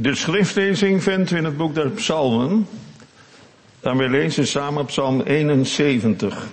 De 0.00 0.14
schriftlezing 0.14 1.02
vindt 1.02 1.30
u 1.30 1.36
in 1.36 1.44
het 1.44 1.56
boek 1.56 1.74
der 1.74 1.90
Psalmen. 1.90 2.66
En 3.80 3.96
we 3.96 4.08
lezen 4.08 4.46
samen 4.46 4.84
Psalm 4.84 5.20
71. 5.20 6.48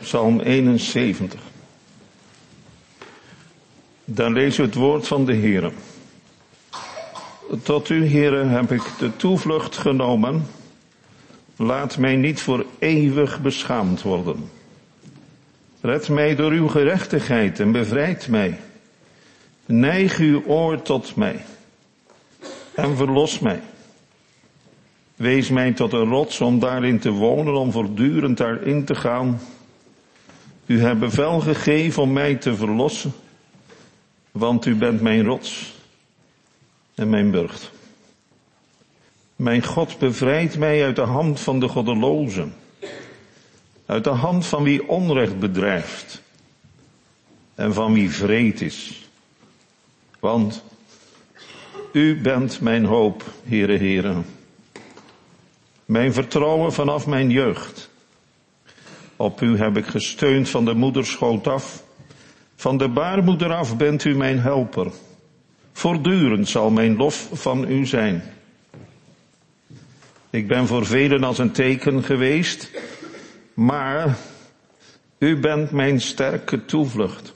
Psalm 0.00 0.40
71. 0.40 1.40
Dan 4.04 4.32
lezen 4.32 4.60
we 4.60 4.66
het 4.66 4.74
woord 4.78 5.06
van 5.06 5.24
de 5.24 5.32
Heer. 5.32 5.72
Tot 7.62 7.88
u, 7.88 8.08
Heere, 8.08 8.44
heb 8.44 8.72
ik 8.72 8.82
de 8.98 9.16
toevlucht 9.16 9.76
genomen. 9.76 10.46
Laat 11.56 11.98
mij 11.98 12.16
niet 12.16 12.40
voor 12.40 12.66
eeuwig 12.78 13.40
beschaamd 13.40 14.02
worden. 14.02 14.50
Red 15.80 16.08
mij 16.08 16.34
door 16.34 16.50
uw 16.50 16.68
gerechtigheid 16.68 17.60
en 17.60 17.72
bevrijd 17.72 18.28
mij. 18.28 18.58
Neig 19.64 20.18
uw 20.18 20.42
oor 20.44 20.82
tot 20.82 21.16
mij 21.16 21.44
en 22.76 22.96
verlos 22.96 23.38
mij. 23.38 23.60
Wees 25.16 25.48
mij 25.48 25.72
tot 25.72 25.92
een 25.92 26.08
rots 26.08 26.40
om 26.40 26.58
daarin 26.58 26.98
te 26.98 27.10
wonen, 27.10 27.54
om 27.54 27.72
voortdurend 27.72 28.36
daarin 28.36 28.84
te 28.84 28.94
gaan. 28.94 29.40
U 30.66 30.80
hebt 30.80 30.98
bevel 30.98 31.40
gegeven 31.40 32.02
om 32.02 32.12
mij 32.12 32.34
te 32.34 32.56
verlossen, 32.56 33.12
want 34.30 34.66
u 34.66 34.74
bent 34.74 35.00
mijn 35.00 35.24
rots 35.24 35.74
en 36.94 37.10
mijn 37.10 37.30
burcht. 37.30 37.70
Mijn 39.36 39.64
God 39.64 39.98
bevrijdt 39.98 40.58
mij 40.58 40.84
uit 40.84 40.96
de 40.96 41.02
hand 41.02 41.40
van 41.40 41.60
de 41.60 41.68
goddelozen, 41.68 42.54
uit 43.86 44.04
de 44.04 44.10
hand 44.10 44.46
van 44.46 44.62
wie 44.62 44.88
onrecht 44.88 45.38
bedrijft 45.38 46.22
en 47.54 47.74
van 47.74 47.92
wie 47.92 48.10
vreed 48.10 48.60
is. 48.60 49.08
Want 50.20 50.62
u 51.96 52.20
bent 52.20 52.60
mijn 52.60 52.84
hoop, 52.84 53.24
Heere 53.44 53.76
Heren. 53.76 54.26
Mijn 55.84 56.12
vertrouwen 56.12 56.72
vanaf 56.72 57.06
mijn 57.06 57.30
jeugd. 57.30 57.90
Op 59.16 59.40
u 59.40 59.58
heb 59.58 59.76
ik 59.76 59.86
gesteund 59.86 60.48
van 60.48 60.64
de 60.64 60.74
moederschoot 60.74 61.46
af. 61.46 61.82
Van 62.56 62.76
de 62.78 62.88
baarmoeder 62.88 63.52
af 63.52 63.76
bent 63.76 64.04
u 64.04 64.16
mijn 64.16 64.38
helper. 64.38 64.92
Voortdurend 65.72 66.48
zal 66.48 66.70
mijn 66.70 66.96
lof 66.96 67.28
van 67.32 67.70
u 67.70 67.86
zijn. 67.86 68.22
Ik 70.30 70.48
ben 70.48 70.66
voor 70.66 70.86
velen 70.86 71.24
als 71.24 71.38
een 71.38 71.52
teken 71.52 72.04
geweest, 72.04 72.70
maar 73.54 74.16
u 75.18 75.40
bent 75.40 75.70
mijn 75.70 76.00
sterke 76.00 76.64
toevlucht. 76.64 77.34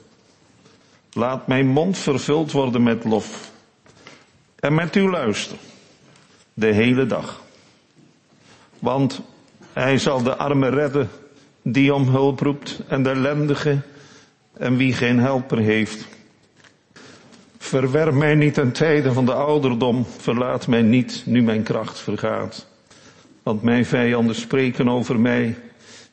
Laat 1.13 1.47
mijn 1.47 1.67
mond 1.67 1.97
vervuld 1.97 2.51
worden 2.51 2.83
met 2.83 3.03
lof 3.03 3.50
en 4.61 4.73
met 4.73 4.95
uw 4.95 5.09
luister 5.09 5.57
de 6.53 6.67
hele 6.67 7.05
dag. 7.05 7.41
Want 8.79 9.21
hij 9.73 9.97
zal 9.97 10.23
de 10.23 10.35
armen 10.35 10.69
redden 10.69 11.09
die 11.63 11.93
om 11.93 12.07
hulp 12.07 12.39
roept 12.39 12.81
en 12.87 13.03
de 13.03 13.09
ellendige 13.09 13.79
en 14.53 14.77
wie 14.77 14.93
geen 14.93 15.19
helper 15.19 15.57
heeft. 15.57 16.07
Verwerp 17.57 18.13
mij 18.13 18.35
niet 18.35 18.53
ten 18.53 18.71
tijde 18.71 19.13
van 19.13 19.25
de 19.25 19.33
ouderdom, 19.33 20.05
verlaat 20.17 20.67
mij 20.67 20.81
niet 20.81 21.23
nu 21.25 21.41
mijn 21.41 21.63
kracht 21.63 21.99
vergaat. 21.99 22.67
Want 23.43 23.61
mijn 23.61 23.85
vijanden 23.85 24.35
spreken 24.35 24.89
over 24.89 25.19
mij, 25.19 25.57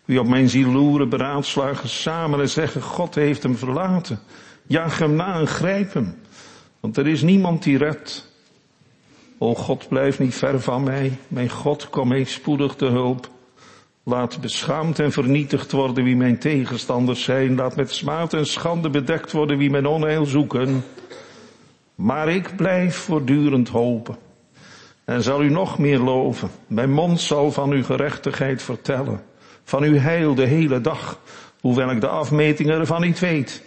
wie 0.04 0.20
op 0.20 0.26
mijn 0.26 0.48
ziel 0.48 0.70
loeren 0.70 1.08
beraadslagen 1.08 1.88
samen 1.88 2.40
en 2.40 2.48
zeggen, 2.48 2.82
God 2.82 3.14
heeft 3.14 3.42
hem 3.42 3.56
verlaten. 3.56 4.20
Jaag 4.66 4.98
hem 4.98 5.14
na 5.14 5.38
en 5.38 5.46
grijp 5.46 5.92
hem, 5.92 6.14
want 6.80 6.96
er 6.96 7.06
is 7.06 7.22
niemand 7.22 7.62
die 7.62 7.78
redt. 7.78 8.27
O 9.38 9.54
God, 9.54 9.88
blijf 9.88 10.18
niet 10.18 10.34
ver 10.34 10.60
van 10.60 10.82
mij. 10.82 11.18
Mijn 11.28 11.50
God, 11.50 11.90
kom 11.90 12.08
mij 12.08 12.24
spoedig 12.24 12.74
te 12.74 12.86
hulp. 12.86 13.28
Laat 14.02 14.40
beschaamd 14.40 14.98
en 14.98 15.12
vernietigd 15.12 15.72
worden 15.72 16.04
wie 16.04 16.16
mijn 16.16 16.38
tegenstanders 16.38 17.22
zijn. 17.22 17.54
Laat 17.54 17.76
met 17.76 17.92
smaad 17.92 18.34
en 18.34 18.46
schande 18.46 18.90
bedekt 18.90 19.32
worden 19.32 19.58
wie 19.58 19.70
mijn 19.70 19.86
onheil 19.86 20.24
zoeken. 20.24 20.84
Maar 21.94 22.28
ik 22.28 22.56
blijf 22.56 22.96
voortdurend 22.96 23.68
hopen. 23.68 24.16
En 25.04 25.22
zal 25.22 25.42
u 25.42 25.50
nog 25.50 25.78
meer 25.78 25.98
loven. 25.98 26.50
Mijn 26.66 26.90
mond 26.90 27.20
zal 27.20 27.52
van 27.52 27.70
uw 27.70 27.84
gerechtigheid 27.84 28.62
vertellen. 28.62 29.22
Van 29.64 29.82
uw 29.82 29.96
heil 29.96 30.34
de 30.34 30.46
hele 30.46 30.80
dag. 30.80 31.20
Hoewel 31.60 31.90
ik 31.90 32.00
de 32.00 32.08
afmetingen 32.08 32.78
ervan 32.78 33.00
niet 33.00 33.18
weet. 33.18 33.62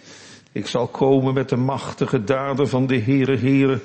Ik 0.52 0.66
zal 0.66 0.86
komen 0.86 1.34
met 1.34 1.48
de 1.48 1.56
machtige 1.56 2.24
daden 2.24 2.68
van 2.68 2.86
de 2.86 2.98
Heere 2.98 3.36
Heere. 3.36 3.80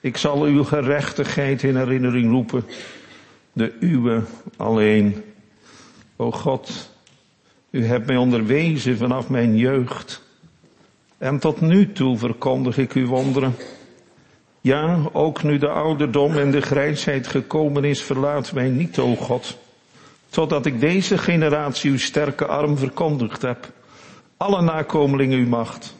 Ik 0.00 0.16
zal 0.16 0.42
uw 0.42 0.64
gerechtigheid 0.64 1.62
in 1.62 1.76
herinnering 1.76 2.30
roepen. 2.30 2.64
De 3.52 3.76
uwe 3.80 4.22
alleen. 4.56 5.24
O 6.16 6.30
God, 6.30 6.90
u 7.70 7.84
hebt 7.84 8.06
mij 8.06 8.16
onderwezen 8.16 8.96
vanaf 8.96 9.28
mijn 9.28 9.56
jeugd. 9.56 10.22
En 11.18 11.38
tot 11.38 11.60
nu 11.60 11.92
toe 11.92 12.18
verkondig 12.18 12.78
ik 12.78 12.92
uw 12.92 13.06
wonderen. 13.06 13.54
Ja, 14.60 14.98
ook 15.12 15.42
nu 15.42 15.58
de 15.58 15.68
ouderdom 15.68 16.36
en 16.36 16.50
de 16.50 16.60
grijsheid 16.60 17.26
gekomen 17.26 17.84
is, 17.84 18.02
verlaat 18.02 18.52
mij 18.52 18.68
niet, 18.68 18.98
o 18.98 19.16
God. 19.16 19.58
Totdat 20.28 20.66
ik 20.66 20.80
deze 20.80 21.18
generatie 21.18 21.90
uw 21.90 21.98
sterke 21.98 22.46
arm 22.46 22.78
verkondigd 22.78 23.42
heb. 23.42 23.72
Alle 24.36 24.62
nakomelingen 24.62 25.38
uw 25.38 25.48
macht. 25.48 25.96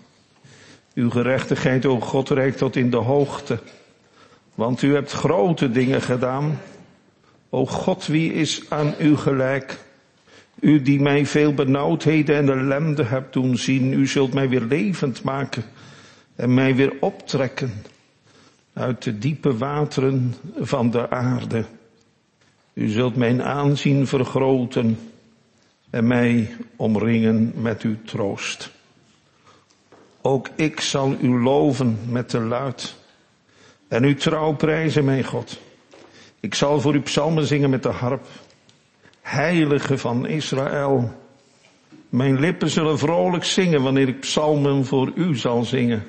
Uw 0.95 1.11
gerechtigheid, 1.11 1.87
o 1.87 2.01
God, 2.01 2.29
reikt 2.29 2.59
tot 2.59 2.77
in 2.77 2.91
de 2.91 2.97
hoogte. 2.97 3.59
Want 4.61 4.83
u 4.83 4.95
hebt 4.95 5.13
grote 5.13 5.71
dingen 5.71 6.03
gedaan. 6.03 6.61
O 7.49 7.67
God, 7.67 8.07
wie 8.07 8.33
is 8.33 8.63
aan 8.69 8.95
u 8.99 9.17
gelijk? 9.17 9.79
U 10.61 10.83
die 10.83 11.01
mij 11.01 11.27
veel 11.27 11.55
benauwdheden 11.55 12.37
en 12.37 12.49
ellende 12.49 13.05
hebt 13.05 13.33
doen 13.33 13.57
zien, 13.57 13.93
u 13.93 14.07
zult 14.07 14.35
mij 14.35 14.49
weer 14.49 14.61
levend 14.61 15.23
maken 15.23 15.65
en 16.37 16.55
mij 16.55 16.75
weer 16.75 16.93
optrekken 17.01 17.73
uit 18.73 19.03
de 19.03 19.19
diepe 19.19 19.57
wateren 19.57 20.35
van 20.57 20.91
de 20.91 21.11
aarde. 21.11 21.65
U 22.73 22.89
zult 22.89 23.17
mijn 23.17 23.43
aanzien 23.43 24.07
vergroten 24.07 24.99
en 25.91 26.07
mij 26.07 26.57
omringen 26.77 27.53
met 27.57 27.83
uw 27.83 27.97
troost. 28.05 28.71
Ook 30.21 30.49
ik 30.55 30.81
zal 30.81 31.17
u 31.21 31.41
loven 31.43 31.99
met 32.09 32.31
de 32.31 32.41
luid 32.41 32.99
en 33.91 34.05
uw 34.05 34.15
trouw 34.15 34.53
prijzen, 34.53 35.05
mijn 35.05 35.25
God. 35.25 35.61
Ik 36.41 36.55
zal 36.55 36.81
voor 36.81 36.95
u 36.95 37.01
psalmen 37.01 37.47
zingen 37.47 37.71
met 37.71 37.83
de 37.83 37.89
harp. 37.89 38.27
Heilige 39.21 39.99
van 39.99 40.27
Israël. 40.27 41.13
Mijn 42.09 42.41
lippen 42.41 42.71
zullen 42.71 42.99
vrolijk 42.99 43.45
zingen 43.45 43.83
wanneer 43.83 44.09
ik 44.09 44.21
psalmen 44.21 44.85
voor 44.85 45.13
u 45.15 45.37
zal 45.37 45.65
zingen. 45.65 46.05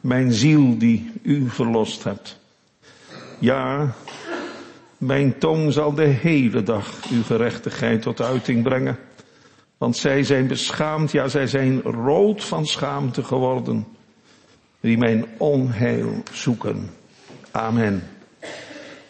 Mijn 0.00 0.32
ziel 0.32 0.78
die 0.78 1.12
u 1.22 1.48
verlost 1.48 2.04
hebt. 2.04 2.40
Ja, 3.38 3.94
mijn 4.98 5.38
tong 5.38 5.72
zal 5.72 5.94
de 5.94 6.06
hele 6.06 6.62
dag 6.62 7.00
uw 7.10 7.22
gerechtigheid 7.22 8.02
tot 8.02 8.20
uiting 8.20 8.62
brengen. 8.62 8.98
Want 9.78 9.96
zij 9.96 10.22
zijn 10.22 10.46
beschaamd, 10.46 11.12
ja 11.12 11.28
zij 11.28 11.46
zijn 11.46 11.82
rood 11.82 12.44
van 12.44 12.66
schaamte 12.66 13.24
geworden 13.24 13.86
die 14.82 14.98
mijn 14.98 15.24
onheil 15.36 16.22
zoeken. 16.32 16.90
Amen. 17.50 18.02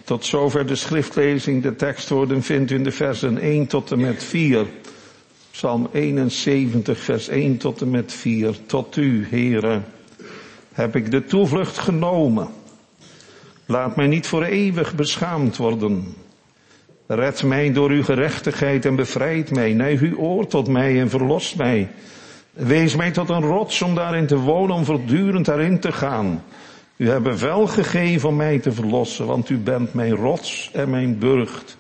Tot 0.05 0.25
zover 0.25 0.67
de 0.67 0.75
schriftlezing. 0.75 1.63
De 1.63 1.77
tekstwoorden 1.77 2.43
vindt 2.43 2.71
u 2.71 2.75
in 2.75 2.85
de 2.85 2.91
versen 2.91 3.39
1 3.39 3.67
tot 3.67 3.93
en 3.93 4.01
met 4.01 4.25
4. 4.25 4.67
Psalm 5.51 5.89
71, 5.93 6.99
vers 6.99 7.29
1 7.29 7.57
tot 7.57 7.81
en 7.81 7.91
met 7.91 8.13
4. 8.13 8.55
Tot 8.67 8.97
u, 8.97 9.27
heren, 9.31 9.85
heb 10.73 10.97
ik 10.97 11.11
de 11.11 11.25
toevlucht 11.25 11.79
genomen. 11.79 12.49
Laat 13.67 13.97
mij 13.97 14.07
niet 14.07 14.27
voor 14.27 14.43
eeuwig 14.43 14.95
beschaamd 14.95 15.57
worden. 15.57 16.15
Red 17.07 17.43
mij 17.43 17.73
door 17.73 17.91
uw 17.91 18.03
gerechtigheid 18.03 18.85
en 18.85 18.97
bevrijd 18.97 19.51
mij. 19.51 19.73
Neig 19.73 20.01
uw 20.01 20.17
oor 20.17 20.47
tot 20.47 20.69
mij 20.69 21.01
en 21.01 21.11
verlos 21.11 21.55
mij. 21.55 21.89
Wees 22.53 22.97
mij 22.97 23.11
tot 23.11 23.29
een 23.29 23.43
rots 23.43 23.83
om 23.83 23.95
daarin 23.95 24.27
te 24.27 24.37
wonen, 24.37 24.77
om 24.77 24.85
voortdurend 24.85 25.45
daarin 25.45 25.81
te 25.81 25.93
gaan. 25.93 26.45
U 26.97 27.09
hebt 27.09 27.23
bevel 27.23 27.67
gegeven 27.67 28.29
om 28.29 28.37
mij 28.37 28.59
te 28.59 28.73
verlossen, 28.73 29.27
want 29.27 29.49
u 29.49 29.59
bent 29.59 29.95
mijn 29.95 30.15
rots 30.15 30.71
en 30.73 30.91
mijn 30.91 31.19
burcht. 31.19 31.77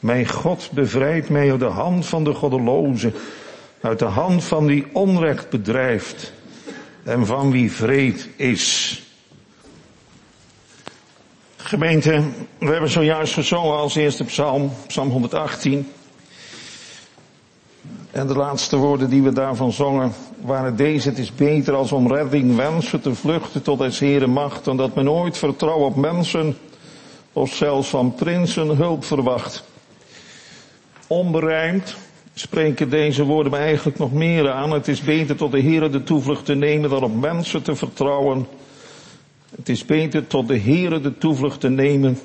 Mijn 0.00 0.28
God 0.28 0.70
bevrijdt 0.72 1.28
mij 1.28 1.50
uit 1.50 1.60
de 1.60 1.66
hand 1.66 2.06
van 2.06 2.24
de 2.24 2.34
goddeloze, 2.34 3.12
uit 3.80 3.98
de 3.98 4.04
hand 4.04 4.44
van 4.44 4.66
wie 4.66 4.86
onrecht 4.92 5.50
bedrijft 5.50 6.32
en 7.02 7.26
van 7.26 7.50
wie 7.50 7.72
vreed 7.72 8.28
is. 8.36 9.00
Gemeente, 11.56 12.22
we 12.58 12.70
hebben 12.70 12.90
zojuist 12.90 13.32
gezongen 13.32 13.76
als 13.76 13.94
eerste 13.94 14.24
psalm, 14.24 14.72
psalm 14.86 15.08
118. 15.10 15.90
En 18.16 18.26
de 18.26 18.36
laatste 18.36 18.76
woorden 18.76 19.10
die 19.10 19.22
we 19.22 19.32
daarvan 19.32 19.72
zongen 19.72 20.12
waren 20.40 20.76
deze. 20.76 21.08
Het 21.08 21.18
is 21.18 21.34
beter 21.34 21.74
als 21.74 21.92
om 21.92 22.12
redding 22.12 22.56
wensen 22.56 23.00
te 23.00 23.14
vluchten 23.14 23.62
tot 23.62 23.78
des 23.78 23.98
Heren 23.98 24.30
macht. 24.30 24.64
Dan 24.64 24.76
dat 24.76 24.94
men 24.94 25.10
ooit 25.10 25.38
vertrouw 25.38 25.78
op 25.78 25.96
mensen 25.96 26.56
of 27.32 27.54
zelfs 27.54 27.88
van 27.88 28.14
prinsen 28.14 28.76
hulp 28.76 29.04
verwacht. 29.04 29.64
Onberijmd 31.06 31.96
spreken 32.34 32.90
deze 32.90 33.24
woorden 33.24 33.52
me 33.52 33.58
eigenlijk 33.58 33.98
nog 33.98 34.12
meer 34.12 34.50
aan. 34.50 34.70
Het 34.70 34.88
is 34.88 35.00
beter 35.00 35.36
tot 35.36 35.52
de 35.52 35.62
Heere 35.62 35.90
de 35.90 36.02
toevlucht 36.02 36.44
te 36.44 36.54
nemen 36.54 36.90
dan 36.90 37.02
op 37.02 37.20
mensen 37.20 37.62
te 37.62 37.76
vertrouwen. 37.76 38.46
Het 39.56 39.68
is 39.68 39.84
beter 39.84 40.26
tot 40.26 40.48
de 40.48 40.58
Heere 40.58 41.00
de 41.00 41.18
toevlucht 41.18 41.60
te 41.60 41.68
nemen 41.68 42.18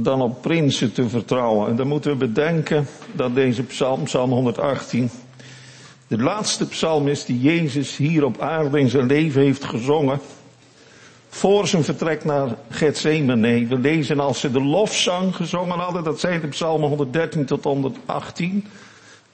dan 0.00 0.22
op 0.22 0.42
prinsen 0.42 0.92
te 0.92 1.08
vertrouwen. 1.08 1.68
En 1.68 1.76
dan 1.76 1.86
moeten 1.86 2.10
we 2.10 2.16
bedenken 2.16 2.86
dat 3.12 3.34
deze 3.34 3.62
psalm, 3.62 4.02
psalm 4.04 4.30
118, 4.30 5.10
de 6.06 6.18
laatste 6.18 6.68
psalm 6.68 7.08
is 7.08 7.24
die 7.24 7.40
Jezus 7.40 7.96
hier 7.96 8.24
op 8.24 8.40
aarde 8.40 8.78
in 8.80 8.88
zijn 8.88 9.06
leven 9.06 9.42
heeft 9.42 9.64
gezongen. 9.64 10.20
Voor 11.28 11.66
zijn 11.66 11.84
vertrek 11.84 12.24
naar 12.24 12.56
Gethsemane. 12.68 13.66
We 13.66 13.78
lezen 13.78 14.20
als 14.20 14.40
ze 14.40 14.50
de 14.50 14.62
lofzang 14.62 15.36
gezongen 15.36 15.78
hadden, 15.78 16.04
dat 16.04 16.20
zijn 16.20 16.40
de 16.40 16.46
psalmen 16.46 16.88
113 16.88 17.44
tot 17.44 17.64
118 17.64 18.64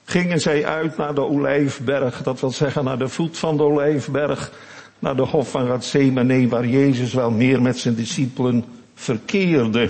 gingen 0.05 0.41
zij 0.41 0.65
uit 0.65 0.97
naar 0.97 1.15
de 1.15 1.21
Olijfberg, 1.21 2.23
dat 2.23 2.39
wil 2.39 2.51
zeggen 2.51 2.83
naar 2.83 2.97
de 2.97 3.07
voet 3.07 3.37
van 3.37 3.57
de 3.57 3.63
Olijfberg, 3.63 4.51
naar 4.99 5.15
de 5.15 5.21
hof 5.21 5.49
van 5.49 5.67
Gethsemane, 5.67 6.47
waar 6.47 6.67
Jezus 6.67 7.13
wel 7.13 7.31
meer 7.31 7.61
met 7.61 7.77
zijn 7.77 7.95
discipelen 7.95 8.65
verkeerde. 8.93 9.89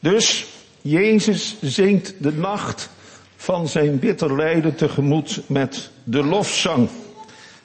Dus 0.00 0.46
Jezus 0.80 1.56
zingt 1.60 2.14
de 2.18 2.32
nacht 2.32 2.90
van 3.36 3.68
zijn 3.68 3.98
bitter 3.98 4.36
lijden 4.36 4.74
tegemoet 4.74 5.42
met 5.46 5.90
de 6.04 6.24
lofzang. 6.24 6.88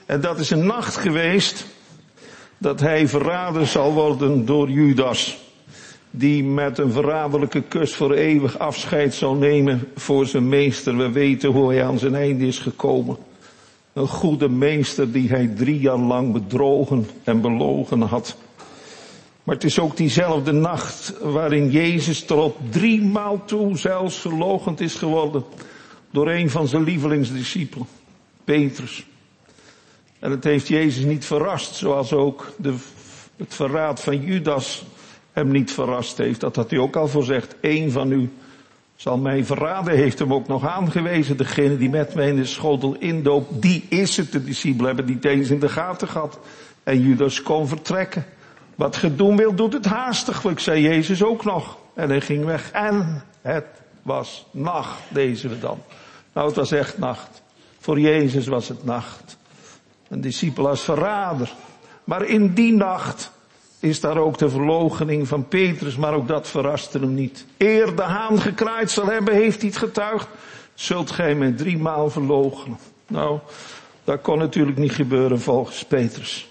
En 0.06 0.22
dat 0.22 0.40
is 0.40 0.50
een 0.50 0.66
nacht 0.66 0.96
geweest 0.96 1.66
dat 2.58 2.80
hij 2.80 3.08
verraden 3.08 3.68
zal 3.68 3.94
worden 3.94 4.46
door 4.46 4.70
Judas 4.70 5.44
die 6.18 6.44
met 6.44 6.78
een 6.78 6.92
verraderlijke 6.92 7.62
kus 7.62 7.96
voor 7.96 8.14
eeuwig 8.14 8.60
afscheid 8.60 9.14
zal 9.14 9.36
nemen 9.36 9.88
voor 9.96 10.26
zijn 10.26 10.50
meester. 10.50 10.98
We 10.98 11.12
weten 11.12 11.52
hoe 11.52 11.74
hij 11.74 11.86
aan 11.86 12.00
zijn 12.00 12.16
einde 12.16 12.48
is 12.48 12.60
gekomen. 12.60 13.18
Een 13.94 14.08
goede 14.08 14.50
meester 14.50 15.12
die 15.12 15.30
hij 15.30 15.48
drie 15.48 15.80
jaar 15.80 15.98
lang 15.98 16.34
bedrogen 16.34 17.08
en 17.24 17.42
belogen 17.42 18.02
had. 18.02 18.38
Maar 19.45 19.56
het 19.56 19.63
is 19.63 19.80
ook 19.80 19.97
diezelfde 19.97 20.51
nacht 20.51 21.13
waarin 21.21 21.69
Jezus 21.69 22.24
tot 22.24 22.56
drie 22.69 23.01
maal 23.01 23.45
toe 23.45 23.77
zelfs 23.77 24.19
verlogend 24.19 24.81
is 24.81 24.95
geworden 24.95 25.44
door 26.12 26.30
een 26.30 26.50
van 26.50 26.68
zijn 26.68 26.83
lievelingsdiscipelen, 26.83 27.88
Petrus. 28.44 29.06
En 30.19 30.31
het 30.31 30.44
heeft 30.44 30.68
Jezus 30.68 31.03
niet 31.03 31.25
verrast, 31.25 31.75
zoals 31.75 32.13
ook 32.13 32.53
de, 32.57 32.75
het 33.38 33.53
verraad 33.53 34.01
van 34.01 34.21
Judas 34.21 34.86
hem 35.31 35.51
niet 35.51 35.71
verrast 35.71 36.18
heeft. 36.18 36.39
Dat 36.39 36.56
had 36.56 36.69
hij 36.69 36.80
ook 36.80 36.95
al 36.95 37.07
voorzegd. 37.07 37.56
Eén 37.62 37.92
van 37.92 38.12
u 38.12 38.31
zal 38.95 39.18
mij 39.18 39.45
verraden, 39.45 39.95
heeft 39.95 40.19
hem 40.19 40.33
ook 40.33 40.47
nog 40.47 40.65
aangewezen. 40.65 41.38
Degene 41.38 41.77
die 41.77 41.89
met 41.89 42.15
mij 42.15 42.27
in 42.27 42.36
de 42.36 42.45
schotel 42.45 42.95
indoop, 43.00 43.62
die 43.62 43.86
is 43.89 44.18
het. 44.18 44.31
De 44.31 44.44
discipelen 44.44 44.95
hebben 44.95 45.13
niet 45.13 45.25
eens 45.25 45.50
in 45.50 45.59
de 45.59 45.69
gaten 45.69 46.07
gehad. 46.07 46.39
En 46.83 47.01
Judas 47.01 47.42
kon 47.42 47.68
vertrekken. 47.68 48.25
Wat 48.75 48.95
je 48.95 49.16
doen 49.16 49.38
wil, 49.38 49.56
doet 49.56 49.74
het 49.74 49.86
haastiglijk, 49.86 50.60
zei 50.60 50.81
Jezus 50.81 51.24
ook 51.24 51.44
nog. 51.44 51.77
En 51.94 52.10
hij 52.10 52.22
ging 52.22 52.45
weg. 52.45 52.72
En 52.72 53.24
het 53.42 53.66
was 54.01 54.45
nacht, 54.51 55.01
lezen 55.10 55.50
we 55.50 55.60
dan. 55.60 55.81
Nou, 56.33 56.48
het 56.48 56.56
was 56.56 56.72
echt 56.72 56.98
nacht. 56.98 57.42
Voor 57.80 58.00
Jezus 58.00 58.48
was 58.48 58.68
het 58.68 58.86
nacht. 58.86 59.38
Een 60.07 60.22
discipel 60.22 60.69
als 60.69 60.81
verrader. 60.81 61.54
Maar 62.04 62.25
in 62.25 62.54
die 62.54 62.74
nacht 62.74 63.31
is 63.80 64.00
daar 64.00 64.18
ook 64.18 64.38
de 64.38 64.50
verloochening 64.50 65.28
van 65.28 65.48
Petrus, 65.48 65.95
maar 65.95 66.13
ook 66.13 66.28
dat 66.28 66.48
verraste 66.48 67.00
hem 67.00 67.13
niet. 67.13 67.45
Eer 67.57 67.95
de 67.95 68.01
haan 68.01 68.42
gekraaid 68.42 68.92
zal 68.92 69.06
hebben, 69.06 69.33
heeft 69.33 69.62
hij 69.62 69.69
het 69.69 69.78
getuigd, 69.78 70.28
zult 70.74 71.12
gij 71.12 71.36
mij 71.36 71.51
driemaal 71.51 72.10
verloochenen. 72.10 72.78
Nou, 73.07 73.39
dat 74.04 74.21
kon 74.21 74.38
natuurlijk 74.38 74.78
niet 74.78 74.92
gebeuren 74.92 75.42
volgens 75.42 75.86
Petrus. 75.86 76.50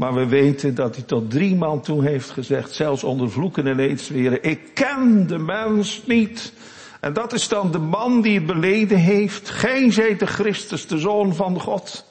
Maar 0.00 0.14
we 0.14 0.26
weten 0.26 0.74
dat 0.74 0.94
hij 0.94 1.04
tot 1.04 1.30
driemaal 1.30 1.80
toe 1.80 2.04
heeft 2.04 2.30
gezegd, 2.30 2.72
zelfs 2.72 3.04
onder 3.04 3.30
vloeken 3.30 3.66
en 3.66 3.78
eedsweren, 3.78 4.42
ik 4.42 4.60
ken 4.74 5.26
de 5.26 5.38
mens 5.38 6.02
niet. 6.06 6.52
En 7.00 7.12
dat 7.12 7.32
is 7.32 7.48
dan 7.48 7.70
de 7.70 7.78
man 7.78 8.20
die 8.20 8.34
het 8.34 8.46
beleden 8.46 8.98
heeft. 8.98 9.50
Gij 9.50 9.92
zijt 9.92 10.18
de 10.18 10.26
Christus, 10.26 10.86
de 10.86 10.98
Zoon 10.98 11.34
van 11.34 11.60
God. 11.60 12.04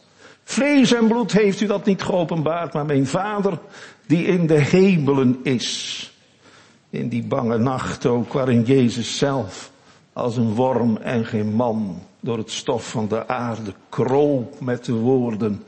Vlees 0.43 0.93
en 0.93 1.07
bloed 1.07 1.31
heeft 1.31 1.61
u 1.61 1.65
dat 1.65 1.85
niet 1.85 2.01
geopenbaard, 2.01 2.73
maar 2.73 2.85
mijn 2.85 3.07
Vader 3.07 3.59
die 4.07 4.25
in 4.25 4.47
de 4.47 4.59
hemelen 4.59 5.39
is. 5.43 6.11
In 6.89 7.09
die 7.09 7.23
bange 7.23 7.57
nacht 7.57 8.05
ook, 8.05 8.33
waarin 8.33 8.63
Jezus 8.63 9.17
zelf 9.17 9.71
als 10.13 10.37
een 10.37 10.53
worm 10.53 10.97
en 10.97 11.25
geen 11.25 11.53
man 11.53 12.03
door 12.19 12.37
het 12.37 12.51
stof 12.51 12.89
van 12.89 13.07
de 13.07 13.27
aarde 13.27 13.73
kroop 13.89 14.59
met 14.59 14.85
de 14.85 14.93
woorden, 14.93 15.63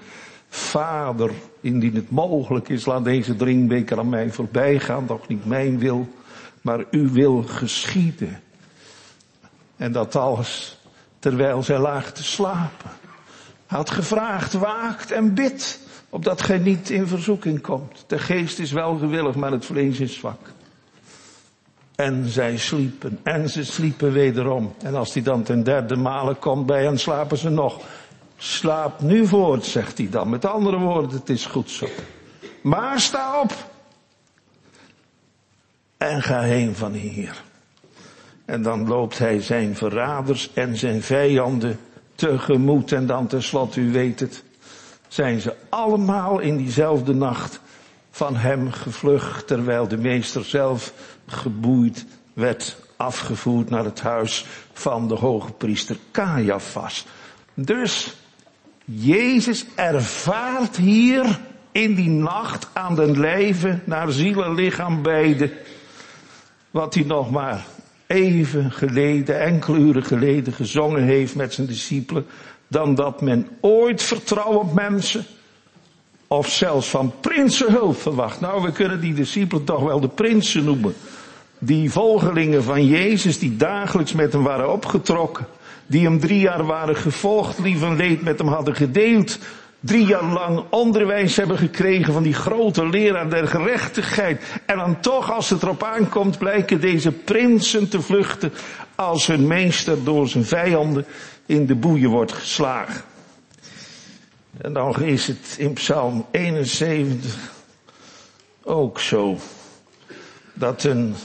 Vader, 0.50 1.32
indien 1.62 1.96
het 1.96 2.10
mogelijk 2.10 2.70
is, 2.70 2.86
laat 2.86 3.04
deze 3.04 3.36
drinkbeker 3.36 4.00
aan 4.00 4.10
mij 4.10 4.32
voorbij 4.32 4.80
gaan, 4.80 5.06
toch 5.06 5.28
niet 5.28 5.46
mijn 5.46 5.80
wil, 5.80 6.08
maar 6.62 6.86
uw 6.92 7.12
wil 7.12 7.44
geschieden. 7.44 8.40
En 9.78 9.92
dat 9.92 10.16
alles 10.16 10.80
terwijl 11.20 11.64
zij 11.64 11.80
laag 11.80 12.12
te 12.12 12.24
slapen. 12.24 12.90
Had 13.66 13.90
gevraagd, 13.90 14.54
waakt 14.54 15.12
en 15.12 15.34
bid 15.34 15.80
opdat 16.10 16.42
gij 16.42 16.58
niet 16.58 16.90
in 16.90 17.08
verzoeking 17.08 17.62
komt. 17.62 18.04
De 18.08 18.20
geest 18.20 18.60
is 18.60 18.72
wel 18.72 18.98
gewillig, 18.98 19.36
maar 19.36 19.52
het 19.52 19.66
vlees 19.66 20.00
is 20.00 20.14
zwak. 20.14 20.40
En 21.96 22.26
zij 22.26 22.58
sliepen, 22.58 23.20
en 23.24 23.50
ze 23.50 23.66
sliepen 23.66 24.12
wederom. 24.12 24.74
En 24.84 24.96
als 24.96 25.14
hij 25.14 25.24
dan 25.24 25.44
ten 25.44 25.64
derde 25.64 25.96
malen 25.96 26.40
komt 26.40 26.66
bij 26.66 26.84
hen, 26.84 27.00
slapen 27.00 27.38
ze 27.38 27.50
nog. 27.50 27.82
Slaap 28.44 29.02
nu 29.02 29.28
voort, 29.28 29.66
zegt 29.66 29.98
hij 29.98 30.10
dan. 30.10 30.30
Met 30.30 30.46
andere 30.46 30.78
woorden, 30.78 31.12
het 31.12 31.30
is 31.30 31.46
goed 31.46 31.70
zo. 31.70 31.88
Maar 32.62 33.00
sta 33.00 33.42
op. 33.42 33.54
En 35.98 36.22
ga 36.22 36.42
heen 36.42 36.76
van 36.76 36.92
hier. 36.92 37.42
En 38.46 38.62
dan 38.62 38.88
loopt 38.88 39.18
hij 39.18 39.42
zijn 39.42 39.76
verraders 39.76 40.54
en 40.54 40.78
zijn 40.78 41.02
vijanden 41.02 41.80
tegemoet. 42.16 42.92
En 42.92 43.06
dan 43.06 43.28
tenslotte, 43.28 43.80
u 43.80 43.92
weet 43.92 44.20
het, 44.20 44.44
zijn 45.08 45.42
ze 45.42 45.56
allemaal 45.70 46.40
in 46.40 46.58
diezelfde 46.58 47.14
nacht 47.14 47.60
van 48.12 48.36
hem 48.36 48.72
gevlucht, 48.72 49.48
terwijl 49.48 49.88
de 49.88 49.98
meester 49.98 50.46
zelf 50.46 50.94
geboeid 51.26 52.06
werd 52.34 52.78
afgevoerd 52.98 53.70
naar 53.70 53.86
het 53.86 54.02
huis 54.02 54.46
van 54.74 55.08
de 55.08 55.16
hoge 55.16 55.52
priester 55.52 55.98
Caiaphas. 56.12 57.06
Dus 57.54 58.16
Jezus 58.94 59.66
ervaart 59.76 60.78
hier 60.78 61.40
in 61.72 61.96
die 61.96 62.10
nacht 62.10 62.68
aan 62.74 62.96
den 62.96 63.20
lijve 63.20 63.80
naar 63.84 64.12
ziel 64.12 64.44
en 64.44 64.54
lichaam 64.54 65.02
beide 65.02 65.52
wat 66.72 66.94
hij 66.94 67.04
nog 67.04 67.32
maar 67.32 67.66
even 68.08 68.72
geleden, 68.72 69.42
enkele 69.42 69.78
uren 69.78 70.04
geleden 70.04 70.54
gezongen 70.54 71.04
heeft 71.04 71.36
met 71.36 71.54
zijn 71.54 71.68
discipelen 71.68 72.26
dan 72.68 72.96
dat 72.96 73.22
men 73.22 73.48
ooit 73.62 74.04
vertrouwen 74.04 74.60
op 74.60 74.74
mensen 74.74 75.26
of 76.28 76.50
zelfs 76.50 76.90
van 76.90 77.14
prinsen 77.20 77.72
hulp 77.72 78.02
verwacht. 78.02 78.40
Nou, 78.40 78.62
we 78.64 78.72
kunnen 78.72 79.02
die 79.02 79.14
discipelen 79.14 79.64
toch 79.64 79.84
wel 79.84 80.00
de 80.00 80.08
prinsen 80.08 80.64
noemen. 80.64 80.94
Die 81.60 81.92
volgelingen 81.92 82.64
van 82.64 82.86
Jezus 82.86 83.40
die 83.40 83.58
dagelijks 83.58 84.14
met 84.14 84.34
hem 84.34 84.44
waren 84.44 84.72
opgetrokken. 84.72 85.48
Die 85.92 86.04
hem 86.04 86.20
drie 86.20 86.40
jaar 86.40 86.66
waren 86.66 86.96
gevolgd, 86.96 87.60
lief 87.60 87.82
en 87.82 87.96
leed 87.96 88.22
met 88.22 88.40
hem 88.40 88.48
hadden 88.48 88.76
gedeeld. 88.76 89.40
Drie 89.80 90.06
jaar 90.06 90.24
lang 90.24 90.64
onderwijs 90.70 91.36
hebben 91.36 91.58
gekregen 91.58 92.14
van 92.14 92.24
die 92.24 92.34
grote 92.34 92.88
leraar 92.88 93.30
der 93.30 93.48
gerechtigheid. 93.48 94.44
En 94.66 94.78
dan 94.78 95.00
toch, 95.00 95.32
als 95.32 95.50
het 95.50 95.64
erop 95.64 95.84
aankomt, 95.84 96.38
blijken 96.38 96.82
deze 96.82 97.12
prinsen 97.12 97.90
te 97.90 98.02
vluchten 98.02 98.54
als 98.96 99.28
hun 99.28 99.48
meester 99.48 100.04
door 100.04 100.28
zijn 100.28 100.46
vijanden 100.46 101.06
in 101.46 101.66
de 101.66 101.76
boeien 101.76 102.10
wordt 102.10 102.32
geslagen. 102.32 103.02
En 104.58 104.74
dan 104.74 105.02
is 105.02 105.28
het 105.28 105.56
in 105.58 105.74
Psalm 105.74 106.26
71 106.32 107.52
ook 108.64 109.00
zo 109.00 109.38
dat 110.54 110.84
een 110.84 111.16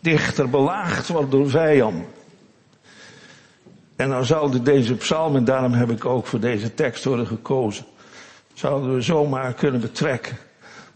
dichter 0.00 0.50
belaagd 0.50 1.08
wordt 1.08 1.30
door 1.30 1.50
vijanden. 1.50 2.18
En 4.00 4.08
dan 4.08 4.24
zouden 4.24 4.64
deze 4.64 4.94
psalm, 4.94 5.36
en 5.36 5.44
daarom 5.44 5.72
heb 5.72 5.90
ik 5.90 6.04
ook 6.04 6.26
voor 6.26 6.40
deze 6.40 6.74
tekst 6.74 7.04
worden 7.04 7.26
gekozen, 7.26 7.84
zouden 8.54 8.94
we 8.94 9.00
zomaar 9.00 9.54
kunnen 9.54 9.80
betrekken 9.80 10.36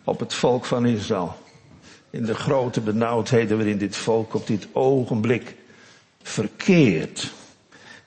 op 0.05 0.21
het 0.21 0.35
volk 0.35 0.65
van 0.65 0.87
Israël. 0.87 1.37
In 2.11 2.25
de 2.25 2.35
grote 2.35 2.81
benauwdheden 2.81 3.57
waarin 3.57 3.79
dit 3.79 3.97
volk 3.97 4.35
op 4.35 4.47
dit 4.47 4.67
ogenblik 4.73 5.55
verkeert. 6.23 7.33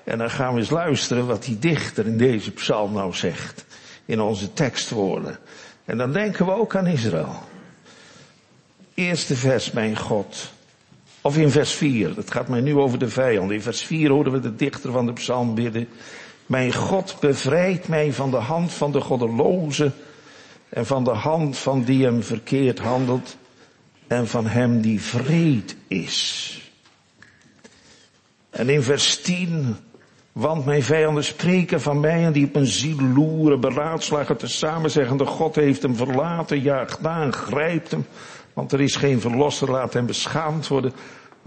En 0.04 0.18
dan 0.18 0.30
gaan 0.30 0.54
we 0.54 0.60
eens 0.60 0.70
luisteren 0.70 1.28
wat 1.28 1.44
die 1.44 1.60
dichter 1.60 2.06
in 2.06 2.18
deze 2.18 2.52
psalm 2.52 2.94
nou 2.94 3.14
zegt. 3.14 3.66
In 4.06 4.22
onze 4.22 4.54
tekstwoorden. 4.54 5.38
En 5.86 5.98
dan 5.98 6.12
denken 6.12 6.46
we 6.46 6.52
ook 6.52 6.76
aan 6.76 6.88
Israël. 6.88 7.44
Eerste 8.94 9.36
vers, 9.36 9.72
mijn 9.72 9.98
God. 9.98 10.56
Of 11.28 11.38
in 11.38 11.52
vers 11.52 11.72
4, 11.72 12.16
het 12.16 12.32
gaat 12.32 12.48
mij 12.48 12.62
nu 12.62 12.76
over 12.76 13.00
de 13.00 13.10
vijand. 13.10 13.52
In 13.52 13.62
vers 13.62 13.82
4 13.82 14.10
horen 14.10 14.32
we 14.32 14.40
de 14.40 14.56
dichter 14.56 14.92
van 14.92 15.06
de 15.06 15.14
psalm 15.14 15.56
bidden. 15.56 15.88
Mijn 16.46 16.74
God 16.74 17.18
bevrijdt 17.20 17.88
mij 17.88 18.14
van 18.14 18.32
de 18.32 18.38
hand 18.38 18.74
van 18.74 18.92
de 18.92 19.02
goddeloze 19.02 19.92
en 20.70 20.86
van 20.86 21.04
de 21.04 21.12
hand 21.12 21.58
van 21.58 21.84
die 21.84 22.04
hem 22.04 22.24
verkeerd 22.24 22.80
handelt 22.80 23.38
en 24.08 24.28
van 24.28 24.48
hem 24.48 24.82
die 24.82 25.02
vreed 25.02 25.76
is. 25.88 26.62
En 28.50 28.70
in 28.70 28.84
vers 28.84 29.22
10, 29.22 29.76
want 30.32 30.66
mijn 30.66 30.84
vijanden 30.84 31.24
spreken 31.24 31.82
van 31.82 32.00
mij 32.00 32.24
en 32.24 32.32
die 32.32 32.46
op 32.46 32.56
een 32.56 32.66
ziel 32.66 33.02
loeren, 33.02 33.60
beraadslagen 33.60 34.38
tezamen 34.38 34.92
zeggende, 34.92 35.26
God 35.26 35.56
heeft 35.56 35.82
hem 35.82 35.96
verlaten, 35.96 36.62
jaagt 36.62 37.02
na 37.02 37.32
grijpt 37.32 37.92
hem, 37.92 38.06
want 38.54 38.72
er 38.72 38.82
is 38.82 38.96
geen 38.96 39.22
verlosser, 39.22 39.72
laat 39.72 39.94
hem 39.94 40.06
beschaamd 40.06 40.68
worden, 40.68 40.94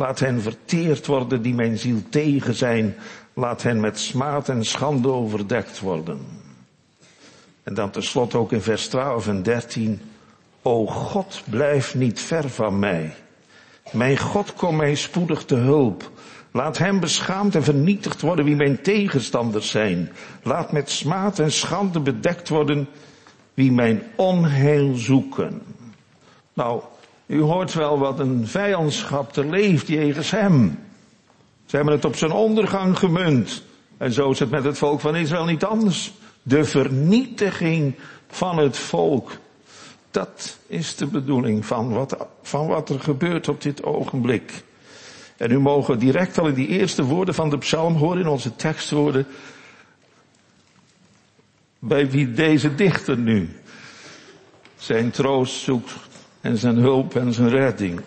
laat 0.00 0.18
hen 0.18 0.42
verteerd 0.42 1.06
worden 1.06 1.42
die 1.42 1.54
mijn 1.54 1.78
ziel 1.78 2.02
tegen 2.10 2.54
zijn, 2.54 2.94
laat 3.34 3.62
hen 3.62 3.80
met 3.80 3.98
smaad 3.98 4.48
en 4.48 4.64
schande 4.64 5.08
overdekt 5.08 5.80
worden. 5.80 6.18
En 7.62 7.74
dan 7.74 7.90
tenslotte 7.90 8.38
ook 8.38 8.52
in 8.52 8.60
vers 8.60 8.88
12 8.88 9.28
en 9.28 9.42
13, 9.42 10.00
O 10.62 10.86
God, 10.86 11.42
blijf 11.50 11.94
niet 11.94 12.20
ver 12.20 12.48
van 12.48 12.78
mij. 12.78 13.14
Mijn 13.92 14.18
God, 14.18 14.54
kom 14.54 14.76
mij 14.76 14.94
spoedig 14.94 15.44
te 15.44 15.54
hulp. 15.54 16.10
Laat 16.52 16.78
hem 16.78 17.00
beschaamd 17.00 17.54
en 17.54 17.62
vernietigd 17.62 18.20
worden 18.20 18.44
wie 18.44 18.56
mijn 18.56 18.82
tegenstanders 18.82 19.70
zijn. 19.70 20.10
Laat 20.42 20.72
met 20.72 20.90
smaad 20.90 21.38
en 21.38 21.52
schande 21.52 22.00
bedekt 22.00 22.48
worden 22.48 22.88
wie 23.54 23.72
mijn 23.72 24.02
onheil 24.16 24.94
zoeken. 24.94 25.62
Nou, 26.52 26.82
u 27.30 27.40
hoort 27.40 27.74
wel 27.74 27.98
wat 27.98 28.18
een 28.18 28.46
vijandschap 28.46 29.36
er 29.36 29.46
leeft 29.46 29.88
jegens 29.88 30.30
hem. 30.30 30.78
Ze 31.66 31.76
hebben 31.76 31.94
het 31.94 32.04
op 32.04 32.16
zijn 32.16 32.32
ondergang 32.32 32.98
gemunt. 32.98 33.62
En 33.96 34.12
zo 34.12 34.30
is 34.30 34.38
het 34.38 34.50
met 34.50 34.64
het 34.64 34.78
volk 34.78 35.00
van 35.00 35.16
Israël 35.16 35.44
niet 35.44 35.64
anders. 35.64 36.12
De 36.42 36.64
vernietiging 36.64 37.94
van 38.28 38.58
het 38.58 38.76
volk. 38.76 39.38
Dat 40.10 40.58
is 40.66 40.96
de 40.96 41.06
bedoeling 41.06 41.66
van 41.66 41.92
wat, 41.92 42.26
van 42.42 42.66
wat 42.66 42.88
er 42.88 43.00
gebeurt 43.00 43.48
op 43.48 43.62
dit 43.62 43.82
ogenblik. 43.82 44.64
En 45.36 45.48
nu 45.48 45.58
mogen 45.58 45.98
direct 45.98 46.38
al 46.38 46.46
in 46.46 46.54
die 46.54 46.68
eerste 46.68 47.04
woorden 47.04 47.34
van 47.34 47.50
de 47.50 47.58
psalm 47.58 47.94
horen 47.94 48.20
in 48.20 48.28
onze 48.28 48.56
tekstwoorden. 48.56 49.26
Bij 51.78 52.10
wie 52.10 52.32
deze 52.32 52.74
dichter 52.74 53.18
nu 53.18 53.56
zijn 54.76 55.10
troost 55.10 55.54
zoekt 55.54 56.09
en 56.40 56.58
zijn 56.58 56.76
hulp 56.76 57.16
en 57.16 57.32
zijn 57.32 57.48
redding. 57.48 58.00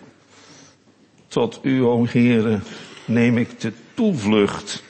Tot 1.28 1.60
u, 1.62 1.84
o 1.84 2.06
Heere, 2.10 2.60
neem 3.06 3.38
ik 3.38 3.60
de 3.60 3.74
toevlucht. 3.94 4.84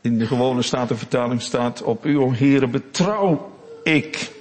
In 0.00 0.18
de 0.18 0.26
gewone 0.26 0.62
statenvertaling 0.62 1.42
staat, 1.42 1.82
op 1.82 2.06
u, 2.06 2.18
o 2.18 2.32
Heere, 2.32 2.68
betrouw 2.68 3.52
ik. 3.82 4.32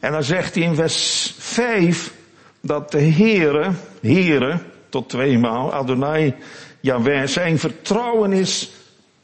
En 0.00 0.12
dan 0.12 0.24
zegt 0.24 0.54
hij 0.54 0.64
in 0.64 0.74
vers 0.74 1.34
5 1.38 2.14
dat 2.60 2.90
de 2.90 3.02
Heere, 3.02 3.70
Heere, 4.00 4.60
tot 4.88 5.08
tweemaal, 5.08 5.72
Adonai, 5.72 6.34
Jaweh, 6.80 7.26
zijn 7.26 7.58
vertrouwen 7.58 8.32
is 8.32 8.70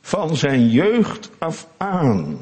van 0.00 0.36
zijn 0.36 0.68
jeugd 0.68 1.30
af 1.38 1.66
aan. 1.76 2.38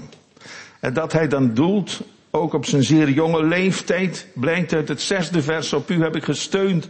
En 0.81 0.95
dat 0.95 1.13
hij 1.13 1.29
dan 1.29 1.55
doelt, 1.55 2.01
ook 2.31 2.53
op 2.53 2.67
zijn 2.67 2.83
zeer 2.83 3.11
jonge 3.11 3.45
leeftijd, 3.45 4.27
blijkt 4.35 4.73
uit 4.73 4.89
het 4.89 5.01
zesde 5.01 5.43
vers, 5.43 5.73
op 5.73 5.91
u 5.91 6.03
heb 6.03 6.17
ik 6.17 6.25
gesteund 6.25 6.89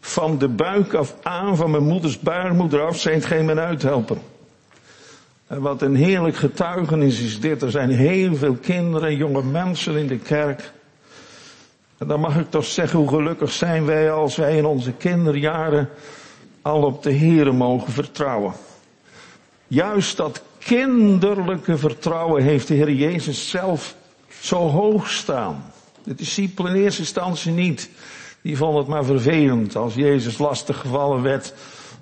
van 0.00 0.38
de 0.38 0.48
buik 0.48 0.94
af 0.94 1.14
aan, 1.22 1.56
van 1.56 1.70
mijn 1.70 1.82
moeders 1.86 2.18
baarmoeder 2.18 2.80
af, 2.80 3.00
zijn 3.00 3.22
geen 3.22 3.44
men 3.44 3.58
uithelpen. 3.58 4.18
En 5.46 5.60
wat 5.60 5.82
een 5.82 5.94
heerlijk 5.94 6.36
getuigenis 6.36 7.20
is 7.20 7.40
dit. 7.40 7.62
Er 7.62 7.70
zijn 7.70 7.90
heel 7.90 8.36
veel 8.36 8.54
kinderen, 8.54 9.16
jonge 9.16 9.42
mensen 9.42 9.96
in 9.96 10.06
de 10.06 10.18
kerk. 10.18 10.72
En 11.98 12.06
dan 12.06 12.20
mag 12.20 12.36
ik 12.36 12.50
toch 12.50 12.64
zeggen, 12.64 12.98
hoe 12.98 13.08
gelukkig 13.08 13.52
zijn 13.52 13.84
wij 13.84 14.12
als 14.12 14.36
wij 14.36 14.56
in 14.56 14.64
onze 14.64 14.92
kinderjaren 14.92 15.88
al 16.62 16.82
op 16.82 17.02
de 17.02 17.12
Here 17.12 17.52
mogen 17.52 17.92
vertrouwen. 17.92 18.52
Juist 19.66 20.16
dat 20.16 20.42
kinderlijke 20.58 21.78
vertrouwen 21.78 22.42
heeft 22.42 22.68
de 22.68 22.74
Heer 22.74 22.92
Jezus 22.92 23.50
zelf 23.50 23.94
zo 24.42 24.68
hoog 24.68 25.10
staan. 25.10 25.72
De 26.04 26.14
discipelen 26.14 26.74
in 26.74 26.82
eerste 26.82 27.00
instantie 27.00 27.52
niet. 27.52 27.90
Die 28.40 28.56
vonden 28.56 28.78
het 28.78 28.88
maar 28.88 29.04
vervelend 29.04 29.76
als 29.76 29.94
Jezus 29.94 30.38
lastig 30.38 30.78
gevallen 30.78 31.22
werd 31.22 31.54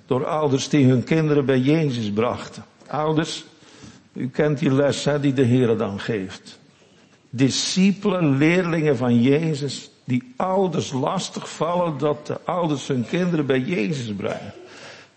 door 0.05 0.25
ouders 0.25 0.69
die 0.69 0.85
hun 0.85 1.03
kinderen 1.03 1.45
bij 1.45 1.59
Jezus 1.59 2.11
brachten. 2.11 2.65
Ouders, 2.87 3.45
u 4.13 4.29
kent 4.29 4.59
die 4.59 4.71
les 4.71 5.03
hè, 5.03 5.19
die 5.19 5.33
de 5.33 5.43
Heer 5.43 5.77
dan 5.77 5.99
geeft. 5.99 6.59
Discipelen, 7.29 8.37
leerlingen 8.37 8.97
van 8.97 9.21
Jezus, 9.21 9.91
die 10.03 10.33
ouders 10.35 10.91
lastig 10.91 11.49
vallen 11.49 11.97
dat 11.97 12.27
de 12.27 12.39
ouders 12.45 12.87
hun 12.87 13.05
kinderen 13.05 13.45
bij 13.45 13.59
Jezus 13.59 14.15
brengen. 14.15 14.53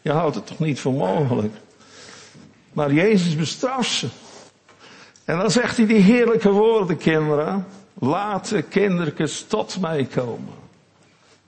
Je 0.03 0.11
houdt 0.11 0.35
het 0.35 0.47
toch 0.47 0.59
niet 0.59 0.81
voor 0.81 0.93
mogelijk. 0.93 1.55
Maar 2.73 2.93
Jezus 2.93 3.37
bestraft 3.37 3.91
ze. 3.91 4.09
En 5.25 5.39
dan 5.39 5.51
zegt 5.51 5.77
hij 5.77 5.87
die 5.87 6.01
heerlijke 6.01 6.51
woorden, 6.51 6.97
kinderen. 6.97 7.67
Laat 7.95 8.49
de 8.49 8.63
kindertjes 8.63 9.45
tot 9.49 9.81
mij 9.81 10.05
komen. 10.05 10.53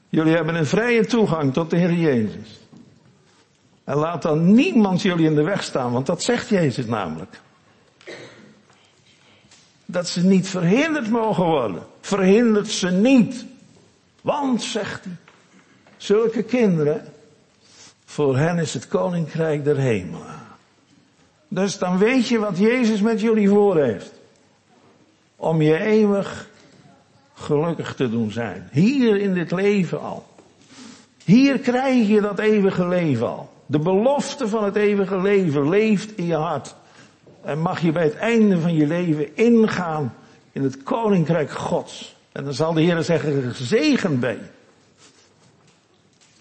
Jullie 0.09 0.35
hebben 0.35 0.54
een 0.54 0.66
vrije 0.66 1.06
toegang 1.06 1.52
tot 1.52 1.71
de 1.71 1.76
Heer 1.76 1.92
Jezus. 1.92 2.61
En 3.85 3.97
laat 3.97 4.23
dan 4.23 4.54
niemand 4.54 5.02
jullie 5.02 5.26
in 5.26 5.35
de 5.35 5.42
weg 5.42 5.62
staan, 5.62 5.92
want 5.92 6.06
dat 6.06 6.23
zegt 6.23 6.49
Jezus 6.49 6.87
namelijk. 6.87 7.40
Dat 9.85 10.09
ze 10.09 10.25
niet 10.25 10.49
verhinderd 10.49 11.11
mogen 11.11 11.45
worden. 11.45 11.83
Verhindert 12.00 12.68
ze 12.68 12.90
niet. 12.90 13.45
Want, 14.21 14.62
zegt 14.62 15.04
hij, 15.04 15.16
zulke 15.97 16.42
kinderen, 16.42 17.04
voor 18.04 18.38
hen 18.38 18.59
is 18.59 18.75
het 18.75 18.88
koninkrijk 18.88 19.64
der 19.64 19.76
hemelen. 19.76 20.46
Dus 21.49 21.79
dan 21.79 21.99
weet 21.99 22.29
je 22.29 22.38
wat 22.38 22.59
Jezus 22.59 23.00
met 23.00 23.21
jullie 23.21 23.49
voor 23.49 23.76
heeft. 23.76 24.12
Om 25.37 25.62
je 25.62 25.79
eeuwig 25.79 26.49
gelukkig 27.35 27.95
te 27.95 28.11
doen 28.11 28.31
zijn. 28.31 28.69
Hier 28.73 29.17
in 29.17 29.35
dit 29.35 29.50
leven 29.50 30.00
al. 30.00 30.26
Hier 31.25 31.59
krijg 31.59 32.09
je 32.09 32.21
dat 32.21 32.38
eeuwige 32.38 32.88
leven 32.88 33.26
al. 33.26 33.50
De 33.67 33.79
belofte 33.79 34.49
van 34.49 34.65
het 34.65 34.76
eeuwige 34.76 35.21
leven 35.21 35.69
leeft 35.69 36.17
in 36.17 36.26
je 36.26 36.35
hart. 36.35 36.75
En 37.43 37.59
mag 37.59 37.81
je 37.81 37.93
bij 37.93 38.05
het 38.05 38.17
einde 38.17 38.61
van 38.61 38.75
je 38.75 38.87
leven 38.87 39.37
ingaan 39.37 40.15
in 40.53 40.62
het 40.62 40.83
koninkrijk 40.83 41.50
Gods. 41.50 42.17
En 42.33 42.45
dan 42.45 42.55
zal 42.55 42.73
de 42.73 42.81
Heer 42.81 43.03
zeggen, 43.03 43.55
gezegend 43.55 44.21
ben 44.21 44.50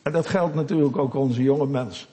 En 0.02 0.12
dat 0.12 0.28
geldt 0.28 0.56
natuurlijk 0.56 0.98
ook 0.98 1.14
onze 1.14 1.44
jonge 1.44 1.68
mensen. 1.68 2.08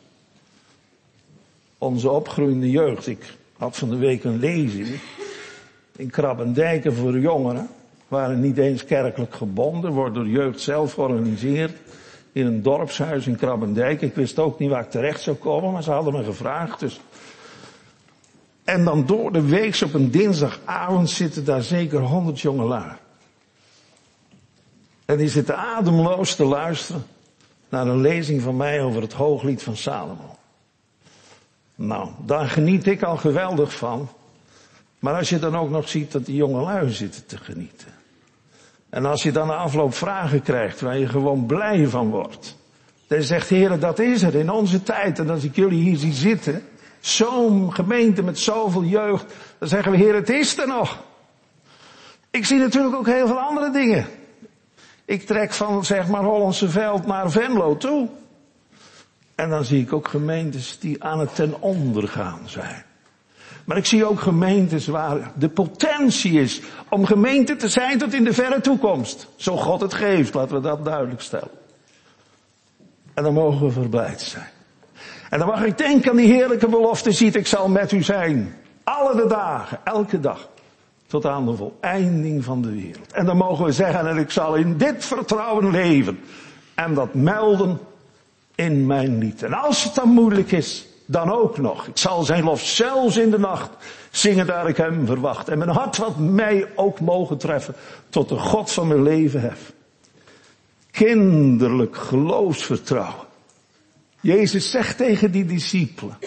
Onze 1.82 2.10
opgroeiende 2.10 2.70
jeugd. 2.70 3.06
Ik 3.06 3.34
had 3.58 3.76
van 3.76 3.90
de 3.90 3.96
week 3.96 4.24
een 4.24 4.38
lezing 4.38 5.00
in 5.96 6.10
Krabbendijken 6.10 6.94
voor 6.94 7.18
jongeren. 7.18 7.68
Waren 8.08 8.40
niet 8.40 8.58
eens 8.58 8.84
kerkelijk 8.84 9.34
gebonden, 9.34 9.92
wordt 9.92 10.14
door 10.14 10.28
jeugd 10.28 10.60
zelf 10.60 10.92
georganiseerd. 10.92 11.72
In 12.32 12.46
een 12.46 12.62
dorpshuis 12.62 13.26
in 13.26 13.36
Krabbendijk. 13.36 14.02
Ik 14.02 14.14
wist 14.14 14.38
ook 14.38 14.58
niet 14.58 14.70
waar 14.70 14.82
ik 14.82 14.90
terecht 14.90 15.20
zou 15.20 15.36
komen, 15.36 15.72
maar 15.72 15.82
ze 15.82 15.90
hadden 15.90 16.12
me 16.12 16.24
gevraagd. 16.24 16.80
Dus 16.80 17.00
en 18.64 18.84
dan 18.84 19.06
door 19.06 19.32
de 19.32 19.42
week 19.42 19.80
op 19.84 19.94
een 19.94 20.10
dinsdagavond 20.10 21.10
zitten 21.10 21.44
daar 21.44 21.62
zeker 21.62 22.00
honderd 22.00 22.40
jongelui. 22.40 22.96
En 25.04 25.16
die 25.16 25.28
zitten 25.28 25.56
ademloos 25.56 26.34
te 26.34 26.44
luisteren 26.44 27.04
naar 27.68 27.86
een 27.86 28.00
lezing 28.00 28.42
van 28.42 28.56
mij 28.56 28.82
over 28.82 29.02
het 29.02 29.12
hooglied 29.12 29.62
van 29.62 29.76
Salomo. 29.76 30.36
Nou, 31.86 32.08
daar 32.24 32.48
geniet 32.48 32.86
ik 32.86 33.02
al 33.02 33.16
geweldig 33.16 33.74
van. 33.74 34.08
Maar 34.98 35.14
als 35.14 35.28
je 35.28 35.38
dan 35.38 35.56
ook 35.56 35.70
nog 35.70 35.88
ziet 35.88 36.12
dat 36.12 36.26
die 36.26 36.36
jongelui 36.36 36.90
zitten 36.90 37.26
te 37.26 37.36
genieten. 37.36 37.88
En 38.90 39.04
als 39.04 39.22
je 39.22 39.32
dan 39.32 39.46
na 39.46 39.54
afloop 39.54 39.94
vragen 39.94 40.42
krijgt 40.42 40.80
waar 40.80 40.98
je 40.98 41.08
gewoon 41.08 41.46
blij 41.46 41.86
van 41.86 42.10
wordt. 42.10 42.56
Dan 43.06 43.22
zegt 43.22 43.48
heren, 43.48 43.80
dat 43.80 43.98
is 43.98 44.22
er 44.22 44.34
in 44.34 44.50
onze 44.50 44.82
tijd. 44.82 45.18
En 45.18 45.30
als 45.30 45.44
ik 45.44 45.56
jullie 45.56 45.82
hier 45.82 45.96
zie 45.96 46.12
zitten, 46.12 46.62
Zo'n 47.02 47.74
gemeente 47.74 48.22
met 48.22 48.38
zoveel 48.38 48.84
jeugd. 48.84 49.34
Dan 49.58 49.68
zeggen 49.68 49.92
we, 49.92 49.98
Heer, 49.98 50.14
het 50.14 50.28
is 50.28 50.58
er 50.58 50.66
nog. 50.66 51.02
Ik 52.30 52.46
zie 52.46 52.58
natuurlijk 52.58 52.94
ook 52.94 53.06
heel 53.06 53.26
veel 53.26 53.40
andere 53.40 53.70
dingen. 53.70 54.06
Ik 55.04 55.26
trek 55.26 55.52
van, 55.52 55.84
zeg 55.84 56.08
maar, 56.08 56.22
Hollandse 56.22 56.68
Veld 56.68 57.06
naar 57.06 57.30
Venlo 57.30 57.76
toe. 57.76 58.08
En 59.34 59.50
dan 59.50 59.64
zie 59.64 59.82
ik 59.82 59.92
ook 59.92 60.08
gemeentes 60.08 60.78
die 60.78 61.04
aan 61.04 61.20
het 61.20 61.34
ten 61.34 61.60
onder 61.60 62.08
gaan 62.08 62.40
zijn. 62.44 62.84
Maar 63.64 63.76
ik 63.76 63.86
zie 63.86 64.04
ook 64.04 64.20
gemeentes 64.20 64.86
waar 64.86 65.32
de 65.34 65.48
potentie 65.48 66.40
is 66.40 66.60
om 66.88 67.06
gemeente 67.06 67.56
te 67.56 67.68
zijn 67.68 67.98
tot 67.98 68.14
in 68.14 68.24
de 68.24 68.32
verre 68.32 68.60
toekomst. 68.60 69.28
Zo 69.36 69.56
God 69.56 69.80
het 69.80 69.94
geeft, 69.94 70.34
laten 70.34 70.54
we 70.54 70.60
dat 70.60 70.84
duidelijk 70.84 71.20
stellen. 71.20 71.50
En 73.14 73.22
dan 73.22 73.32
mogen 73.34 73.66
we 73.66 73.72
verblijd 73.72 74.20
zijn. 74.20 74.48
En 75.30 75.38
dan 75.38 75.48
mag 75.48 75.64
ik 75.64 75.78
denken 75.78 76.10
aan 76.10 76.16
die 76.16 76.32
heerlijke 76.32 76.68
belofte, 76.68 77.12
ziet 77.12 77.36
ik 77.36 77.46
zal 77.46 77.68
met 77.68 77.92
u 77.92 78.02
zijn. 78.02 78.56
Alle 78.84 79.16
de 79.16 79.26
dagen, 79.26 79.78
elke 79.84 80.20
dag. 80.20 80.48
Tot 81.06 81.26
aan 81.26 81.46
de 81.46 81.56
voleinding 81.56 82.44
van 82.44 82.62
de 82.62 82.72
wereld. 82.72 83.12
En 83.12 83.26
dan 83.26 83.36
mogen 83.36 83.64
we 83.64 83.72
zeggen, 83.72 84.08
en 84.08 84.16
ik 84.16 84.30
zal 84.30 84.54
in 84.54 84.76
dit 84.76 85.04
vertrouwen 85.04 85.70
leven. 85.70 86.20
En 86.74 86.94
dat 86.94 87.14
melden 87.14 87.78
in 88.64 88.86
mijn 88.86 89.18
lied. 89.18 89.42
En 89.42 89.52
als 89.52 89.84
het 89.84 89.94
dan 89.94 90.08
moeilijk 90.08 90.52
is, 90.52 90.86
dan 91.06 91.30
ook 91.30 91.58
nog. 91.58 91.86
Ik 91.86 91.96
zal 91.96 92.22
zijn 92.22 92.44
lof 92.44 92.60
zelfs 92.60 93.16
in 93.16 93.30
de 93.30 93.38
nacht 93.38 93.70
zingen 94.10 94.46
daar 94.46 94.68
ik 94.68 94.76
hem 94.76 95.06
verwacht. 95.06 95.48
En 95.48 95.58
mijn 95.58 95.70
hart 95.70 95.96
wat 95.96 96.18
mij 96.18 96.66
ook 96.74 97.00
mogen 97.00 97.38
treffen 97.38 97.74
tot 98.08 98.28
de 98.28 98.38
God 98.38 98.72
van 98.72 98.88
mijn 98.88 99.02
leven 99.02 99.40
hef. 99.40 99.72
Kinderlijk 100.90 101.96
geloofsvertrouwen. 101.96 103.26
Jezus 104.20 104.70
zegt 104.70 104.96
tegen 104.96 105.30
die 105.30 105.44
discipelen. 105.44 106.18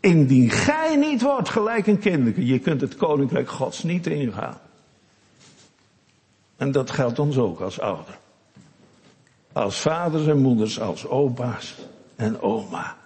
Indien 0.00 0.50
gij 0.50 0.96
niet 0.96 1.22
wordt 1.22 1.48
gelijk 1.48 1.86
een 1.86 1.98
kinderke, 1.98 2.46
je 2.46 2.58
kunt 2.58 2.80
het 2.80 2.96
koninkrijk 2.96 3.50
gods 3.50 3.82
niet 3.82 4.06
ingaan. 4.06 4.58
En 6.56 6.72
dat 6.72 6.90
geldt 6.90 7.18
ons 7.18 7.38
ook 7.38 7.60
als 7.60 7.80
ouder. 7.80 8.18
Als 9.52 9.80
vaders 9.80 10.26
en 10.26 10.38
moeders, 10.38 10.80
als 10.80 11.06
opa's 11.06 11.74
en 12.16 12.40
oma. 12.40 12.96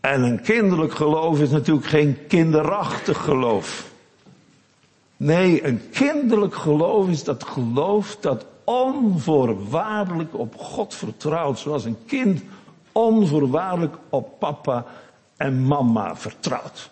En 0.00 0.22
een 0.22 0.40
kinderlijk 0.40 0.92
geloof 0.94 1.40
is 1.40 1.50
natuurlijk 1.50 1.86
geen 1.86 2.26
kinderachtig 2.26 3.24
geloof. 3.24 3.90
Nee, 5.16 5.64
een 5.64 5.90
kinderlijk 5.90 6.54
geloof 6.54 7.08
is 7.08 7.24
dat 7.24 7.44
geloof 7.44 8.16
dat 8.20 8.44
onvoorwaardelijk 8.64 10.38
op 10.38 10.56
God 10.56 10.94
vertrouwt. 10.94 11.58
Zoals 11.58 11.84
een 11.84 11.98
kind 12.06 12.42
onvoorwaardelijk 12.92 13.96
op 14.08 14.38
papa 14.38 14.84
en 15.36 15.66
mama 15.66 16.16
vertrouwt. 16.16 16.90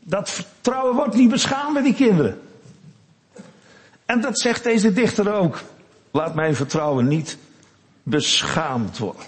Dat 0.00 0.30
vertrouwen 0.30 0.94
wordt 0.94 1.14
niet 1.14 1.30
beschaamd 1.30 1.72
bij 1.72 1.82
die 1.82 1.94
kinderen. 1.94 2.40
En 4.04 4.20
dat 4.20 4.38
zegt 4.38 4.64
deze 4.64 4.92
dichter 4.92 5.34
ook. 5.34 5.62
Laat 6.14 6.34
mijn 6.34 6.54
vertrouwen 6.54 7.08
niet 7.08 7.38
beschaamd 8.02 8.98
worden. 8.98 9.22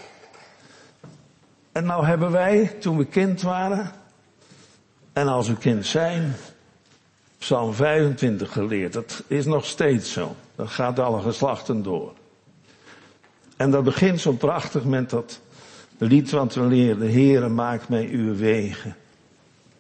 En 1.73 1.85
nou 1.85 2.07
hebben 2.07 2.31
wij, 2.31 2.67
toen 2.81 2.97
we 2.97 3.05
kind 3.05 3.43
waren, 3.43 3.91
en 5.13 5.29
als 5.29 5.49
we 5.49 5.57
kind 5.57 5.87
zijn, 5.87 6.35
Psalm 7.39 7.75
25 7.75 8.53
geleerd. 8.53 8.93
Dat 8.93 9.23
is 9.27 9.45
nog 9.45 9.67
steeds 9.67 10.13
zo. 10.13 10.37
Dat 10.55 10.69
gaat 10.69 10.99
alle 10.99 11.23
geslachten 11.23 11.83
door. 11.83 12.13
En 13.57 13.71
dat 13.71 13.85
begint 13.85 14.21
zo 14.21 14.33
prachtig 14.33 14.85
met 14.85 15.11
dat 15.11 15.41
lied 15.99 16.31
wat 16.31 16.55
we 16.55 16.63
leerden. 16.63 17.13
Heere, 17.13 17.49
maak 17.49 17.89
mij 17.89 18.09
uw 18.09 18.37
wegen. 18.37 18.97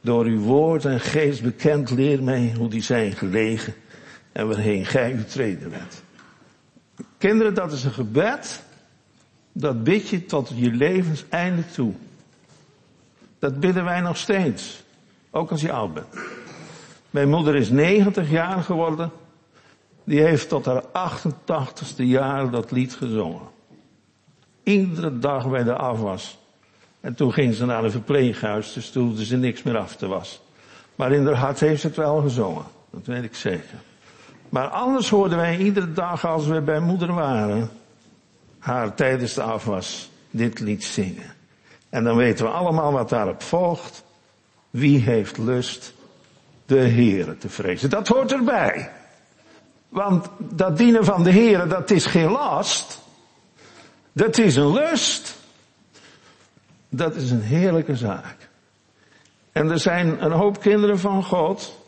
Door 0.01 0.25
uw 0.25 0.41
woord 0.41 0.85
en 0.85 1.01
geest 1.01 1.43
bekend 1.43 1.91
leer 1.91 2.23
mij 2.23 2.55
hoe 2.59 2.69
die 2.69 2.83
zijn 2.83 3.13
gelegen 3.13 3.75
en 4.33 4.49
waarheen 4.49 4.87
gij 4.87 5.13
u 5.13 5.25
treden 5.25 5.71
bent. 5.71 6.05
Kinderen, 7.19 7.55
dat 7.55 7.73
is 7.73 7.85
een 7.85 7.93
gebed. 7.93 8.65
Dat 9.53 9.85
bid 9.85 10.09
je 10.09 10.27
tot 10.27 10.51
je 10.55 10.71
levenseinde 10.71 11.67
toe. 11.67 11.93
Dat 13.39 13.61
bidden 13.61 13.85
wij 13.85 14.01
nog 14.01 14.17
steeds. 14.17 14.85
Ook 15.31 15.51
als 15.51 15.61
je 15.61 15.73
oud 15.73 15.95
bent. 15.95 16.07
Mijn 17.11 17.29
moeder 17.29 17.55
is 17.55 17.71
90 17.71 18.31
jaar 18.31 18.63
geworden. 18.63 19.11
Die 20.05 20.21
heeft 20.23 20.49
tot 20.49 20.65
haar 20.65 20.83
88ste 20.83 21.97
jaar 21.97 22.51
dat 22.51 22.71
lied 22.71 22.95
gezongen. 22.95 23.49
Iedere 24.63 25.19
dag 25.19 25.51
bij 25.51 25.63
de 25.63 25.75
afwas. 25.75 26.39
En 27.01 27.15
toen 27.15 27.33
ging 27.33 27.55
ze 27.55 27.65
naar 27.65 27.85
een 27.85 27.91
verpleeghuis, 27.91 28.73
dus 28.73 28.91
toen 28.91 29.07
hoefde 29.07 29.25
ze 29.25 29.37
niks 29.37 29.63
meer 29.63 29.79
af 29.79 29.97
te 29.97 30.07
wassen. 30.07 30.41
Maar 30.95 31.13
in 31.13 31.27
haar 31.27 31.35
hart 31.35 31.61
heeft 31.61 31.81
ze 31.81 31.87
het 31.87 31.97
wel 31.97 32.21
gezongen. 32.21 32.65
Dat 32.91 33.07
weet 33.07 33.23
ik 33.23 33.35
zeker. 33.35 33.79
Maar 34.49 34.69
anders 34.69 35.09
hoorden 35.09 35.39
wij 35.39 35.57
iedere 35.57 35.93
dag 35.93 36.27
als 36.27 36.47
we 36.47 36.61
bij 36.61 36.81
moeder 36.81 37.15
waren, 37.15 37.71
haar 38.59 38.95
tijdens 38.95 39.35
de 39.35 39.43
afwas 39.43 40.11
dit 40.31 40.61
lied 40.61 40.85
zingen. 40.85 41.35
En 41.89 42.05
dan 42.05 42.17
weten 42.17 42.45
we 42.45 42.51
allemaal 42.51 42.93
wat 42.93 43.09
daarop 43.09 43.43
volgt. 43.43 44.05
Wie 44.71 45.01
heeft 45.01 45.39
lust 45.39 45.95
de 46.67 46.79
Heere 46.79 47.39
te 47.39 47.49
vrezen? 47.49 47.91
Dat 47.91 48.09
hoort 48.09 48.33
erbij. 48.33 48.91
Want 49.89 50.29
dat 50.39 50.77
dienen 50.77 51.05
van 51.05 51.23
de 51.23 51.33
Heere, 51.33 51.67
dat 51.67 51.91
is 51.91 52.07
geen 52.07 52.31
last. 52.31 53.01
Dat 54.13 54.39
is 54.39 54.57
een 54.57 54.73
lust. 54.73 55.37
Dat 56.89 57.15
is 57.15 57.31
een 57.31 57.43
heerlijke 57.43 57.97
zaak. 57.97 58.49
En 59.53 59.71
er 59.71 59.79
zijn 59.79 60.25
een 60.25 60.33
hoop 60.33 60.61
kinderen 60.61 60.99
van 60.99 61.25
God 61.25 61.79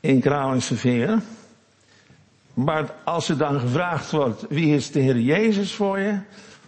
in 0.00 0.20
Kralingse 0.20 0.76
Veer. 0.76 1.22
Maar 2.54 2.94
als 3.04 3.28
er 3.28 3.38
dan 3.38 3.60
gevraagd 3.60 4.10
wordt, 4.10 4.44
wie 4.48 4.74
is 4.74 4.90
de 4.90 5.00
Heer 5.00 5.18
Jezus 5.18 5.74
voor 5.74 5.98
je? 5.98 6.18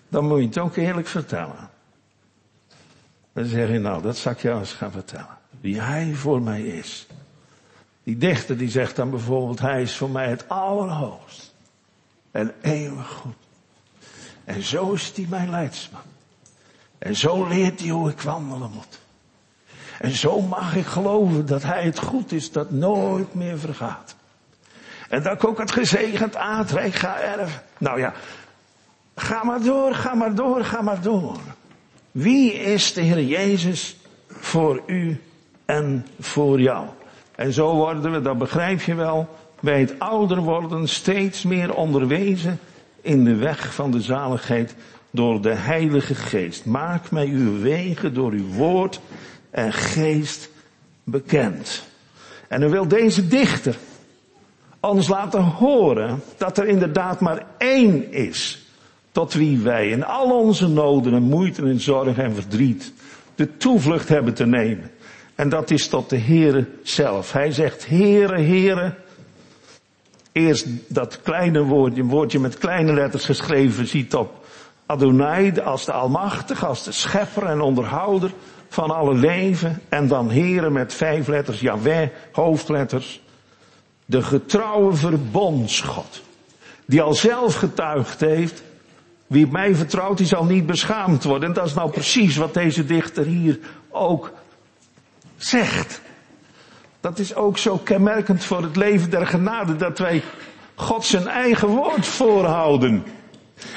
Dan 0.09 0.27
moet 0.27 0.39
je 0.39 0.47
het 0.47 0.59
ook 0.59 0.77
eerlijk 0.77 1.07
vertellen. 1.07 1.71
Dan 3.33 3.45
zeg 3.45 3.71
je, 3.71 3.79
nou, 3.79 4.03
dat 4.03 4.17
zal 4.17 4.33
ik 4.33 4.41
jou 4.41 4.59
eens 4.59 4.73
gaan 4.73 4.91
vertellen. 4.91 5.39
Wie 5.61 5.81
Hij 5.81 6.15
voor 6.15 6.43
mij 6.43 6.63
is. 6.63 7.07
Die 8.03 8.19
dichter 8.19 8.59
die 8.59 8.71
zegt 8.71 8.97
dan 8.97 9.11
bijvoorbeeld, 9.11 9.61
Hij 9.61 9.83
is 9.83 9.97
voor 9.97 10.11
mij 10.11 10.29
het 10.29 10.49
allerhoogst. 10.49 11.55
En 12.31 12.55
eeuwig 12.61 13.09
goed. 13.09 13.35
En 14.45 14.63
zo 14.63 14.93
is 14.93 15.13
hij 15.15 15.27
mijn 15.29 15.51
leidsman. 15.51 16.01
En 16.99 17.17
zo 17.17 17.47
leert 17.47 17.81
hij 17.81 17.89
hoe 17.89 18.11
ik 18.11 18.21
wandelen 18.21 18.71
moet. 18.71 19.01
En 19.99 20.11
zo 20.11 20.41
mag 20.41 20.77
ik 20.77 20.87
geloven 20.87 21.47
dat 21.47 21.63
hij 21.63 21.83
het 21.83 21.99
goed 21.99 22.33
is 22.33 22.53
dat 22.53 22.71
nooit 22.71 23.35
meer 23.35 23.59
vergaat. 23.59 24.17
En 25.09 25.23
dat 25.23 25.33
ik 25.33 25.45
ook 25.45 25.59
het 25.59 25.71
gezegend 25.71 26.37
aardrijk 26.37 26.95
ga 26.95 27.21
erven. 27.21 27.63
Nou 27.79 28.01
ja, 28.01 28.13
ga 29.15 29.45
maar 29.45 29.63
door, 29.63 29.95
ga 29.95 30.15
maar 30.15 30.35
door, 30.35 30.65
ga 30.65 30.83
maar 30.83 31.01
door. 31.01 31.37
Wie 32.11 32.53
is 32.53 32.93
de 32.93 33.01
Heer 33.01 33.25
Jezus 33.25 33.97
voor 34.29 34.83
u 34.87 35.21
en 35.65 36.07
voor 36.21 36.61
jou? 36.61 36.87
En 37.35 37.53
zo 37.53 37.75
worden 37.75 38.13
we, 38.13 38.21
dat 38.21 38.39
begrijp 38.39 38.83
je 38.83 38.95
wel, 38.95 39.29
bij 39.61 39.81
het 39.81 39.99
ouder 39.99 40.39
worden 40.39 40.89
steeds 40.89 41.43
meer 41.43 41.75
onderwezen 41.75 42.61
in 43.01 43.25
de 43.25 43.35
weg 43.35 43.75
van 43.75 43.91
de 43.91 44.01
zaligheid 44.01 44.75
door 45.11 45.43
de 45.43 45.55
Heilige 45.55 46.15
Geest. 46.15 46.65
Maak 46.65 47.11
mij 47.11 47.27
uw 47.27 47.61
wegen 47.61 48.15
door 48.15 48.33
uw 48.33 48.47
woord 48.47 49.01
en 49.51 49.73
geest 49.73 50.51
bekend. 51.05 51.83
En 52.49 52.61
dan 52.61 52.71
wil 52.71 52.89
deze 52.89 53.29
dichter 53.29 53.77
ons 54.81 55.09
laten 55.09 55.43
horen 55.43 56.23
dat 56.37 56.59
er 56.59 56.67
inderdaad 56.67 57.21
maar 57.21 57.47
één 57.59 58.13
is 58.13 58.67
tot 59.13 59.33
wie 59.33 59.59
wij 59.59 59.89
in 59.89 60.05
al 60.05 60.39
onze 60.39 60.69
noden 60.69 61.15
en 61.15 61.23
moeite 61.23 61.63
en 61.63 61.81
zorg 61.81 62.19
en 62.19 62.35
verdriet 62.35 62.93
de 63.35 63.57
toevlucht 63.57 64.09
hebben 64.09 64.35
te 64.35 64.47
nemen. 64.47 64.91
En 65.35 65.49
dat 65.49 65.71
is 65.71 65.89
tot 65.89 66.11
de 66.11 66.19
Heere 66.19 66.67
zelf. 66.83 67.33
Hij 67.33 67.53
zegt, 67.53 67.89
Heere, 67.89 68.41
Heere, 68.41 68.95
eerst 70.33 70.67
dat 70.87 71.23
kleine 71.23 71.63
woordje, 71.63 72.03
een 72.03 72.09
woordje 72.09 72.39
met 72.39 72.59
kleine 72.59 72.93
letters 72.93 73.25
geschreven, 73.25 73.87
ziet 73.87 74.15
op 74.15 74.38
Adonai 74.89 75.61
als 75.61 75.85
de 75.85 75.93
Almachtige, 75.93 76.67
als 76.67 76.85
de 76.85 76.93
schepper 76.93 77.47
en 77.47 77.61
onderhouder 77.61 78.33
van 78.69 78.91
alle 78.91 79.15
leven. 79.15 79.83
En 79.89 80.09
dan 80.09 80.31
Heren 80.31 80.73
met 80.73 80.95
vijf 80.95 81.27
letters, 81.27 81.61
Yahweh, 81.61 82.09
hoofdletters. 82.33 83.21
De 84.05 84.23
getrouwe 84.23 84.93
verbondsgod. 84.93 86.23
Die 86.85 87.03
al 87.03 87.15
zelf 87.15 87.55
getuigd 87.55 88.21
heeft. 88.21 88.63
Wie 89.27 89.47
mij 89.47 89.75
vertrouwt, 89.75 90.19
die 90.19 90.27
zal 90.27 90.45
niet 90.45 90.67
beschaamd 90.67 91.25
worden. 91.25 91.49
En 91.49 91.55
dat 91.55 91.67
is 91.67 91.75
nou 91.75 91.91
precies 91.91 92.37
wat 92.37 92.55
deze 92.55 92.85
dichter 92.87 93.25
hier 93.25 93.59
ook 93.91 94.33
zegt. 95.37 96.01
Dat 97.01 97.19
is 97.19 97.35
ook 97.35 97.59
zo 97.59 97.77
kenmerkend 97.77 98.45
voor 98.45 98.63
het 98.63 98.77
leven 98.77 99.11
der 99.11 99.27
genade, 99.27 99.77
dat 99.77 99.99
wij 99.99 100.23
God 100.75 101.05
zijn 101.05 101.27
eigen 101.27 101.69
woord 101.69 102.07
voorhouden. 102.07 103.05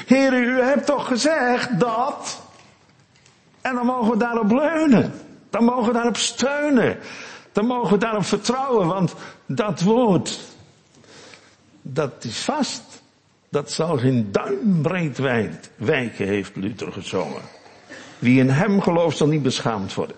Heer, 0.06 0.32
u 0.32 0.60
hebt 0.60 0.86
toch 0.86 1.06
gezegd 1.06 1.80
dat. 1.80 2.42
En 3.60 3.74
dan 3.74 3.86
mogen 3.86 4.10
we 4.10 4.16
daarop 4.16 4.50
leunen. 4.50 5.12
Dan 5.50 5.64
mogen 5.64 5.86
we 5.86 5.92
daarop 5.92 6.16
steunen. 6.16 6.98
Dan 7.52 7.66
mogen 7.66 7.92
we 7.92 7.98
daarop 7.98 8.24
vertrouwen, 8.24 8.86
want 8.86 9.14
dat 9.46 9.80
woord, 9.80 10.40
dat 11.82 12.24
is 12.24 12.38
vast. 12.38 13.02
dat 13.52 13.70
zal 13.70 13.98
geen 13.98 14.32
duimbreed 14.32 15.18
wijken, 15.76 16.26
heeft 16.26 16.56
Luther 16.56 16.92
gezongen. 16.92 17.42
Wie 18.18 18.40
in 18.40 18.48
hem 18.48 18.80
gelooft 18.80 19.16
zal 19.16 19.26
niet 19.26 19.42
beschaamd 19.42 19.94
worden. 19.94 20.16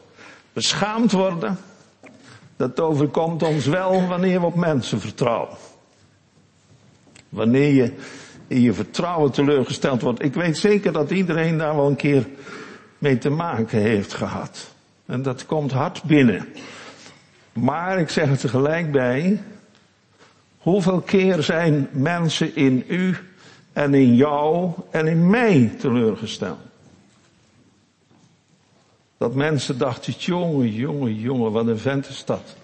Beschaamd 0.52 1.12
worden, 1.12 1.58
dat 2.56 2.80
overkomt 2.80 3.42
ons 3.42 3.66
wel 3.66 4.06
wanneer 4.06 4.40
we 4.40 4.46
op 4.46 4.54
mensen 4.54 5.00
vertrouwen. 5.00 5.56
Wanneer 7.28 7.72
je 7.72 7.94
in 8.54 8.60
je 8.60 8.72
vertrouwen 8.72 9.30
teleurgesteld 9.30 10.02
wordt. 10.02 10.22
Ik 10.22 10.34
weet 10.34 10.56
zeker 10.56 10.92
dat 10.92 11.10
iedereen 11.10 11.58
daar 11.58 11.76
wel 11.76 11.86
een 11.86 11.96
keer 11.96 12.26
mee 12.98 13.18
te 13.18 13.30
maken 13.30 13.78
heeft 13.78 14.12
gehad. 14.12 14.74
En 15.06 15.22
dat 15.22 15.46
komt 15.46 15.72
hard 15.72 16.02
binnen. 16.02 16.48
Maar 17.52 17.98
ik 17.98 18.10
zeg 18.10 18.28
er 18.30 18.38
tegelijk 18.38 18.92
bij, 18.92 19.42
hoeveel 20.58 21.00
keer 21.00 21.42
zijn 21.42 21.88
mensen 21.92 22.56
in 22.56 22.84
u 22.88 23.16
en 23.72 23.94
in 23.94 24.14
jou 24.14 24.72
en 24.90 25.06
in 25.06 25.30
mij 25.30 25.74
teleurgesteld? 25.78 26.58
Dat 29.18 29.34
mensen 29.34 29.78
dachten, 29.78 30.12
jongen, 30.12 30.72
jongen, 30.72 31.14
jongen, 31.14 31.52
wat 31.52 31.66
een 31.66 31.78
vent 31.78 32.08
is 32.08 32.24
dat. 32.24 32.56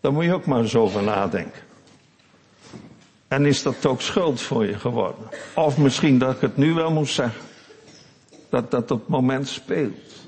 Daar 0.00 0.12
moet 0.12 0.24
je 0.24 0.34
ook 0.34 0.46
maar 0.46 0.60
eens 0.60 0.76
over 0.76 1.02
nadenken. 1.02 1.66
En 3.28 3.46
is 3.46 3.62
dat 3.62 3.86
ook 3.86 4.00
schuld 4.00 4.40
voor 4.40 4.66
je 4.66 4.78
geworden? 4.78 5.28
Of 5.54 5.78
misschien 5.78 6.18
dat 6.18 6.34
ik 6.34 6.40
het 6.40 6.56
nu 6.56 6.74
wel 6.74 6.90
moet 6.90 7.08
zeggen. 7.08 7.40
Dat 8.48 8.70
dat 8.70 8.90
op 8.90 9.00
het 9.00 9.08
moment 9.08 9.48
speelt. 9.48 10.26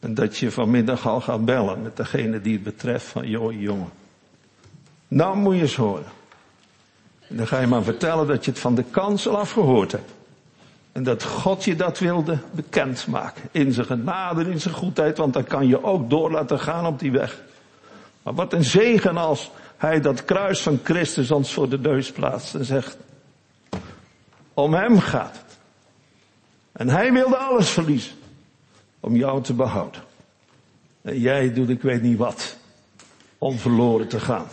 En 0.00 0.14
dat 0.14 0.38
je 0.38 0.50
vanmiddag 0.50 1.08
al 1.08 1.20
gaat 1.20 1.44
bellen 1.44 1.82
met 1.82 1.96
degene 1.96 2.40
die 2.40 2.52
het 2.52 2.62
betreft 2.62 3.06
van, 3.06 3.28
joh 3.28 3.60
jongen. 3.60 3.90
Nou 5.08 5.36
moet 5.36 5.54
je 5.54 5.60
eens 5.60 5.76
horen. 5.76 6.04
En 7.28 7.36
dan 7.36 7.46
ga 7.46 7.60
je 7.60 7.66
maar 7.66 7.82
vertellen 7.82 8.26
dat 8.26 8.44
je 8.44 8.50
het 8.50 8.60
van 8.60 8.74
de 8.74 8.84
kansel 8.90 9.38
afgehoord 9.38 9.92
hebt. 9.92 10.10
En 10.92 11.02
dat 11.02 11.24
God 11.24 11.64
je 11.64 11.76
dat 11.76 11.98
wilde 11.98 12.38
bekendmaken. 12.50 13.42
In 13.50 13.72
zijn 13.72 13.86
genade, 13.86 14.50
in 14.50 14.60
zijn 14.60 14.74
goedheid, 14.74 15.18
want 15.18 15.32
dan 15.32 15.44
kan 15.44 15.66
je 15.66 15.84
ook 15.84 16.10
door 16.10 16.30
laten 16.30 16.60
gaan 16.60 16.86
op 16.86 16.98
die 16.98 17.12
weg. 17.12 17.42
Maar 18.22 18.34
wat 18.34 18.52
een 18.52 18.64
zegen 18.64 19.16
als 19.16 19.50
hij 19.80 20.00
dat 20.00 20.24
kruis 20.24 20.60
van 20.60 20.80
Christus 20.82 21.30
ons 21.30 21.52
voor 21.52 21.68
de 21.68 21.78
neus 21.78 22.12
plaatst 22.12 22.54
en 22.54 22.64
zegt, 22.64 22.96
om 24.54 24.74
hem 24.74 24.98
gaat 24.98 25.32
het. 25.32 25.58
En 26.72 26.88
hij 26.88 27.12
wilde 27.12 27.36
alles 27.36 27.68
verliezen 27.68 28.12
om 29.00 29.16
jou 29.16 29.42
te 29.42 29.54
behouden. 29.54 30.00
En 31.02 31.18
jij 31.18 31.52
doet 31.52 31.68
ik 31.68 31.82
weet 31.82 32.02
niet 32.02 32.18
wat 32.18 32.56
om 33.38 33.58
verloren 33.58 34.08
te 34.08 34.20
gaan. 34.20 34.46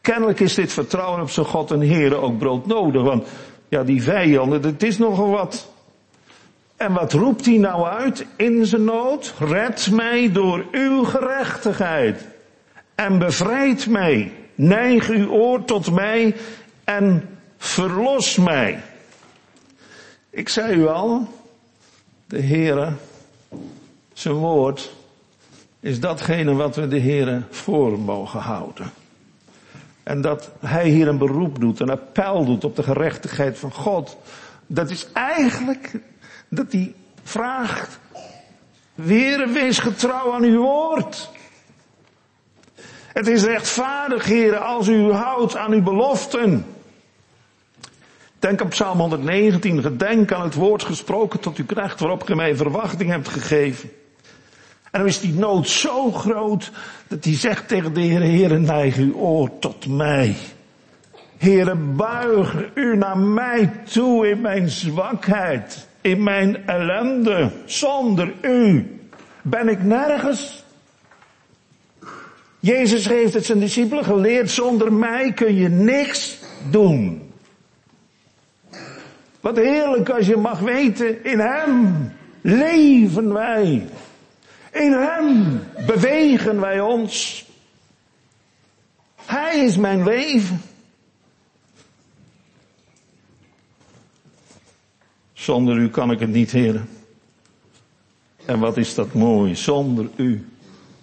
Kennelijk 0.00 0.40
is 0.40 0.54
dit 0.54 0.72
vertrouwen 0.72 1.20
op 1.20 1.30
zijn 1.30 1.46
God 1.46 1.70
en 1.70 1.80
Heer 1.80 2.16
ook 2.16 2.38
broodnodig, 2.38 3.02
want 3.02 3.26
ja, 3.68 3.84
die 3.84 4.02
vijanden, 4.02 4.62
dat 4.62 4.82
is 4.82 4.98
nogal 4.98 5.30
wat. 5.30 5.72
En 6.76 6.92
wat 6.92 7.12
roept 7.12 7.46
hij 7.46 7.56
nou 7.56 7.86
uit 7.86 8.26
in 8.36 8.66
zijn 8.66 8.84
nood? 8.84 9.34
Red 9.38 9.90
mij 9.90 10.32
door 10.32 10.64
uw 10.70 11.04
gerechtigheid 11.04 12.31
en 12.94 13.18
bevrijd 13.18 13.86
mij. 13.86 14.32
Neig 14.54 15.08
uw 15.08 15.30
oor 15.30 15.64
tot 15.64 15.90
mij 15.90 16.36
en 16.84 17.38
verlos 17.58 18.36
mij. 18.36 18.80
Ik 20.30 20.48
zei 20.48 20.74
u 20.74 20.86
al, 20.86 21.28
de 22.26 22.40
Heere, 22.42 22.92
zijn 24.12 24.34
woord, 24.34 24.92
is 25.80 26.00
datgene 26.00 26.54
wat 26.54 26.76
we 26.76 26.88
de 26.88 27.00
Heere 27.00 27.42
voor 27.50 27.98
mogen 27.98 28.40
houden. 28.40 28.92
En 30.02 30.20
dat 30.20 30.50
hij 30.60 30.88
hier 30.88 31.08
een 31.08 31.18
beroep 31.18 31.60
doet, 31.60 31.80
een 31.80 31.90
appel 31.90 32.44
doet 32.44 32.64
op 32.64 32.76
de 32.76 32.82
gerechtigheid 32.82 33.58
van 33.58 33.72
God. 33.72 34.16
Dat 34.66 34.90
is 34.90 35.06
eigenlijk 35.12 35.92
dat 36.48 36.72
hij 36.72 36.94
vraagt, 37.22 37.98
weer 38.94 39.52
wees 39.52 39.78
getrouw 39.78 40.32
aan 40.32 40.42
uw 40.42 40.60
woord. 40.60 41.30
Het 43.12 43.26
is 43.26 43.44
rechtvaardig, 43.44 44.24
heren, 44.24 44.62
als 44.62 44.88
u 44.88 45.10
houdt 45.10 45.56
aan 45.56 45.72
uw 45.72 45.82
beloften. 45.82 46.66
Denk 48.38 48.60
op 48.60 48.68
Psalm 48.68 48.98
119, 48.98 49.82
gedenk 49.82 50.32
aan 50.32 50.42
het 50.42 50.54
woord 50.54 50.82
gesproken 50.82 51.40
tot 51.40 51.56
uw 51.56 51.66
knecht 51.66 52.00
waarop 52.00 52.22
ge 52.22 52.34
mij 52.34 52.56
verwachting 52.56 53.10
hebt 53.10 53.28
gegeven. 53.28 53.90
En 54.90 55.00
dan 55.00 55.08
is 55.08 55.20
die 55.20 55.32
nood 55.32 55.68
zo 55.68 56.12
groot 56.12 56.70
dat 57.08 57.24
hij 57.24 57.34
zegt 57.34 57.68
tegen 57.68 57.94
de 57.94 58.00
Heer, 58.00 58.20
Heer, 58.20 58.60
neig 58.60 58.96
uw 58.96 59.14
oor 59.14 59.58
tot 59.58 59.86
mij. 59.86 60.36
Heere, 61.36 61.74
buig 61.76 62.56
u 62.74 62.96
naar 62.96 63.18
mij 63.18 63.72
toe 63.92 64.28
in 64.28 64.40
mijn 64.40 64.68
zwakheid, 64.68 65.86
in 66.00 66.22
mijn 66.22 66.66
ellende. 66.66 67.50
Zonder 67.64 68.32
u 68.42 68.90
ben 69.42 69.68
ik 69.68 69.82
nergens. 69.82 70.61
Jezus 72.62 73.08
heeft 73.08 73.34
het 73.34 73.44
zijn 73.44 73.58
discipelen 73.58 74.04
geleerd, 74.04 74.50
zonder 74.50 74.92
mij 74.92 75.32
kun 75.32 75.54
je 75.54 75.68
niks 75.68 76.38
doen. 76.70 77.32
Wat 79.40 79.56
heerlijk 79.56 80.08
als 80.08 80.26
je 80.26 80.36
mag 80.36 80.58
weten, 80.58 81.24
in 81.24 81.38
Hem 81.38 82.12
leven 82.40 83.32
wij. 83.32 83.88
In 84.72 84.92
Hem 84.92 85.60
bewegen 85.86 86.60
wij 86.60 86.80
ons. 86.80 87.44
Hij 89.16 89.64
is 89.64 89.76
mijn 89.76 90.04
leven. 90.04 90.60
Zonder 95.32 95.76
u 95.76 95.90
kan 95.90 96.10
ik 96.10 96.20
het 96.20 96.32
niet, 96.32 96.50
heren. 96.50 96.88
En 98.44 98.58
wat 98.58 98.76
is 98.76 98.94
dat 98.94 99.12
mooi. 99.12 99.56
Zonder 99.56 100.08
u 100.16 100.46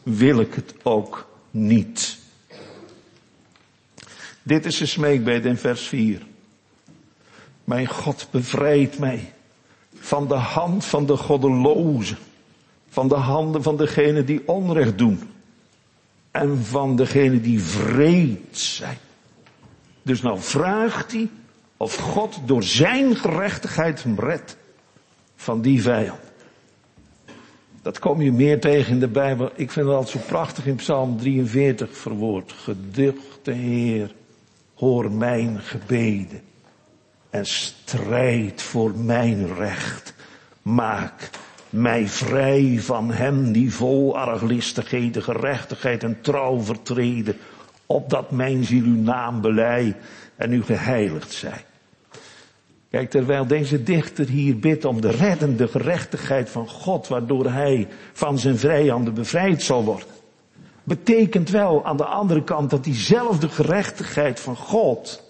wil 0.04 0.39
ik 0.39 0.54
het 0.54 0.74
ook 0.84 1.29
niet. 1.52 2.18
Dit 4.44 4.66
is 4.66 4.78
de 4.78 4.86
smeekbed 4.86 5.46
in 5.46 5.58
vers 5.58 5.82
4. 5.82 6.22
Mijn 7.64 7.88
God 7.88 8.28
bevrijdt 8.32 9.00
mij 9.00 9.34
van 9.94 10.28
de 10.28 10.36
hand 10.36 10.86
van 10.86 11.06
de 11.06 11.18
goddelozen, 11.18 12.18
van 12.90 13.08
de 13.08 13.16
handen 13.16 13.64
van 13.64 13.78
degenen 13.78 14.26
die 14.26 14.48
onrecht 14.48 14.98
doen 14.98 15.22
en 16.32 16.64
van 16.64 16.96
degenen 16.96 17.42
die 17.42 17.62
vreed 17.62 18.58
zijn. 18.58 18.98
Dus 20.02 20.22
nou 20.22 20.40
vraagt 20.40 21.12
hij 21.12 21.30
of 21.78 21.96
God 21.96 22.40
door 22.46 22.64
zijn 22.64 23.16
gerechtigheid 23.16 24.04
hem 24.04 24.20
redt 24.20 24.58
van 25.36 25.62
die 25.62 25.82
vijand. 25.82 26.29
Dat 27.82 28.00
kom 28.00 28.22
je 28.22 28.32
meer 28.32 28.60
tegen 28.60 28.94
in 28.94 29.00
de 29.00 29.08
Bijbel. 29.08 29.52
Ik 29.56 29.72
vind 29.72 29.86
het 29.86 29.96
altijd 29.96 30.22
zo 30.22 30.28
prachtig 30.28 30.65
in 30.65 30.76
Psalm 30.76 31.18
43 31.18 31.98
verwoord. 31.98 32.52
Geduchte 32.52 33.52
Heer, 33.52 34.12
hoor 34.76 35.12
mijn 35.12 35.60
gebeden 35.60 36.42
en 37.30 37.46
strijd 37.46 38.62
voor 38.62 38.92
mijn 38.98 39.56
recht. 39.56 40.13
Maak 40.62 41.30
mij 41.70 42.08
vrij 42.08 42.78
van 42.80 43.12
hen 43.12 43.52
die 43.52 43.74
vol 43.74 44.18
arglistigheden, 44.18 45.24
gerechtigheid 45.24 46.04
en 46.04 46.22
trouw 46.22 46.62
vertreden, 46.62 47.38
opdat 47.86 48.32
mijn 48.32 48.63
ziel 48.63 48.84
uw 48.84 49.02
naam 49.02 49.42
belei 49.42 49.96
en 50.36 50.54
u 50.54 50.63
geheiligd 50.63 51.32
zij. 51.32 51.65
Kijk, 52.89 53.10
terwijl 53.10 53.47
deze 53.47 53.84
dichter 53.84 54.28
hier 54.28 54.60
bidt 54.60 54.86
om 54.86 55.02
de 55.02 55.10
reddende 55.10 55.67
gerechtigheid 55.67 56.49
van 56.49 56.69
God, 56.69 57.08
waardoor 57.08 57.52
hij 57.52 57.88
van 58.13 58.39
zijn 58.39 58.58
vijanden 58.58 59.13
bevrijd 59.13 59.62
zal 59.62 59.84
worden, 59.84 60.08
betekent 60.84 61.49
wel 61.49 61.86
aan 61.86 61.97
de 61.97 62.06
andere 62.06 62.43
kant 62.43 62.69
dat 62.69 62.84
diezelfde 62.84 63.49
gerechtigheid 63.49 64.39
van 64.39 64.56
God 64.56 65.23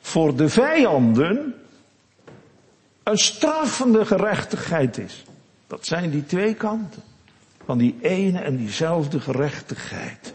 voor 0.00 0.36
de 0.36 0.48
vijanden 0.48 1.54
een 3.02 3.18
straffende 3.18 4.06
gerechtigheid 4.06 4.98
is. 4.98 5.24
Dat 5.66 5.86
zijn 5.86 6.10
die 6.10 6.26
twee 6.26 6.54
kanten 6.54 7.02
van 7.64 7.78
die 7.78 7.96
ene 8.00 8.38
en 8.38 8.56
diezelfde 8.56 9.20
gerechtigheid. 9.20 10.34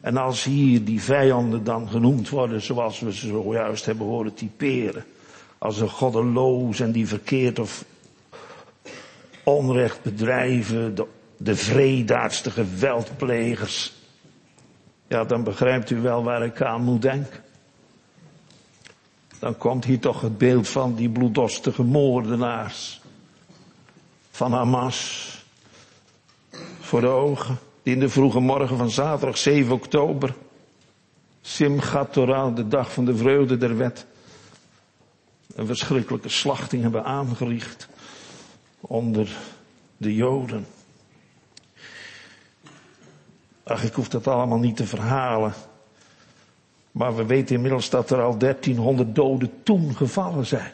En 0.00 0.16
als 0.16 0.44
hier 0.44 0.84
die 0.84 1.02
vijanden 1.02 1.64
dan 1.64 1.88
genoemd 1.88 2.28
worden 2.28 2.62
zoals 2.62 3.00
we 3.00 3.12
ze 3.12 3.26
zojuist 3.26 3.86
hebben 3.86 4.06
horen 4.06 4.34
typeren, 4.34 5.04
als 5.60 5.80
een 5.80 5.88
goddeloos 5.88 6.80
en 6.80 6.92
die 6.92 7.08
verkeerd 7.08 7.58
of 7.58 7.84
onrecht 9.44 10.02
bedrijven, 10.02 10.94
de, 10.94 11.06
de 11.36 11.56
vredaards, 11.56 12.40
geweldplegers, 12.40 13.92
ja 15.08 15.24
dan 15.24 15.44
begrijpt 15.44 15.90
u 15.90 16.00
wel 16.00 16.22
waar 16.22 16.44
ik 16.44 16.62
aan 16.62 16.82
moet 16.82 17.02
denken 17.02 17.42
dan 19.40 19.56
komt 19.56 19.84
hier 19.84 19.98
toch 19.98 20.20
het 20.20 20.38
beeld 20.38 20.68
van 20.68 20.94
die 20.94 21.08
bloeddorstige 21.08 21.82
moordenaars 21.82 23.00
van 24.30 24.52
Hamas 24.52 25.28
voor 26.80 27.00
de 27.00 27.06
ogen. 27.06 27.58
Die 27.82 27.94
in 27.94 28.00
de 28.00 28.08
vroege 28.08 28.40
morgen 28.40 28.76
van 28.76 28.90
zaterdag 28.90 29.38
7 29.38 29.72
oktober 29.72 30.34
Simchat 31.40 32.12
Torah, 32.12 32.56
de 32.56 32.68
dag 32.68 32.92
van 32.92 33.04
de 33.04 33.16
vreugde 33.16 33.56
der 33.56 33.76
wet. 33.76 34.06
Een 35.54 35.66
verschrikkelijke 35.66 36.28
slachting 36.28 36.82
hebben 36.82 37.04
aangericht 37.04 37.88
onder 38.80 39.36
de 39.96 40.14
Joden. 40.14 40.66
Ach, 43.62 43.84
ik 43.84 43.92
hoef 43.92 44.08
dat 44.08 44.26
allemaal 44.26 44.58
niet 44.58 44.76
te 44.76 44.86
verhalen. 44.86 45.52
Maar 46.92 47.16
we 47.16 47.26
weten 47.26 47.54
inmiddels 47.54 47.90
dat 47.90 48.10
er 48.10 48.22
al 48.22 48.38
1300 48.38 49.14
doden 49.14 49.50
toen 49.62 49.96
gevallen 49.96 50.46
zijn. 50.46 50.72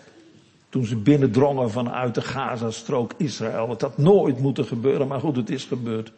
Toen 0.68 0.84
ze 0.84 0.96
binnendrongen 0.96 1.70
vanuit 1.70 2.14
de 2.14 2.22
Gazastrook 2.22 3.12
Israël. 3.16 3.68
Het 3.68 3.80
had 3.80 3.98
nooit 3.98 4.38
moeten 4.38 4.64
gebeuren, 4.64 5.06
maar 5.06 5.20
goed, 5.20 5.36
het 5.36 5.50
is 5.50 5.64
gebeurd. 5.64 6.12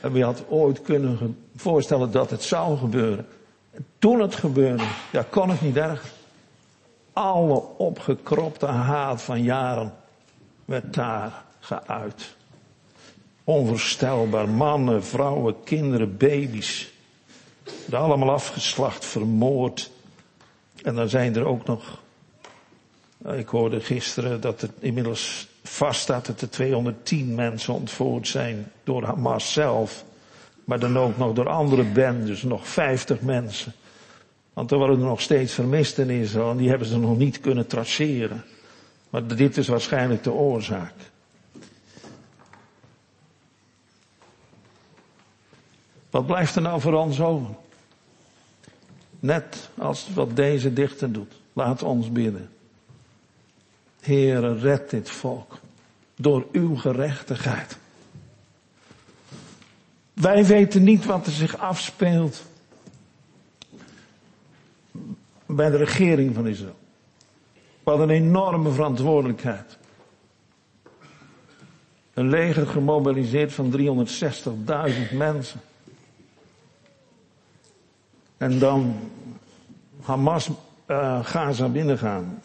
En 0.00 0.12
wie 0.12 0.24
had 0.24 0.44
ooit 0.48 0.82
kunnen 0.82 1.36
voorstellen 1.56 2.10
dat 2.10 2.30
het 2.30 2.42
zou 2.42 2.76
gebeuren. 2.76 3.26
En 3.70 3.86
toen 3.98 4.20
het 4.20 4.34
gebeurde, 4.34 4.84
ja, 5.12 5.26
kon 5.30 5.50
het 5.50 5.60
niet 5.60 5.76
erg. 5.76 6.16
Alle 7.18 7.62
opgekropte 7.76 8.66
haat 8.66 9.22
van 9.22 9.42
jaren 9.42 9.94
werd 10.64 10.94
daar 10.94 11.44
geuit. 11.60 12.36
Onvoorstelbaar. 13.44 14.48
Mannen, 14.48 15.04
vrouwen, 15.04 15.62
kinderen, 15.64 16.16
baby's. 16.16 16.92
Allemaal 17.92 18.30
afgeslacht, 18.30 19.04
vermoord. 19.04 19.90
En 20.82 20.94
dan 20.94 21.08
zijn 21.08 21.36
er 21.36 21.44
ook 21.44 21.64
nog. 21.64 22.00
Ik 23.24 23.48
hoorde 23.48 23.80
gisteren 23.80 24.40
dat 24.40 24.60
het 24.60 24.72
inmiddels 24.78 25.48
vaststaat 25.62 26.26
dat 26.26 26.40
er 26.40 26.50
210 26.50 27.34
mensen 27.34 27.74
ontvoerd 27.74 28.28
zijn 28.28 28.72
door 28.84 29.04
Hamas 29.04 29.52
zelf. 29.52 30.04
Maar 30.64 30.78
dan 30.78 30.98
ook 30.98 31.16
nog 31.16 31.32
door 31.32 31.48
andere 31.48 31.84
bendes, 31.84 32.42
nog 32.42 32.68
50 32.68 33.20
mensen. 33.20 33.72
Want 34.58 34.70
er 34.70 34.78
worden 34.78 35.00
er 35.00 35.06
nog 35.06 35.20
steeds 35.20 35.52
vermisten 35.52 36.10
in 36.10 36.20
Israël 36.20 36.50
en 36.50 36.56
die 36.56 36.68
hebben 36.68 36.88
ze 36.88 36.98
nog 36.98 37.16
niet 37.16 37.40
kunnen 37.40 37.66
traceren. 37.66 38.44
Maar 39.10 39.26
dit 39.26 39.56
is 39.56 39.68
waarschijnlijk 39.68 40.22
de 40.22 40.32
oorzaak. 40.32 40.92
Wat 46.10 46.26
blijft 46.26 46.56
er 46.56 46.62
nou 46.62 46.80
voor 46.80 46.92
ons 46.92 47.20
over? 47.20 47.54
Net 49.20 49.70
als 49.76 50.08
wat 50.14 50.36
deze 50.36 50.72
dichter 50.72 51.12
doet. 51.12 51.32
Laat 51.52 51.82
ons 51.82 52.12
bidden. 52.12 52.50
Heere, 54.00 54.58
red 54.58 54.90
dit 54.90 55.10
volk. 55.10 55.58
Door 56.16 56.46
uw 56.52 56.76
gerechtigheid. 56.76 57.78
Wij 60.12 60.44
weten 60.44 60.82
niet 60.82 61.04
wat 61.04 61.26
er 61.26 61.32
zich 61.32 61.58
afspeelt 61.58 62.46
bij 65.48 65.70
de 65.70 65.76
regering 65.76 66.34
van 66.34 66.46
Israël. 66.46 66.76
Hadden 67.82 68.08
een 68.08 68.14
enorme 68.14 68.70
verantwoordelijkheid. 68.70 69.78
Een 72.14 72.28
leger 72.28 72.66
gemobiliseerd 72.66 73.52
van 73.52 73.74
360.000 73.78 75.16
mensen. 75.16 75.60
En 78.36 78.58
dan 78.58 78.94
Hamas 80.02 80.50
uh, 80.86 81.24
Gaza 81.24 81.68
binnengaan. 81.68 82.42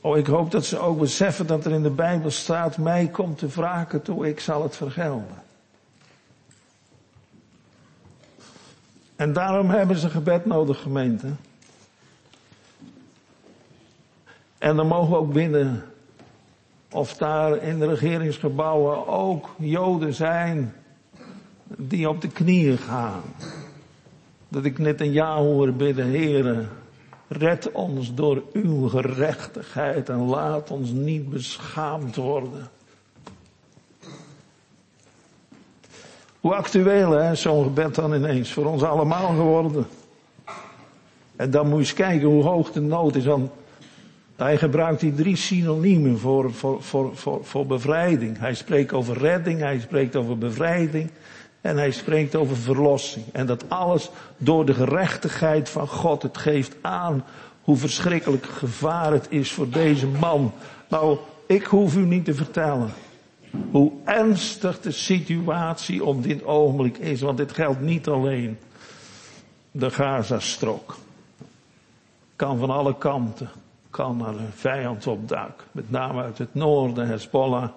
Oh, 0.00 0.16
ik 0.16 0.26
hoop 0.26 0.50
dat 0.50 0.64
ze 0.64 0.78
ook 0.78 0.98
beseffen 0.98 1.46
dat 1.46 1.64
er 1.64 1.72
in 1.72 1.82
de 1.82 1.90
Bijbel 1.90 2.30
staat, 2.30 2.78
mij 2.78 3.08
komt 3.08 3.38
te 3.38 3.48
wraken 3.48 4.02
toe, 4.02 4.28
ik 4.28 4.40
zal 4.40 4.62
het 4.62 4.76
vergelden. 4.76 5.44
En 9.16 9.32
daarom 9.32 9.70
hebben 9.70 9.96
ze 9.96 10.10
gebed 10.10 10.46
nodig, 10.46 10.82
gemeente. 10.82 11.28
En 14.58 14.76
dan 14.76 14.86
mogen 14.86 15.10
we 15.10 15.16
ook 15.16 15.32
binnen, 15.32 15.84
of 16.90 17.14
daar 17.14 17.62
in 17.62 17.78
de 17.78 17.86
regeringsgebouwen 17.86 19.06
ook 19.06 19.54
Joden 19.58 20.14
zijn 20.14 20.74
die 21.76 22.08
op 22.08 22.20
de 22.20 22.28
knieën 22.28 22.78
gaan. 22.78 23.22
Dat 24.48 24.64
ik 24.64 24.78
net 24.78 25.00
een 25.00 25.12
ja 25.12 25.36
hoor 25.36 25.72
bidden, 25.72 26.06
heren, 26.06 26.68
red 27.28 27.72
ons 27.72 28.14
door 28.14 28.42
uw 28.52 28.88
gerechtigheid 28.88 30.08
en 30.08 30.24
laat 30.24 30.70
ons 30.70 30.90
niet 30.90 31.30
beschaamd 31.30 32.16
worden. 32.16 32.68
Hoe 36.46 36.54
actueel 36.54 37.10
hè, 37.10 37.34
zo'n 37.34 37.64
gebed 37.64 37.94
dan 37.94 38.14
ineens 38.14 38.52
voor 38.52 38.64
ons 38.64 38.82
allemaal 38.82 39.28
geworden. 39.28 39.86
En 41.36 41.50
dan 41.50 41.66
moet 41.66 41.74
je 41.74 41.84
eens 41.84 41.94
kijken 41.94 42.28
hoe 42.28 42.42
hoog 42.42 42.72
de 42.72 42.80
nood 42.80 43.14
is. 43.14 43.24
Want 43.24 43.50
hij 44.36 44.56
gebruikt 44.56 45.00
die 45.00 45.14
drie 45.14 45.36
synoniemen 45.36 46.18
voor, 46.18 46.52
voor, 46.52 46.82
voor, 46.82 47.16
voor, 47.16 47.44
voor 47.44 47.66
bevrijding. 47.66 48.38
Hij 48.38 48.54
spreekt 48.54 48.92
over 48.92 49.18
redding, 49.18 49.60
hij 49.60 49.80
spreekt 49.80 50.16
over 50.16 50.38
bevrijding 50.38 51.10
en 51.60 51.76
hij 51.76 51.90
spreekt 51.90 52.34
over 52.34 52.56
verlossing. 52.56 53.24
En 53.32 53.46
dat 53.46 53.64
alles 53.68 54.10
door 54.36 54.64
de 54.66 54.74
gerechtigheid 54.74 55.68
van 55.68 55.88
God. 55.88 56.22
Het 56.22 56.36
geeft 56.36 56.76
aan 56.80 57.24
hoe 57.62 57.76
verschrikkelijk 57.76 58.46
gevaar 58.46 59.12
het 59.12 59.26
is 59.28 59.52
voor 59.52 59.70
deze 59.70 60.06
man. 60.06 60.52
Nou, 60.88 61.18
ik 61.46 61.64
hoef 61.64 61.96
u 61.96 62.04
niet 62.04 62.24
te 62.24 62.34
vertellen 62.34 62.90
hoe 63.70 63.92
ernstig 64.04 64.80
de 64.80 64.90
situatie 64.90 66.04
op 66.04 66.22
dit 66.22 66.44
ogenblik 66.44 66.98
is. 66.98 67.20
Want 67.20 67.36
dit 67.36 67.52
geldt 67.52 67.80
niet 67.80 68.08
alleen 68.08 68.58
de 69.70 69.90
Gazastrook. 69.90 70.96
Kan 72.36 72.58
van 72.58 72.70
alle 72.70 72.98
kanten, 72.98 73.50
kan 73.90 74.26
er 74.26 74.40
een 74.40 74.52
vijand 74.52 75.06
opduiken. 75.06 75.66
Met 75.72 75.90
name 75.90 76.22
uit 76.22 76.38
het 76.38 76.54
noorden, 76.54 77.06
Hezbollah, 77.06 77.68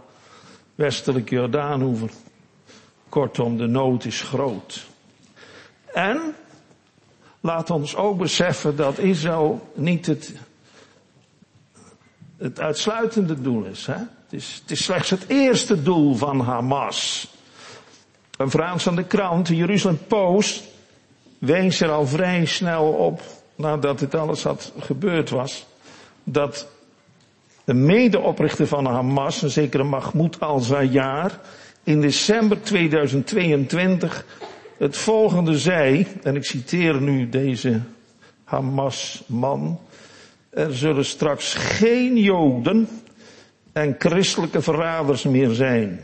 westelijk 0.75 1.29
Jordaanhoever. 1.29 2.09
Kortom, 3.09 3.57
de 3.57 3.67
nood 3.67 4.05
is 4.05 4.21
groot. 4.21 4.87
En 5.93 6.35
laat 7.39 7.69
ons 7.69 7.95
ook 7.95 8.17
beseffen 8.17 8.75
dat 8.75 8.97
Israël 8.97 9.71
niet 9.75 10.05
het, 10.05 10.33
het 12.37 12.59
uitsluitende 12.59 13.41
doel 13.41 13.63
is. 13.63 13.85
Hè? 13.85 13.97
Het 14.29 14.67
is, 14.67 14.85
slechts 14.85 15.09
het 15.09 15.25
eerste 15.27 15.83
doel 15.83 16.15
van 16.15 16.39
Hamas. 16.39 17.27
Een 18.37 18.49
Frans 18.49 18.87
aan 18.87 18.95
de 18.95 19.03
krant, 19.03 19.47
de 19.47 19.55
Jeruzalem 19.55 19.99
Post, 20.07 20.63
wees 21.37 21.81
er 21.81 21.89
al 21.91 22.07
vrij 22.07 22.45
snel 22.45 22.85
op, 22.85 23.21
nadat 23.55 23.99
dit 23.99 24.15
alles 24.15 24.43
had 24.43 24.71
gebeurd 24.79 25.29
was, 25.29 25.65
dat 26.23 26.67
de 27.63 27.73
medeoprichter 27.73 28.67
van 28.67 28.85
Hamas, 28.85 29.41
een 29.41 29.49
zekere 29.49 29.83
Mahmoud 29.83 30.39
al-Zayar, 30.39 31.39
in 31.83 32.01
december 32.01 32.61
2022 32.61 34.25
het 34.77 34.97
volgende 34.97 35.57
zei, 35.57 36.07
en 36.23 36.35
ik 36.35 36.45
citeer 36.45 37.01
nu 37.01 37.29
deze 37.29 37.81
Hamas-man, 38.43 39.79
er 40.49 40.75
zullen 40.75 41.05
straks 41.05 41.53
geen 41.53 42.17
Joden 42.17 42.87
en 43.79 43.95
christelijke 43.97 44.61
verraders 44.61 45.23
meer 45.23 45.53
zijn. 45.53 45.99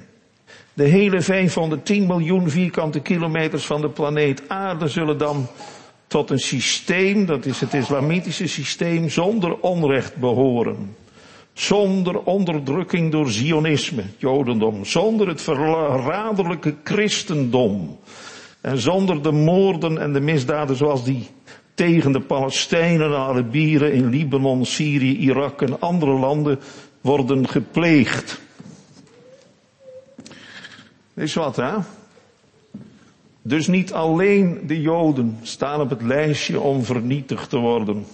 De 0.74 0.84
hele 0.84 1.22
510 1.22 2.08
miljoen 2.08 2.50
vierkante 2.50 3.00
kilometers 3.00 3.66
van 3.66 3.82
de 3.82 3.90
planeet 3.90 4.44
aarde 4.48 4.88
zullen 4.88 5.18
dan 5.18 5.48
tot 6.08 6.30
een 6.30 6.40
systeem, 6.40 7.26
dat 7.26 7.46
is 7.46 7.60
het 7.60 7.74
islamitische 7.74 8.48
systeem, 8.48 9.10
zonder 9.10 9.60
onrecht 9.60 10.16
behoren. 10.16 10.96
Zonder 11.54 12.20
onderdrukking 12.20 13.12
door 13.12 13.30
Zionisme, 13.30 14.04
Jodendom. 14.18 14.86
Zonder 14.86 15.28
het 15.28 15.42
verraderlijke 15.42 16.76
christendom. 16.84 18.00
En 18.62 18.78
zonder 18.78 19.22
de 19.22 19.32
moorden 19.32 19.98
en 19.98 20.14
de 20.14 20.20
misdaden 20.20 20.76
zoals 20.76 21.04
die 21.04 21.28
tegen 21.74 22.12
de 22.12 22.20
Palestijnen 22.20 23.08
en 23.08 23.18
Arabieren 23.18 23.94
in 23.94 24.10
Libanon, 24.10 24.66
Syrië, 24.66 25.18
Irak 25.18 25.62
en 25.62 25.80
andere 25.80 26.12
landen 26.12 26.60
worden 27.06 27.48
gepleegd. 27.48 28.42
Is 31.14 31.34
wat, 31.34 31.56
hè? 31.56 31.74
Dus 33.42 33.68
niet 33.68 33.94
alleen 33.94 34.68
de 34.68 34.82
Joden 34.82 35.40
staan 35.42 35.82
op 35.82 35.90
het 35.90 36.02
lijstje 36.02 36.60
om 36.60 36.84
vernietigd 36.84 37.50
te 37.50 37.58
worden, 37.58 38.06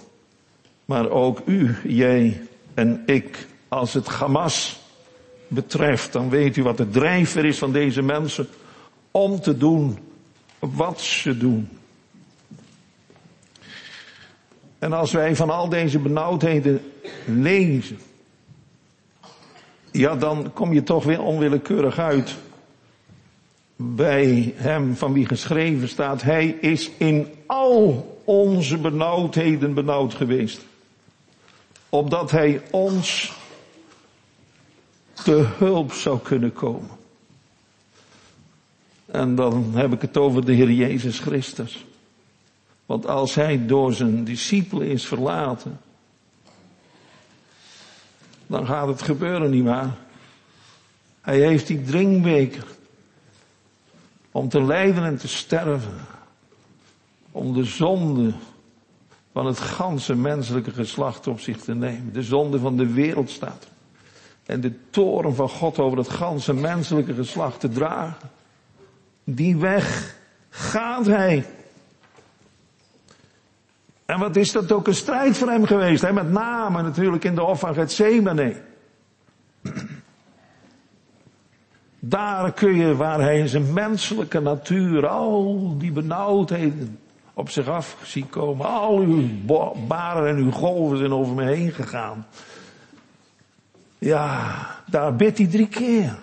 maar 0.84 1.10
ook 1.10 1.40
u, 1.44 1.76
jij 1.84 2.42
en 2.74 3.02
ik. 3.06 3.46
Als 3.68 3.94
het 3.94 4.06
Hamas 4.06 4.80
betreft, 5.48 6.12
dan 6.12 6.30
weet 6.30 6.56
u 6.56 6.62
wat 6.62 6.76
de 6.76 6.90
drijver 6.90 7.44
is 7.44 7.58
van 7.58 7.72
deze 7.72 8.02
mensen 8.02 8.48
om 9.10 9.40
te 9.40 9.58
doen 9.58 9.98
wat 10.58 11.00
ze 11.00 11.36
doen. 11.36 11.68
En 14.78 14.92
als 14.92 15.12
wij 15.12 15.36
van 15.36 15.50
al 15.50 15.68
deze 15.68 15.98
benauwdheden 15.98 16.80
lezen, 17.26 17.98
ja, 19.92 20.16
dan 20.16 20.50
kom 20.52 20.72
je 20.72 20.82
toch 20.82 21.04
weer 21.04 21.22
onwillekeurig 21.22 21.98
uit 21.98 22.36
bij 23.76 24.54
hem 24.56 24.96
van 24.96 25.12
wie 25.12 25.26
geschreven 25.26 25.88
staat, 25.88 26.22
hij 26.22 26.46
is 26.46 26.90
in 26.98 27.28
al 27.46 28.20
onze 28.24 28.78
benauwdheden 28.78 29.74
benauwd 29.74 30.14
geweest. 30.14 30.60
Opdat 31.88 32.30
hij 32.30 32.62
ons 32.70 33.32
te 35.12 35.46
hulp 35.58 35.92
zou 35.92 36.18
kunnen 36.18 36.52
komen. 36.52 36.90
En 39.06 39.34
dan 39.34 39.70
heb 39.74 39.92
ik 39.92 40.00
het 40.00 40.16
over 40.16 40.44
de 40.44 40.52
Heer 40.52 40.70
Jezus 40.70 41.18
Christus. 41.18 41.84
Want 42.86 43.06
als 43.06 43.34
hij 43.34 43.66
door 43.66 43.92
zijn 43.92 44.24
discipelen 44.24 44.86
is 44.86 45.06
verlaten, 45.06 45.80
dan 48.52 48.66
gaat 48.66 48.88
het 48.88 49.02
gebeuren 49.02 49.50
niet 49.50 49.64
maar. 49.64 49.94
Hij 51.20 51.38
heeft 51.38 51.66
die 51.66 51.82
drinkbeker 51.82 52.64
om 54.30 54.48
te 54.48 54.62
lijden 54.62 55.04
en 55.04 55.16
te 55.16 55.28
sterven. 55.28 55.94
Om 57.30 57.52
de 57.52 57.64
zonde 57.64 58.32
van 59.32 59.46
het 59.46 59.58
ganse 59.58 60.14
menselijke 60.14 60.70
geslacht 60.70 61.26
op 61.26 61.40
zich 61.40 61.56
te 61.56 61.74
nemen. 61.74 62.12
De 62.12 62.22
zonde 62.22 62.58
van 62.58 62.76
de 62.76 62.92
wereld 62.92 63.30
staat. 63.30 63.66
En 64.46 64.60
de 64.60 64.72
toren 64.90 65.34
van 65.34 65.48
God 65.48 65.78
over 65.78 65.98
het 65.98 66.08
ganse 66.08 66.54
menselijke 66.54 67.14
geslacht 67.14 67.60
te 67.60 67.68
dragen. 67.68 68.30
Die 69.24 69.56
weg 69.56 70.16
gaat 70.48 71.06
hij. 71.06 71.46
En 74.12 74.18
wat 74.18 74.36
is 74.36 74.52
dat 74.52 74.72
ook 74.72 74.86
een 74.86 74.94
strijd 74.94 75.36
voor 75.38 75.48
hem 75.48 75.66
geweest, 75.66 76.02
hè? 76.02 76.12
met 76.12 76.30
name 76.30 76.82
natuurlijk 76.82 77.24
in 77.24 77.34
de 77.34 77.40
hof 77.40 77.60
van 77.60 77.74
Gethsemane. 77.74 78.62
Daar 81.98 82.52
kun 82.52 82.74
je, 82.74 82.96
waar 82.96 83.20
hij 83.20 83.38
in 83.38 83.48
zijn 83.48 83.72
menselijke 83.72 84.40
natuur 84.40 85.06
al 85.06 85.74
die 85.78 85.92
benauwdheden 85.92 86.98
op 87.34 87.50
zich 87.50 87.68
af 87.68 87.96
ziet 88.02 88.30
komen. 88.30 88.66
Al 88.66 88.98
uw 88.98 89.28
baren 89.86 90.28
en 90.28 90.36
uw 90.36 90.50
golven 90.50 90.98
zijn 90.98 91.12
over 91.12 91.34
me 91.34 91.44
heen 91.44 91.72
gegaan. 91.72 92.26
Ja, 93.98 94.54
daar 94.86 95.16
bidt 95.16 95.38
hij 95.38 95.46
drie 95.46 95.68
keer. 95.68 96.18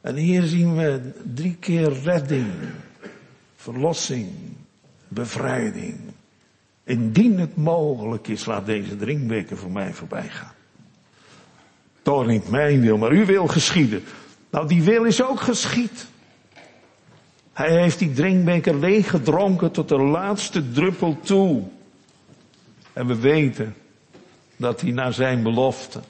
En 0.00 0.14
hier 0.16 0.42
zien 0.42 0.76
we 0.76 1.12
drie 1.34 1.56
keer 1.60 1.92
redding, 1.92 2.52
verlossing, 3.56 4.30
bevrijding. 5.08 6.11
Indien 6.92 7.38
het 7.38 7.56
mogelijk 7.56 8.28
is, 8.28 8.44
laat 8.44 8.66
deze 8.66 8.96
drinkbeker 8.96 9.56
voor 9.56 9.70
mij 9.70 9.92
voorbij 9.92 10.28
gaan. 10.28 10.52
Toch 12.02 12.26
niet 12.26 12.50
mijn 12.50 12.80
wil, 12.80 12.96
maar 12.98 13.10
uw 13.10 13.24
wil 13.24 13.46
geschieden. 13.46 14.02
Nou, 14.50 14.68
die 14.68 14.82
wil 14.82 15.04
is 15.04 15.22
ook 15.22 15.40
geschied. 15.40 16.06
Hij 17.52 17.80
heeft 17.80 17.98
die 17.98 18.12
drinkbeker 18.12 18.74
leeg 18.74 19.10
gedronken 19.10 19.70
tot 19.70 19.88
de 19.88 19.98
laatste 19.98 20.70
druppel 20.70 21.18
toe. 21.20 21.62
En 22.92 23.06
we 23.06 23.16
weten 23.16 23.74
dat 24.56 24.80
hij 24.80 24.90
naar 24.90 25.12
zijn 25.12 25.42
belofte 25.42 26.00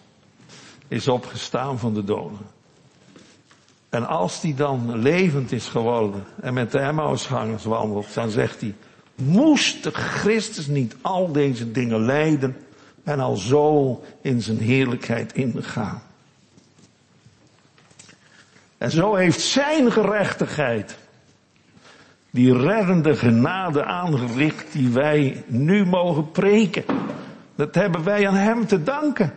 is 0.88 1.09
opgestaan 1.09 1.79
van 1.79 1.95
de 1.95 2.05
doden. 2.05 2.47
En 3.88 4.07
als 4.09 4.40
die 4.40 4.55
dan 4.55 4.99
levend 4.99 5.53
is 5.53 5.66
geworden 5.66 6.25
en 6.40 6.55
met 6.55 6.71
de 6.71 6.79
Emmausgangers 6.79 7.64
wandelt, 7.64 8.14
dan 8.14 8.31
zegt 8.31 8.61
hij, 8.61 8.75
moest 9.14 9.85
de 9.85 9.90
Christus 9.90 10.66
niet 10.66 10.96
al 11.01 11.33
deze 11.33 11.70
dingen 11.72 12.05
lijden 12.05 12.57
en 13.05 13.20
al 13.20 13.37
zo 13.37 14.01
in 14.22 14.42
zijn 14.42 14.59
heerlijkheid 14.59 15.33
ingaan? 15.33 16.03
En 18.79 18.90
zo 18.90 19.14
heeft 19.14 19.40
zijn 19.40 19.92
gerechtigheid 19.92 20.96
die 22.33 22.59
reddende 22.59 23.16
genade 23.16 23.85
aangericht 23.85 24.72
die 24.72 24.88
wij 24.88 25.44
nu 25.46 25.87
mogen 25.87 26.31
preken. 26.31 26.85
Dat 27.55 27.75
hebben 27.75 28.05
wij 28.05 28.29
aan 28.29 28.35
hem 28.35 28.66
te 28.66 28.83
danken. 28.83 29.35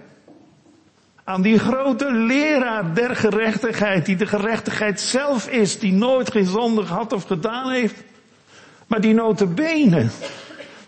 Aan 1.24 1.42
die 1.42 1.60
grote 1.60 2.12
leraar 2.12 2.94
der 2.94 3.16
gerechtigheid, 3.16 4.06
die 4.06 4.16
de 4.16 4.26
gerechtigheid 4.26 5.00
zelf 5.00 5.48
is, 5.48 5.80
die 5.80 5.94
nooit 5.94 6.32
geen 6.32 6.46
zonde 6.46 6.84
had 6.84 7.14
of 7.14 7.24
gedaan 7.24 7.72
heeft, 7.72 8.04
maar 8.88 9.02
die 9.02 9.14
notabene 9.14 10.08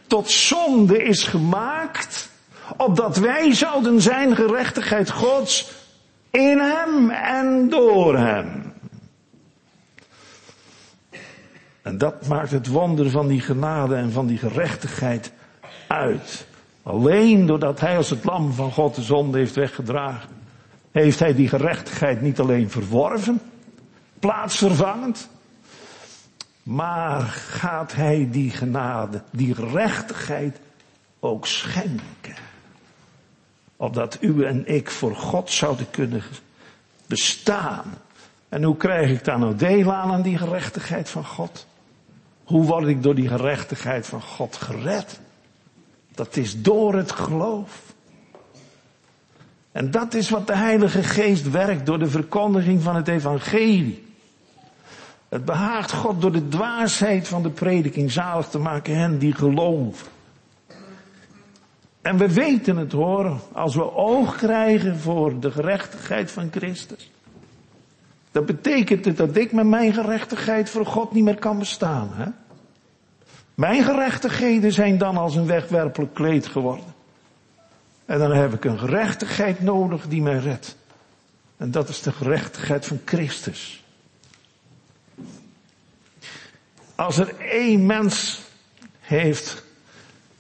tot 0.08 0.30
zonde 0.30 1.04
is 1.04 1.24
gemaakt, 1.24 2.30
opdat 2.78 3.18
wij 3.18 3.54
zouden 3.54 4.02
zijn 4.02 4.36
gerechtigheid 4.36 5.12
Gods 5.12 5.72
in 6.32 6.60
hem 6.60 7.10
en 7.10 7.70
door 7.70 8.18
hem. 8.18 8.74
En 11.82 11.98
dat 11.98 12.28
maakt 12.28 12.52
het 12.52 12.68
wonder 12.68 13.10
van 13.10 13.28
die 13.28 13.42
genade 13.42 13.96
en 13.96 14.12
van 14.12 14.28
die 14.28 14.38
gerechtigheid 14.38 15.32
uit. 15.88 16.48
Alleen 16.84 17.46
doordat 17.46 17.80
hij 17.80 17.98
als 17.98 18.10
het 18.10 18.24
lam 18.24 18.54
van 18.54 18.72
God 18.72 18.96
de 18.96 19.02
zonde 19.02 19.38
heeft 19.38 19.56
weggedragen, 19.56 20.30
heeft 20.92 21.20
hij 21.20 21.36
die 21.36 21.48
gerechtigheid 21.48 22.22
niet 22.22 22.40
alleen 22.40 22.70
verworven, 22.70 23.42
plaatsvervangend, 24.20 25.30
maar 26.68 27.22
gaat 27.22 27.94
hij 27.94 28.28
die 28.32 28.52
genade, 28.52 29.22
die 29.32 29.56
gerechtigheid 29.56 30.60
ook 31.20 31.48
schenken. 31.48 32.36
Opdat 33.76 34.18
u 34.22 34.44
en 34.44 34.68
ik 34.68 34.90
voor 34.90 35.16
God 35.16 35.52
zouden 35.52 35.90
kunnen 35.90 36.24
bestaan. 37.06 37.84
En 38.50 38.64
hoe 38.64 38.78
krijg 38.78 39.10
ik 39.10 39.24
daar 39.24 39.40
nou 39.40 39.56
deel 39.56 39.94
aan 39.94 40.12
aan 40.12 40.22
die 40.22 40.38
gerechtigheid 40.38 41.10
van 41.10 41.26
God? 41.26 41.68
Hoe 42.44 42.66
word 42.66 42.88
ik 42.88 43.04
door 43.04 43.16
die 43.16 43.28
gerechtigheid 43.28 44.08
van 44.08 44.22
God 44.22 44.56
gered? 44.56 45.20
Dat 46.12 46.38
is 46.38 46.62
door 46.62 46.96
het 46.96 47.12
geloof. 47.12 47.82
En 49.72 49.92
dat 49.92 50.14
is 50.14 50.30
wat 50.30 50.48
de 50.48 50.56
Heilige 50.56 51.04
Geest 51.04 51.50
werkt 51.50 51.86
door 51.86 52.00
de 52.00 52.10
verkondiging 52.10 52.82
van 52.82 52.96
het 52.96 53.08
Evangelie. 53.08 54.07
Het 55.30 55.46
behaagt 55.46 55.92
God 55.92 56.22
door 56.22 56.32
de 56.32 56.48
dwaasheid 56.48 57.28
van 57.28 57.44
de 57.44 57.50
prediking 57.50 58.12
zalig 58.12 58.48
te 58.48 58.60
maken 58.60 58.98
hen 58.98 59.18
die 59.18 59.34
geloven. 59.34 60.08
En 62.02 62.18
we 62.18 62.34
weten 62.34 62.78
het 62.78 62.92
hoor, 62.92 63.40
als 63.52 63.76
we 63.76 63.94
oog 63.94 64.36
krijgen 64.36 64.98
voor 64.98 65.40
de 65.40 65.52
gerechtigheid 65.52 66.32
van 66.32 66.48
Christus. 66.52 67.12
Dat 68.32 68.46
betekent 68.46 69.06
het 69.06 69.18
dat 69.18 69.36
ik 69.36 69.52
met 69.52 69.66
mijn 69.66 69.94
gerechtigheid 69.94 70.70
voor 70.70 70.86
God 70.86 71.12
niet 71.14 71.24
meer 71.24 71.40
kan 71.40 71.60
bestaan. 71.60 72.10
Hè? 72.14 72.26
Mijn 73.54 73.84
gerechtigheden 73.84 74.72
zijn 74.72 74.98
dan 74.98 75.18
als 75.18 75.36
een 75.36 75.46
wegwerpelijk 75.46 76.14
kleed 76.14 76.48
geworden. 76.48 76.96
En 78.06 78.20
dan 78.20 78.32
heb 78.32 78.54
ik 78.54 78.66
een 78.66 78.80
gerechtigheid 78.80 79.62
nodig 79.62 80.08
die 80.08 80.22
mij 80.22 80.38
redt. 80.38 80.76
En 81.58 81.72
dat 81.72 81.90
is 81.90 82.02
de 82.02 82.12
gerechtigheid 82.12 82.86
van 82.86 83.00
Christus. 83.06 83.84
Als 86.98 87.18
er 87.18 87.36
één 87.40 87.86
mens 87.86 88.42
heeft, 89.00 89.66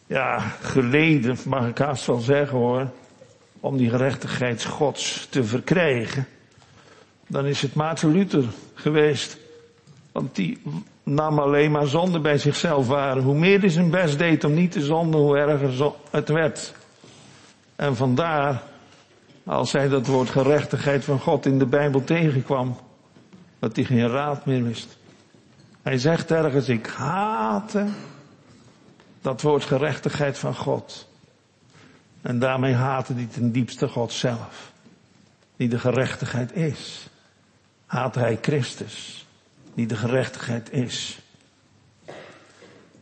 ja, 0.08 0.40
geleden, 0.62 1.38
mag 1.46 1.68
ik 1.68 1.78
haast 1.78 2.06
wel 2.06 2.20
zeggen 2.20 2.58
hoor, 2.58 2.92
om 3.60 3.78
die 3.78 3.90
gerechtigheid 3.90 4.66
Gods 4.66 5.28
te 5.30 5.44
verkrijgen, 5.44 6.28
dan 7.28 7.46
is 7.46 7.62
het 7.62 7.74
Maarten 7.74 8.12
Luther 8.12 8.46
geweest. 8.74 9.38
Want 10.12 10.36
die 10.36 10.62
nam 11.04 11.40
alleen 11.40 11.72
maar 11.72 11.88
zonde 11.88 12.20
bij 12.20 12.38
zichzelf 12.38 12.88
waren. 12.88 13.24
Hoe 13.24 13.38
meer 13.38 13.60
hij 13.60 13.70
zijn 13.70 13.90
best 13.90 14.18
deed 14.18 14.44
om 14.44 14.54
niet 14.54 14.72
te 14.72 14.82
zonden, 14.82 15.20
hoe 15.22 15.38
erger 15.38 15.94
het 16.12 16.30
werd. 16.30 16.74
En 17.76 17.96
vandaar, 17.96 18.64
als 19.44 19.72
hij 19.72 19.88
dat 19.88 20.08
woord 20.08 20.30
gerechtigheid 20.30 21.04
van 21.04 21.20
God 21.20 21.46
in 21.46 21.60
de 21.60 21.66
Bijbel 21.66 22.04
tegenkwam, 22.04 22.78
dat 23.60 23.76
hij 23.76 23.86
geen 23.86 24.10
raad 24.10 24.46
meer 24.46 24.64
wist. 24.64 24.98
Hij 25.88 25.98
zegt 25.98 26.32
ergens, 26.32 26.70
ik 26.70 26.86
haatte 26.86 27.86
dat 29.22 29.42
woord 29.42 29.64
gerechtigheid 29.64 30.38
van 30.38 30.56
God. 30.56 31.10
En 32.22 32.40
daarmee 32.40 32.74
haatte 32.74 33.14
hij 33.14 33.28
ten 33.32 33.52
diepste 33.52 33.88
God 33.88 34.12
zelf. 34.12 34.72
Die 35.56 35.70
de 35.70 35.80
gerechtigheid 35.80 36.56
is. 36.56 37.10
Haatte 37.86 38.20
hij 38.20 38.38
Christus. 38.42 39.26
Die 39.74 39.88
de 39.88 39.96
gerechtigheid 39.96 40.72
is. 40.72 41.20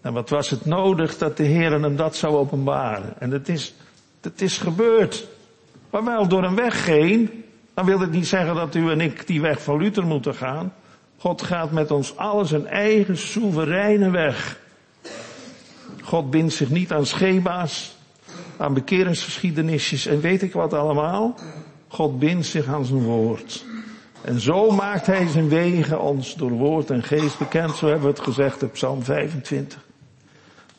En 0.01 0.13
wat 0.13 0.29
was 0.29 0.49
het 0.49 0.65
nodig 0.65 1.17
dat 1.17 1.37
de 1.37 1.43
Heer 1.43 1.71
hem 1.71 1.95
dat 1.95 2.15
zou 2.15 2.35
openbaren? 2.35 3.19
En 3.19 3.31
het 3.31 3.49
is 3.49 3.73
het 4.21 4.41
is 4.41 4.57
gebeurd. 4.57 5.27
Maar 5.89 6.03
wel 6.03 6.27
door 6.27 6.43
een 6.43 6.55
weg 6.55 6.85
heen. 6.85 7.43
Dan 7.73 7.85
wil 7.85 7.99
het 7.99 8.11
niet 8.11 8.27
zeggen 8.27 8.55
dat 8.55 8.75
u 8.75 8.91
en 8.91 9.01
ik 9.01 9.27
die 9.27 9.41
weg 9.41 9.61
van 9.61 9.77
Luther 9.77 10.05
moeten 10.05 10.35
gaan. 10.35 10.73
God 11.25 11.41
gaat 11.41 11.71
met 11.71 11.91
ons 11.91 12.17
alles 12.17 12.51
een 12.51 12.67
eigen 12.67 13.17
soevereine 13.17 14.09
weg. 14.09 14.59
God 16.01 16.29
bindt 16.29 16.53
zich 16.53 16.69
niet 16.69 16.91
aan 16.91 17.05
schema's, 17.05 17.95
aan 18.57 18.73
bekeringsgeschiedenisjes 18.73 20.05
en 20.05 20.19
weet 20.19 20.41
ik 20.41 20.53
wat 20.53 20.73
allemaal. 20.73 21.35
God 21.87 22.19
bindt 22.19 22.45
zich 22.45 22.67
aan 22.67 22.85
zijn 22.85 23.03
woord. 23.03 23.65
En 24.21 24.39
zo 24.39 24.71
maakt 24.71 25.05
hij 25.05 25.27
zijn 25.27 25.49
wegen 25.49 26.01
ons 26.01 26.35
door 26.35 26.51
woord 26.51 26.89
en 26.89 27.03
geest 27.03 27.37
bekend. 27.37 27.75
Zo 27.75 27.85
hebben 27.85 28.05
we 28.05 28.13
het 28.13 28.23
gezegd 28.23 28.63
op 28.63 28.71
Psalm 28.71 29.03
25. 29.03 29.85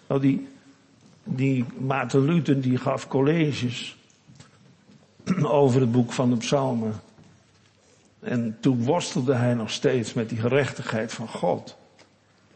Nou, 0.06 0.20
die, 0.20 0.48
die 1.24 1.64
Maarten 1.78 2.24
Luther 2.24 2.60
die 2.60 2.78
gaf 2.78 3.08
colleges 3.08 3.96
over 5.42 5.80
het 5.80 5.92
boek 5.92 6.12
van 6.12 6.30
de 6.30 6.36
psalmen. 6.36 7.05
En 8.26 8.56
toen 8.60 8.84
worstelde 8.84 9.34
hij 9.34 9.54
nog 9.54 9.70
steeds 9.70 10.12
met 10.12 10.28
die 10.28 10.38
gerechtigheid 10.38 11.12
van 11.12 11.28
God. 11.28 11.76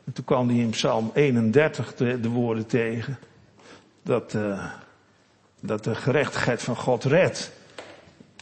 En 0.05 0.13
toen 0.13 0.25
kwam 0.25 0.49
hij 0.49 0.59
in 0.59 0.71
Psalm 0.71 1.11
31 1.15 1.95
de, 1.95 2.21
de 2.21 2.29
woorden 2.29 2.67
tegen. 2.67 3.19
Dat, 4.03 4.35
uh, 4.35 4.65
dat 5.61 5.85
de 5.85 5.95
gerechtigheid 5.95 6.63
van 6.63 6.77
God 6.77 7.05
redt. 7.05 7.53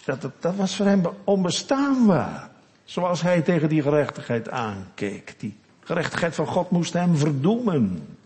Dat, 0.04 0.20
dat, 0.20 0.32
dat 0.40 0.54
was 0.54 0.76
voor 0.76 0.86
hem 0.86 1.02
onbestaanbaar. 1.24 2.50
Zoals 2.84 3.22
hij 3.22 3.40
tegen 3.40 3.68
die 3.68 3.82
gerechtigheid 3.82 4.50
aankeek. 4.50 5.34
Die 5.38 5.56
gerechtigheid 5.80 6.34
van 6.34 6.46
God 6.46 6.70
moest 6.70 6.92
hem 6.92 7.16
verdoemen. 7.16 8.16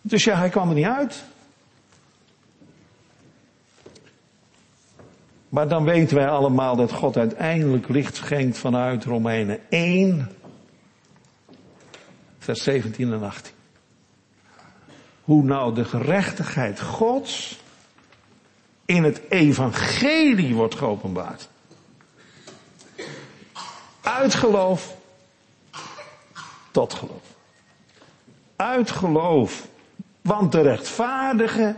Dus 0.00 0.24
ja, 0.24 0.36
hij 0.36 0.48
kwam 0.48 0.68
er 0.68 0.74
niet 0.74 0.86
uit. 0.86 1.24
Maar 5.48 5.68
dan 5.68 5.84
weten 5.84 6.16
wij 6.16 6.28
allemaal 6.28 6.76
dat 6.76 6.92
God 6.92 7.16
uiteindelijk 7.16 7.88
licht 7.88 8.16
schenkt 8.16 8.58
vanuit 8.58 9.04
Romeinen 9.04 9.58
1, 9.68 10.30
vers 12.38 12.62
17 12.62 13.12
en 13.12 13.22
18. 13.22 13.52
Hoe 15.24 15.44
nou 15.44 15.74
de 15.74 15.84
gerechtigheid 15.84 16.80
Gods 16.80 17.60
in 18.84 19.04
het 19.04 19.20
evangelie 19.28 20.54
wordt 20.54 20.74
geopenbaard. 20.74 21.48
Uit 24.02 24.34
geloof 24.34 24.96
tot 26.70 26.94
geloof. 26.94 27.36
Uit 28.56 28.90
geloof. 28.90 29.68
Want 30.20 30.52
de 30.52 30.60
rechtvaardige 30.60 31.76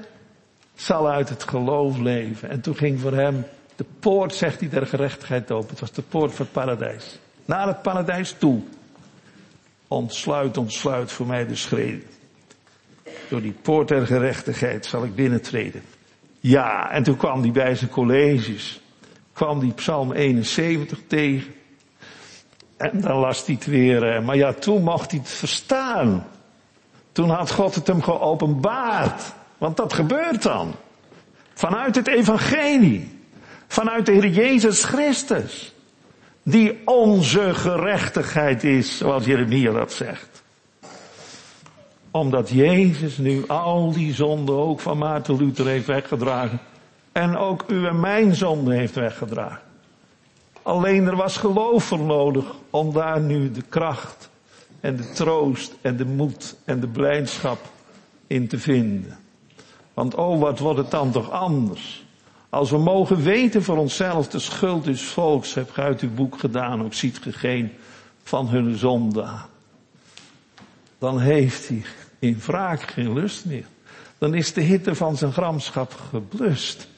zal 0.74 1.08
uit 1.08 1.28
het 1.28 1.44
geloof 1.44 1.98
leven. 1.98 2.50
En 2.50 2.60
toen 2.60 2.76
ging 2.76 3.00
voor 3.00 3.12
hem 3.12 3.44
de 3.80 3.86
poort, 4.00 4.34
zegt 4.34 4.60
hij, 4.60 4.68
der 4.68 4.86
gerechtigheid 4.86 5.50
open. 5.50 5.70
Het 5.70 5.80
was 5.80 5.92
de 5.92 6.02
poort 6.02 6.34
van 6.34 6.44
het 6.44 6.54
paradijs. 6.54 7.18
Naar 7.44 7.66
het 7.66 7.82
paradijs 7.82 8.34
toe. 8.38 8.62
Ontsluit, 9.88 10.56
ontsluit 10.56 11.12
voor 11.12 11.26
mij 11.26 11.46
de 11.46 11.54
schreden. 11.54 12.02
Door 13.28 13.40
die 13.40 13.54
poort 13.62 13.88
der 13.88 14.06
gerechtigheid 14.06 14.86
zal 14.86 15.04
ik 15.04 15.14
binnentreden. 15.14 15.82
Ja, 16.40 16.90
en 16.90 17.02
toen 17.02 17.16
kwam 17.16 17.40
hij 17.40 17.50
bij 17.50 17.74
zijn 17.74 17.90
colleges. 17.90 18.80
Kwam 19.32 19.60
die 19.60 19.72
Psalm 19.72 20.12
71 20.12 20.98
tegen. 21.06 21.54
En 22.76 23.00
dan 23.00 23.16
las 23.16 23.46
hij 23.46 23.54
het 23.54 23.66
weer. 23.66 24.22
Maar 24.22 24.36
ja, 24.36 24.52
toen 24.52 24.82
mocht 24.82 25.10
hij 25.10 25.20
het 25.20 25.30
verstaan. 25.30 26.26
Toen 27.12 27.30
had 27.30 27.50
God 27.50 27.74
het 27.74 27.86
hem 27.86 28.02
geopenbaard. 28.02 29.34
Want 29.58 29.76
dat 29.76 29.92
gebeurt 29.92 30.42
dan. 30.42 30.74
Vanuit 31.54 31.94
het 31.94 32.08
evangelie. 32.08 33.18
Vanuit 33.70 34.06
de 34.06 34.12
Heer 34.12 34.28
Jezus 34.28 34.84
Christus. 34.84 35.74
Die 36.42 36.78
onze 36.84 37.54
gerechtigheid 37.54 38.64
is, 38.64 38.98
zoals 38.98 39.24
Jeremia 39.24 39.72
dat 39.72 39.92
zegt. 39.92 40.42
Omdat 42.10 42.48
Jezus 42.48 43.18
nu 43.18 43.46
al 43.46 43.92
die 43.92 44.14
zonden 44.14 44.54
ook 44.54 44.80
van 44.80 44.98
Maarten 44.98 45.36
Luther 45.36 45.66
heeft 45.66 45.86
weggedragen. 45.86 46.58
En 47.12 47.36
ook 47.36 47.64
u 47.68 47.86
en 47.86 48.00
mijn 48.00 48.34
zonde 48.34 48.74
heeft 48.74 48.94
weggedragen. 48.94 49.60
Alleen 50.62 51.06
er 51.06 51.16
was 51.16 51.36
geloof 51.36 51.84
voor 51.84 52.00
nodig 52.00 52.44
om 52.70 52.92
daar 52.92 53.20
nu 53.20 53.50
de 53.50 53.64
kracht 53.68 54.30
en 54.80 54.96
de 54.96 55.10
troost 55.10 55.74
en 55.80 55.96
de 55.96 56.06
moed 56.06 56.56
en 56.64 56.80
de 56.80 56.88
blijdschap 56.88 57.58
in 58.26 58.48
te 58.48 58.58
vinden. 58.58 59.18
Want 59.94 60.14
oh, 60.14 60.40
wat 60.40 60.58
wordt 60.58 60.78
het 60.78 60.90
dan 60.90 61.10
toch 61.10 61.30
anders? 61.30 62.08
Als 62.50 62.70
we 62.70 62.78
mogen 62.78 63.22
weten 63.22 63.62
voor 63.62 63.76
onszelf, 63.76 64.28
de 64.28 64.38
schuld 64.38 64.86
is 64.86 65.02
volks, 65.02 65.54
heb 65.54 65.70
je 65.74 65.80
uit 65.80 66.00
uw 66.00 66.14
boek 66.14 66.38
gedaan, 66.38 66.82
ook 66.84 66.94
ziet 66.94 67.18
ge 67.18 67.32
geen 67.32 67.72
van 68.22 68.48
hun 68.48 68.76
zonde. 68.76 69.28
Dan 70.98 71.20
heeft 71.20 71.68
hij 71.68 71.82
in 72.18 72.40
wraak 72.46 72.82
geen 72.82 73.12
lust 73.12 73.44
meer. 73.44 73.64
Dan 74.18 74.34
is 74.34 74.52
de 74.52 74.60
hitte 74.60 74.94
van 74.94 75.16
zijn 75.16 75.32
gramschap 75.32 75.92
geblust. 76.10 76.88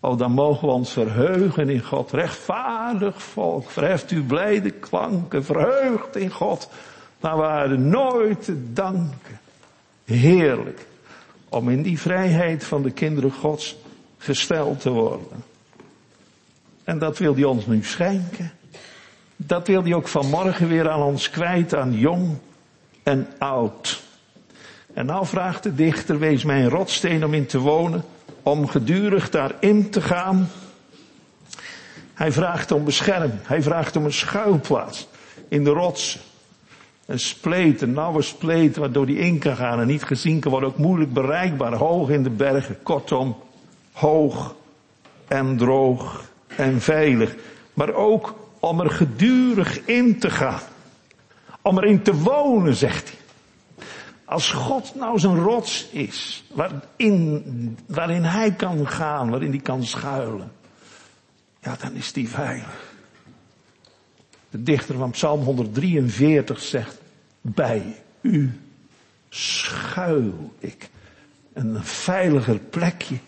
Oh, 0.00 0.18
dan 0.18 0.32
mogen 0.32 0.68
we 0.68 0.74
ons 0.74 0.92
verheugen 0.92 1.68
in 1.68 1.82
God. 1.82 2.12
Rechtvaardig 2.12 3.22
volk, 3.22 3.70
verheft 3.70 4.10
uw 4.10 4.24
blijde 4.24 4.70
klanken, 4.70 5.44
verheugd 5.44 6.16
in 6.16 6.30
God. 6.30 6.68
Naar 7.20 7.36
waarde 7.36 7.78
nooit 7.78 8.44
te 8.44 8.72
danken. 8.72 9.40
Heerlijk. 10.04 10.86
Om 11.48 11.68
in 11.68 11.82
die 11.82 12.00
vrijheid 12.00 12.64
van 12.64 12.82
de 12.82 12.90
kinderen 12.90 13.32
Gods 13.32 13.76
gesteld 14.24 14.80
te 14.80 14.90
worden. 14.90 15.44
En 16.84 16.98
dat 16.98 17.18
wil 17.18 17.34
hij 17.34 17.44
ons 17.44 17.66
nu 17.66 17.84
schenken. 17.84 18.52
Dat 19.36 19.66
wil 19.66 19.82
hij 19.82 19.94
ook 19.94 20.08
vanmorgen 20.08 20.68
weer 20.68 20.90
aan 20.90 21.02
ons 21.02 21.30
kwijt, 21.30 21.74
aan 21.74 21.92
jong 21.92 22.36
en 23.02 23.28
oud. 23.38 24.02
En 24.94 25.06
nou 25.06 25.26
vraagt 25.26 25.62
de 25.62 25.74
dichter, 25.74 26.18
wees 26.18 26.44
mij 26.44 26.62
een 26.62 26.68
rotsteen 26.68 27.24
om 27.24 27.34
in 27.34 27.46
te 27.46 27.58
wonen, 27.58 28.04
om 28.42 28.68
gedurig 28.68 29.30
daarin 29.30 29.90
te 29.90 30.00
gaan. 30.00 30.48
Hij 32.14 32.32
vraagt 32.32 32.72
om 32.72 32.84
bescherming, 32.84 33.40
hij 33.42 33.62
vraagt 33.62 33.96
om 33.96 34.04
een 34.04 34.12
schuilplaats 34.12 35.08
in 35.48 35.64
de 35.64 35.70
rotsen. 35.70 36.20
Een 37.06 37.18
spleet, 37.18 37.82
een 37.82 37.92
nauwe 37.92 38.22
spleet 38.22 38.76
waardoor 38.76 39.06
die 39.06 39.18
in 39.18 39.38
kan 39.38 39.56
gaan 39.56 39.80
en 39.80 39.86
niet 39.86 40.04
gezien 40.04 40.40
kan 40.40 40.50
worden, 40.50 40.68
ook 40.68 40.78
moeilijk 40.78 41.12
bereikbaar, 41.12 41.74
hoog 41.74 42.08
in 42.10 42.22
de 42.22 42.30
bergen. 42.30 42.82
Kortom, 42.82 43.36
hoog 43.94 44.54
en 45.28 45.56
droog 45.56 46.30
en 46.46 46.80
veilig. 46.80 47.34
Maar 47.74 47.94
ook 47.94 48.34
om 48.60 48.80
er 48.80 48.90
gedurig 48.90 49.84
in 49.84 50.18
te 50.18 50.30
gaan. 50.30 50.60
Om 51.62 51.78
erin 51.78 52.02
te 52.02 52.14
wonen, 52.14 52.74
zegt 52.74 53.08
hij. 53.08 53.18
Als 54.24 54.50
God 54.50 54.94
nou 54.94 55.18
zijn 55.18 55.38
rots 55.38 55.88
is, 55.90 56.44
waarin, 56.52 57.78
waarin 57.86 58.24
hij 58.24 58.52
kan 58.52 58.88
gaan, 58.88 59.30
waarin 59.30 59.50
hij 59.50 59.60
kan 59.60 59.84
schuilen, 59.84 60.52
ja, 61.60 61.76
dan 61.80 61.92
is 61.92 62.12
die 62.12 62.28
veilig. 62.28 62.92
De 64.50 64.62
dichter 64.62 64.94
van 64.94 65.10
Psalm 65.10 65.42
143 65.42 66.60
zegt, 66.60 67.00
bij 67.40 68.02
u 68.20 68.60
schuil 69.28 70.52
ik. 70.58 70.90
Een 71.52 71.84
veiliger 71.84 72.58
plekje 72.58 73.18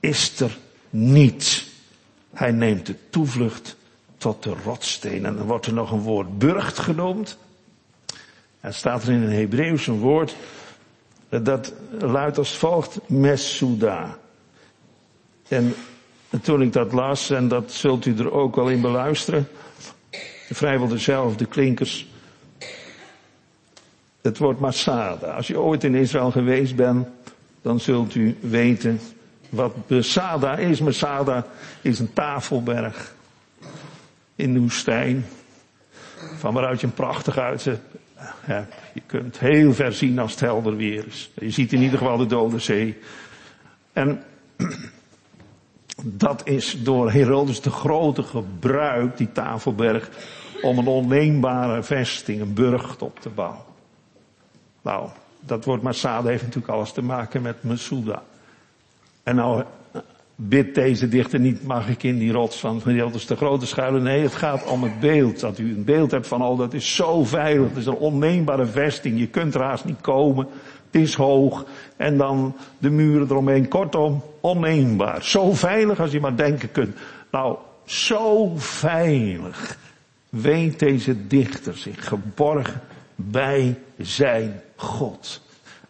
is 0.00 0.40
er 0.40 0.58
niet. 0.90 1.66
Hij 2.32 2.50
neemt 2.50 2.86
de 2.86 2.94
toevlucht 3.10 3.76
tot 4.16 4.42
de 4.42 4.54
rotsteen. 4.64 5.26
En 5.26 5.36
dan 5.36 5.46
wordt 5.46 5.66
er 5.66 5.72
nog 5.72 5.90
een 5.90 6.00
woord 6.00 6.38
burcht 6.38 6.78
genoemd. 6.78 7.38
Er 8.60 8.74
staat 8.74 9.02
er 9.02 9.12
in 9.12 9.22
een 9.22 9.32
Hebreeuws 9.32 9.86
een 9.86 9.98
woord 9.98 10.36
dat 11.28 11.72
luidt 11.98 12.38
als 12.38 12.56
volgt, 12.56 12.98
Mesuda. 13.06 14.18
En 15.48 15.74
toen 16.42 16.62
ik 16.62 16.72
dat 16.72 16.92
las, 16.92 17.30
en 17.30 17.48
dat 17.48 17.72
zult 17.72 18.06
u 18.06 18.16
er 18.18 18.32
ook 18.32 18.56
wel 18.56 18.68
in 18.68 18.80
beluisteren, 18.80 19.48
vrijwel 20.50 20.88
dezelfde 20.88 21.46
klinkers. 21.46 22.06
Het 24.20 24.38
woord 24.38 24.60
Masada. 24.60 25.26
Als 25.26 25.46
je 25.46 25.60
ooit 25.60 25.84
in 25.84 25.94
Israël 25.94 26.30
geweest 26.30 26.76
bent, 26.76 27.08
dan 27.62 27.80
zult 27.80 28.14
u 28.14 28.36
weten 28.40 29.00
wat 29.56 29.74
Masada 29.90 30.56
is. 30.56 30.80
Masada 30.80 31.46
is 31.82 31.98
een 31.98 32.12
tafelberg 32.12 33.14
in 34.34 34.52
de 34.52 34.60
woestijn. 34.60 35.26
Van 36.36 36.54
waaruit 36.54 36.80
je 36.80 36.86
een 36.86 36.92
prachtig 36.92 37.38
uitzicht. 37.38 37.80
Je 38.92 39.02
kunt 39.06 39.38
heel 39.38 39.74
ver 39.74 39.92
zien 39.92 40.18
als 40.18 40.30
het 40.30 40.40
helder 40.40 40.76
weer 40.76 41.06
is. 41.06 41.30
Je 41.34 41.50
ziet 41.50 41.72
in 41.72 41.82
ieder 41.82 41.98
geval 41.98 42.16
de 42.16 42.26
Dode 42.26 42.58
Zee. 42.58 42.98
En 43.92 44.22
dat 46.02 46.46
is 46.46 46.76
door 46.82 47.12
Herodes 47.12 47.60
de 47.60 47.70
Grote 47.70 48.22
gebruikt, 48.22 49.18
die 49.18 49.32
tafelberg, 49.32 50.08
om 50.62 50.78
een 50.78 50.86
onneembare 50.86 51.82
vesting, 51.82 52.40
een 52.40 52.54
burcht 52.54 53.02
op 53.02 53.20
te 53.20 53.28
bouwen. 53.28 53.64
Nou, 54.82 55.08
dat 55.40 55.64
woord 55.64 55.82
Masada 55.82 56.28
heeft 56.28 56.42
natuurlijk 56.42 56.72
alles 56.72 56.92
te 56.92 57.02
maken 57.02 57.42
met 57.42 57.62
Masuda. 57.62 58.22
En 59.26 59.34
nou 59.34 59.62
bidt 60.34 60.74
deze 60.74 61.08
dichter 61.08 61.40
niet, 61.40 61.62
mag 61.62 61.88
ik 61.88 62.02
in 62.02 62.18
die 62.18 62.32
rots 62.32 62.60
van 62.60 62.80
Herodes 62.84 63.26
de 63.26 63.36
Grote 63.36 63.66
schuilen. 63.66 64.02
Nee, 64.02 64.22
het 64.22 64.34
gaat 64.34 64.64
om 64.66 64.82
het 64.82 65.00
beeld. 65.00 65.40
Dat 65.40 65.58
u 65.58 65.74
een 65.74 65.84
beeld 65.84 66.10
hebt 66.10 66.26
van, 66.28 66.42
oh 66.42 66.58
dat 66.58 66.74
is 66.74 66.94
zo 66.94 67.24
veilig. 67.24 67.68
Het 67.68 67.76
is 67.76 67.86
een 67.86 67.94
onneembare 67.94 68.66
vesting. 68.66 69.18
Je 69.18 69.26
kunt 69.26 69.54
er 69.54 69.62
haast 69.62 69.84
niet 69.84 70.00
komen. 70.00 70.46
Het 70.90 71.02
is 71.02 71.14
hoog. 71.14 71.64
En 71.96 72.16
dan 72.16 72.56
de 72.78 72.90
muren 72.90 73.26
eromheen. 73.30 73.68
Kortom, 73.68 74.22
onneembaar. 74.40 75.24
Zo 75.24 75.52
veilig 75.52 76.00
als 76.00 76.10
je 76.10 76.20
maar 76.20 76.36
denken 76.36 76.72
kunt. 76.72 76.96
Nou, 77.30 77.56
Zo 77.84 78.52
veilig 78.56 79.78
weet 80.28 80.78
deze 80.78 81.26
dichter 81.26 81.76
zich 81.76 82.08
geborgen 82.08 82.80
bij 83.14 83.78
zijn 83.98 84.60
God. 84.76 85.42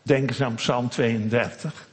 Denk 0.02 0.28
eens 0.28 0.42
aan 0.42 0.54
Psalm 0.54 0.88
32. 0.88 1.85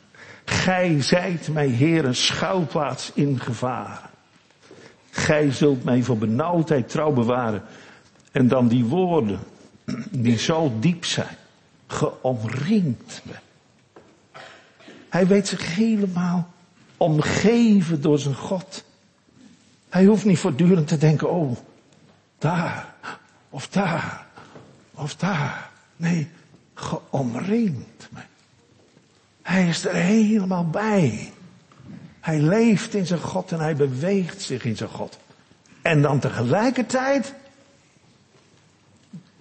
Gij 0.46 1.02
zijt 1.02 1.48
mij, 1.48 1.68
Heer, 1.68 2.06
een 2.06 2.16
schuilplaats 2.16 3.12
in 3.14 3.40
gevaar. 3.40 4.10
Gij 5.10 5.52
zult 5.52 5.84
mij 5.84 6.04
voor 6.04 6.18
benauwdheid 6.18 6.90
trouw 6.90 7.12
bewaren. 7.12 7.64
En 8.32 8.48
dan 8.48 8.68
die 8.68 8.86
woorden, 8.86 9.40
die 10.10 10.38
zo 10.38 10.74
diep 10.80 11.06
zijn. 11.06 11.38
Geomringd 11.88 13.22
me. 13.24 13.34
Hij 15.10 15.28
weet 15.28 15.48
zich 15.48 15.76
helemaal 15.76 16.54
omgeven 16.98 18.02
door 18.02 18.20
zijn 18.20 18.36
God. 18.36 18.84
Hij 19.90 20.06
hoeft 20.06 20.26
niet 20.26 20.40
voortdurend 20.40 20.88
te 20.88 20.98
denken, 20.98 21.32
oh, 21.32 21.58
daar, 22.38 22.94
of 23.50 23.68
daar, 23.68 24.26
of 24.94 25.16
daar. 25.16 25.70
Nee, 25.96 26.30
geomringd 26.74 28.08
me. 28.12 28.20
Hij 29.44 29.68
is 29.68 29.86
er 29.86 29.96
helemaal 29.96 30.70
bij. 30.70 31.34
Hij 32.20 32.40
leeft 32.40 32.94
in 32.94 33.06
zijn 33.06 33.20
God 33.20 33.52
en 33.52 33.60
hij 33.60 33.76
beweegt 33.76 34.42
zich 34.42 34.66
in 34.66 34.78
zijn 34.78 34.90
God. 34.90 35.20
En 35.82 36.02
dan 36.02 36.20
tegelijkertijd, 36.20 37.34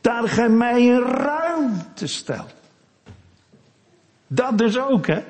daar 0.01 0.29
gij 0.29 0.49
mij 0.49 0.83
in 0.87 1.01
ruimte 1.01 2.07
stelt. 2.07 2.55
Dat 4.27 4.59
dus 4.59 4.79
ook, 4.79 5.07
hè. 5.07 5.23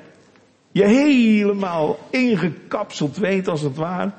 Je 0.71 0.85
helemaal 0.85 1.99
ingekapseld 2.09 3.17
weet 3.17 3.47
als 3.47 3.61
het 3.61 3.75
ware. 3.75 4.11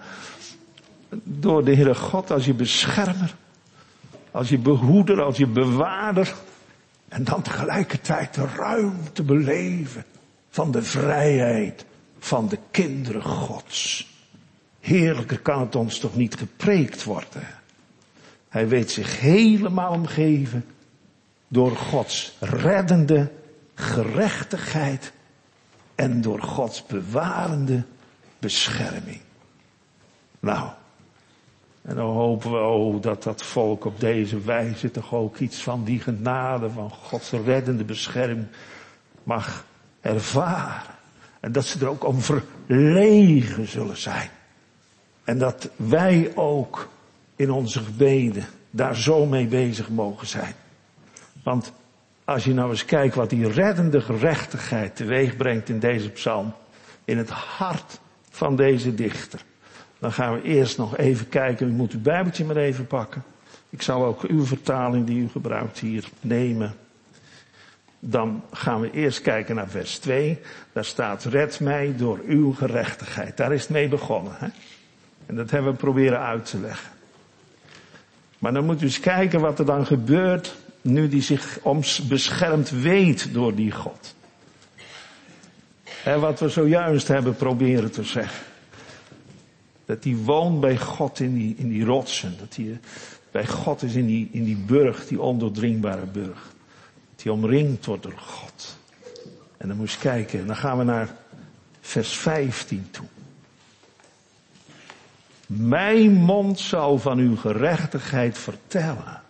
Door 1.22 1.64
de 1.64 1.74
Heere 1.74 1.94
God 1.94 2.30
als 2.30 2.44
je 2.44 2.54
beschermer. 2.54 3.34
Als 4.30 4.48
je 4.48 4.58
behoeder, 4.58 5.22
als 5.22 5.36
je 5.36 5.46
bewaarder. 5.46 6.34
En 7.08 7.24
dan 7.24 7.42
tegelijkertijd 7.42 8.34
de 8.34 8.46
ruimte 8.46 9.22
beleven 9.22 10.04
van 10.54 10.70
de 10.70 10.82
vrijheid 10.82 11.84
van 12.18 12.48
de 12.48 12.58
kinderen 12.70 13.22
Gods. 13.22 14.08
Heerlijker 14.80 15.40
kan 15.40 15.60
het 15.60 15.74
ons 15.74 15.98
toch 15.98 16.16
niet 16.16 16.34
gepreekt 16.34 17.04
worden. 17.04 17.48
Hij 18.48 18.68
weet 18.68 18.90
zich 18.90 19.20
helemaal 19.20 19.92
omgeven 19.92 20.64
door 21.48 21.76
Gods 21.76 22.36
reddende 22.40 23.30
gerechtigheid 23.74 25.12
en 25.94 26.20
door 26.20 26.42
Gods 26.42 26.86
bewarende 26.86 27.82
bescherming. 28.38 29.20
Nou, 30.40 30.68
en 31.82 31.94
dan 31.94 32.10
hopen 32.10 32.50
we 32.50 32.58
oh, 32.58 33.02
dat 33.02 33.22
dat 33.22 33.42
volk 33.42 33.84
op 33.84 34.00
deze 34.00 34.40
wijze 34.40 34.90
toch 34.90 35.14
ook 35.14 35.38
iets 35.38 35.62
van 35.62 35.84
die 35.84 36.00
genade 36.00 36.70
van 36.70 36.90
Gods 36.90 37.30
reddende 37.30 37.84
bescherming 37.84 38.46
mag 39.22 39.64
ervaren. 40.04 40.94
En 41.40 41.52
dat 41.52 41.64
ze 41.64 41.78
er 41.78 41.88
ook 41.88 42.04
om 42.04 42.20
verlegen 42.20 43.68
zullen 43.68 43.96
zijn. 43.96 44.28
En 45.24 45.38
dat 45.38 45.68
wij 45.76 46.32
ook 46.34 46.88
in 47.36 47.50
onze 47.50 47.80
gebeden 47.80 48.44
daar 48.70 48.96
zo 48.96 49.26
mee 49.26 49.46
bezig 49.46 49.88
mogen 49.88 50.26
zijn. 50.26 50.54
Want 51.42 51.72
als 52.24 52.44
je 52.44 52.54
nou 52.54 52.70
eens 52.70 52.84
kijkt 52.84 53.14
wat 53.14 53.30
die 53.30 53.48
reddende 53.48 54.00
gerechtigheid 54.00 54.96
teweeg 54.96 55.36
brengt 55.36 55.68
in 55.68 55.78
deze 55.78 56.10
psalm. 56.10 56.52
In 57.04 57.18
het 57.18 57.30
hart 57.30 58.00
van 58.30 58.56
deze 58.56 58.94
dichter. 58.94 59.44
Dan 59.98 60.12
gaan 60.12 60.34
we 60.34 60.42
eerst 60.42 60.78
nog 60.78 60.96
even 60.96 61.28
kijken. 61.28 61.68
U 61.68 61.72
moet 61.72 61.92
uw 61.92 62.00
bijbeltje 62.00 62.44
maar 62.44 62.56
even 62.56 62.86
pakken. 62.86 63.24
Ik 63.70 63.82
zal 63.82 64.04
ook 64.04 64.22
uw 64.22 64.44
vertaling 64.44 65.06
die 65.06 65.18
u 65.18 65.28
gebruikt 65.28 65.78
hier 65.78 66.08
nemen. 66.20 66.74
Dan 68.06 68.42
gaan 68.52 68.80
we 68.80 68.90
eerst 68.90 69.20
kijken 69.20 69.54
naar 69.54 69.68
vers 69.68 69.98
2. 69.98 70.38
Daar 70.72 70.84
staat, 70.84 71.24
red 71.24 71.60
mij 71.60 71.94
door 71.96 72.20
uw 72.26 72.52
gerechtigheid. 72.52 73.36
Daar 73.36 73.52
is 73.52 73.60
het 73.60 73.70
mee 73.70 73.88
begonnen. 73.88 74.32
Hè? 74.36 74.48
En 75.26 75.36
dat 75.36 75.50
hebben 75.50 75.72
we 75.72 75.78
proberen 75.78 76.20
uit 76.20 76.46
te 76.46 76.58
leggen. 76.58 76.90
Maar 78.38 78.52
dan 78.52 78.64
moet 78.64 78.80
u 78.82 78.84
eens 78.84 79.00
kijken 79.00 79.40
wat 79.40 79.58
er 79.58 79.66
dan 79.66 79.86
gebeurt 79.86 80.56
nu 80.80 81.08
die 81.08 81.22
zich 81.22 81.58
ons 81.62 82.06
beschermd 82.06 82.70
weet 82.70 83.32
door 83.32 83.54
die 83.54 83.70
God. 83.70 84.14
En 86.04 86.20
wat 86.20 86.40
we 86.40 86.48
zojuist 86.48 87.08
hebben 87.08 87.36
proberen 87.36 87.90
te 87.90 88.02
zeggen. 88.02 88.44
Dat 89.84 90.04
hij 90.04 90.16
woont 90.16 90.60
bij 90.60 90.78
God 90.78 91.20
in 91.20 91.34
die, 91.34 91.54
in 91.58 91.68
die 91.68 91.84
rotsen. 91.84 92.34
Dat 92.38 92.56
hij 92.56 92.80
bij 93.30 93.46
God 93.46 93.82
is 93.82 93.94
in 93.94 94.06
die, 94.06 94.28
in 94.32 94.44
die 94.44 94.56
burg, 94.56 95.06
die 95.06 95.20
ondoordringbare 95.20 96.06
burg. 96.06 96.53
Hij 97.24 97.32
omringd 97.32 97.86
wordt 97.86 98.02
door 98.02 98.18
God. 98.18 98.76
En 99.56 99.68
dan 99.68 99.76
moet 99.76 99.92
je 99.92 99.98
kijken. 99.98 100.38
En 100.40 100.46
dan 100.46 100.56
gaan 100.56 100.78
we 100.78 100.84
naar 100.84 101.08
vers 101.80 102.16
15 102.16 102.88
toe. 102.90 103.06
Mijn 105.46 106.12
mond 106.12 106.60
zal 106.60 106.98
van 106.98 107.18
uw 107.18 107.36
gerechtigheid 107.36 108.38
vertellen. 108.38 109.22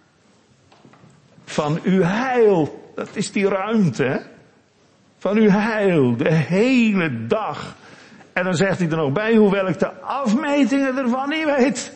Van 1.44 1.80
uw 1.82 2.02
heil. 2.02 2.92
Dat 2.94 3.08
is 3.12 3.32
die 3.32 3.48
ruimte, 3.48 4.02
hè? 4.02 4.18
Van 5.18 5.36
uw 5.36 5.50
heil. 5.50 6.16
De 6.16 6.32
hele 6.32 7.26
dag. 7.26 7.76
En 8.32 8.44
dan 8.44 8.54
zegt 8.54 8.78
hij 8.78 8.88
er 8.88 8.96
nog 8.96 9.12
bij, 9.12 9.36
hoewel 9.36 9.68
ik 9.68 9.78
de 9.78 10.00
afmetingen 10.00 10.96
ervan 10.96 11.28
niet 11.28 11.44
weet. 11.44 11.92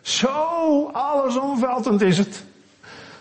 Zo 0.00 0.90
allesomvattend 0.92 2.00
is 2.00 2.18
het. 2.18 2.46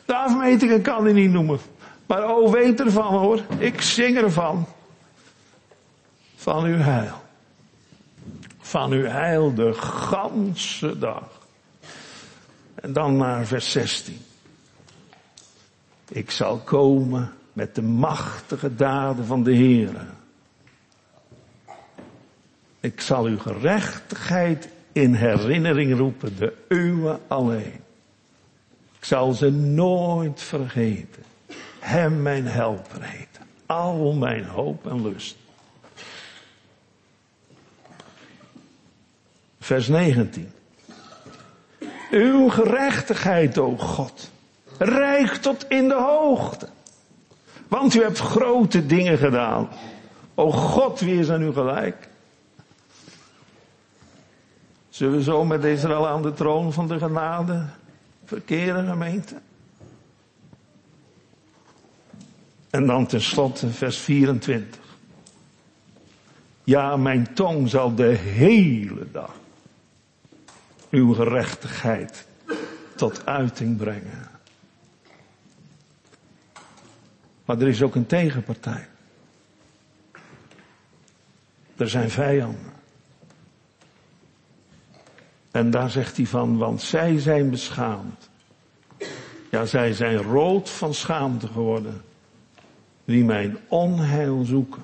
De 0.07 0.15
afmetingen 0.15 0.81
kan 0.81 1.03
hij 1.03 1.13
niet 1.13 1.31
noemen. 1.31 1.59
Maar 2.05 2.35
oh, 2.35 2.51
weet 2.51 2.79
ervan 2.79 3.13
hoor. 3.13 3.41
Ik 3.57 3.81
zing 3.81 4.17
ervan. 4.17 4.65
Van 6.35 6.63
uw 6.63 6.77
heil. 6.77 7.21
Van 8.59 8.91
uw 8.91 9.05
heil 9.05 9.53
de 9.53 9.73
ganse 9.73 10.97
dag. 10.97 11.47
En 12.75 12.93
dan 12.93 13.17
naar 13.17 13.45
vers 13.45 13.71
16. 13.71 14.17
Ik 16.07 16.31
zal 16.31 16.57
komen 16.57 17.33
met 17.53 17.75
de 17.75 17.81
machtige 17.81 18.75
daden 18.75 19.25
van 19.25 19.43
de 19.43 19.53
Heer. 19.53 20.07
Ik 22.79 23.01
zal 23.01 23.25
uw 23.25 23.39
gerechtigheid 23.39 24.69
in 24.91 25.13
herinnering 25.13 25.97
roepen, 25.97 26.37
de 26.37 26.53
uwe 26.67 27.19
alleen. 27.27 27.85
Ik 28.99 29.05
zal 29.05 29.33
ze 29.33 29.51
nooit 29.51 30.41
vergeten. 30.41 31.23
Hem 31.79 32.21
mijn 32.21 32.45
helper 32.45 33.03
heten. 33.03 33.43
Al 33.65 34.13
mijn 34.13 34.45
hoop 34.45 34.87
en 34.87 35.01
lust. 35.01 35.35
Vers 39.59 39.87
19. 39.87 40.51
Uw 42.11 42.49
gerechtigheid, 42.49 43.57
o 43.57 43.77
God 43.77 44.29
Rijk 44.77 45.33
tot 45.33 45.65
in 45.67 45.87
de 45.87 45.95
hoogte. 45.95 46.67
Want 47.67 47.93
u 47.93 48.01
hebt 48.01 48.19
grote 48.19 48.85
dingen 48.85 49.17
gedaan. 49.17 49.69
O 50.35 50.51
God, 50.51 50.99
wie 50.99 51.19
is 51.19 51.29
aan 51.29 51.41
u 51.41 51.53
gelijk? 51.53 52.07
Zullen 54.89 55.17
we 55.17 55.23
zo 55.23 55.45
met 55.45 55.63
Israël 55.63 56.07
aan 56.07 56.21
de 56.21 56.33
troon 56.33 56.73
van 56.73 56.87
de 56.87 56.97
genade 56.97 57.65
verkeren, 58.27 58.87
gemeente? 58.87 59.35
En 62.69 62.85
dan 62.85 63.07
tenslotte 63.07 63.69
vers 63.69 63.97
24. 63.97 64.81
Ja, 66.63 66.97
mijn 66.97 67.33
tong 67.33 67.69
zal 67.69 67.95
de 67.95 68.15
hele 68.15 69.11
dag 69.11 69.35
uw 70.89 71.13
gerechtigheid 71.13 72.25
tot 72.95 73.25
uiting 73.25 73.77
brengen. 73.77 74.29
Maar 77.45 77.61
er 77.61 77.67
is 77.67 77.81
ook 77.81 77.95
een 77.95 78.05
tegenpartij. 78.05 78.87
Er 81.75 81.89
zijn 81.89 82.09
vijanden. 82.09 82.76
En 85.57 85.71
daar 85.71 85.89
zegt 85.89 86.17
hij 86.17 86.25
van, 86.25 86.57
want 86.57 86.81
zij 86.81 87.19
zijn 87.19 87.49
beschaamd. 87.49 88.29
Ja, 89.51 89.65
zij 89.65 89.93
zijn 89.93 90.17
rood 90.17 90.69
van 90.69 90.93
schaamte 90.93 91.47
geworden. 91.47 92.01
Wie 93.03 93.25
mijn 93.25 93.57
onheil 93.67 94.43
zoeken. 94.43 94.83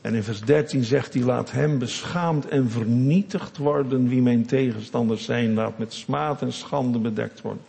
En 0.00 0.14
in 0.14 0.22
vers 0.22 0.40
13 0.40 0.84
zegt 0.84 1.14
hij, 1.14 1.22
laat 1.22 1.50
hem 1.50 1.78
beschaamd 1.78 2.48
en 2.48 2.70
vernietigd 2.70 3.56
worden 3.56 4.08
wie 4.08 4.22
mijn 4.22 4.46
tegenstanders 4.46 5.24
zijn. 5.24 5.54
Laat 5.54 5.78
met 5.78 5.92
smaad 5.92 6.42
en 6.42 6.52
schande 6.52 6.98
bedekt 6.98 7.40
worden. 7.40 7.64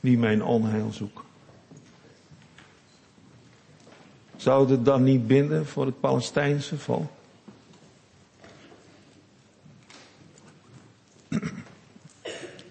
Wie 0.00 0.18
mijn 0.18 0.44
onheil 0.44 0.92
zoeken. 0.92 1.24
Zou 4.36 4.70
het 4.70 4.84
dan 4.84 5.02
niet 5.02 5.26
binden 5.26 5.66
voor 5.66 5.86
het 5.86 6.00
Palestijnse 6.00 6.78
volk? 6.78 7.10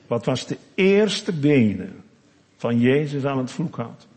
Wat 0.07 0.25
was 0.25 0.45
de 0.47 0.57
eerste 0.73 1.33
benen 1.33 2.03
van 2.57 2.79
Jezus 2.79 3.25
aan 3.25 3.37
het 3.37 3.51
vloekhout? 3.51 4.07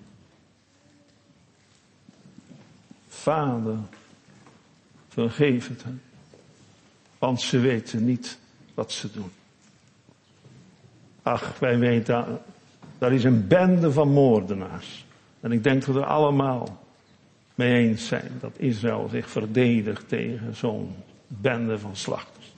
Vader, 3.08 3.76
vergeef 5.08 5.68
het 5.68 5.82
hen. 5.82 6.02
Want 7.18 7.40
ze 7.40 7.58
weten 7.58 8.04
niet 8.04 8.38
wat 8.74 8.92
ze 8.92 9.12
doen. 9.12 9.30
Ach, 11.22 11.58
wij 11.58 11.78
weten, 11.78 12.40
daar 12.98 13.12
is 13.12 13.24
een 13.24 13.46
bende 13.46 13.92
van 13.92 14.12
moordenaars. 14.12 15.04
En 15.40 15.52
ik 15.52 15.62
denk 15.62 15.84
dat 15.84 15.94
we 15.94 16.00
er 16.00 16.06
allemaal 16.06 16.84
mee 17.54 17.88
eens 17.88 18.06
zijn 18.06 18.30
dat 18.40 18.52
Israël 18.56 19.08
zich 19.10 19.30
verdedigt 19.30 20.08
tegen 20.08 20.56
zo'n 20.56 20.94
bende 21.26 21.78
van 21.78 21.96
slachters. 21.96 22.52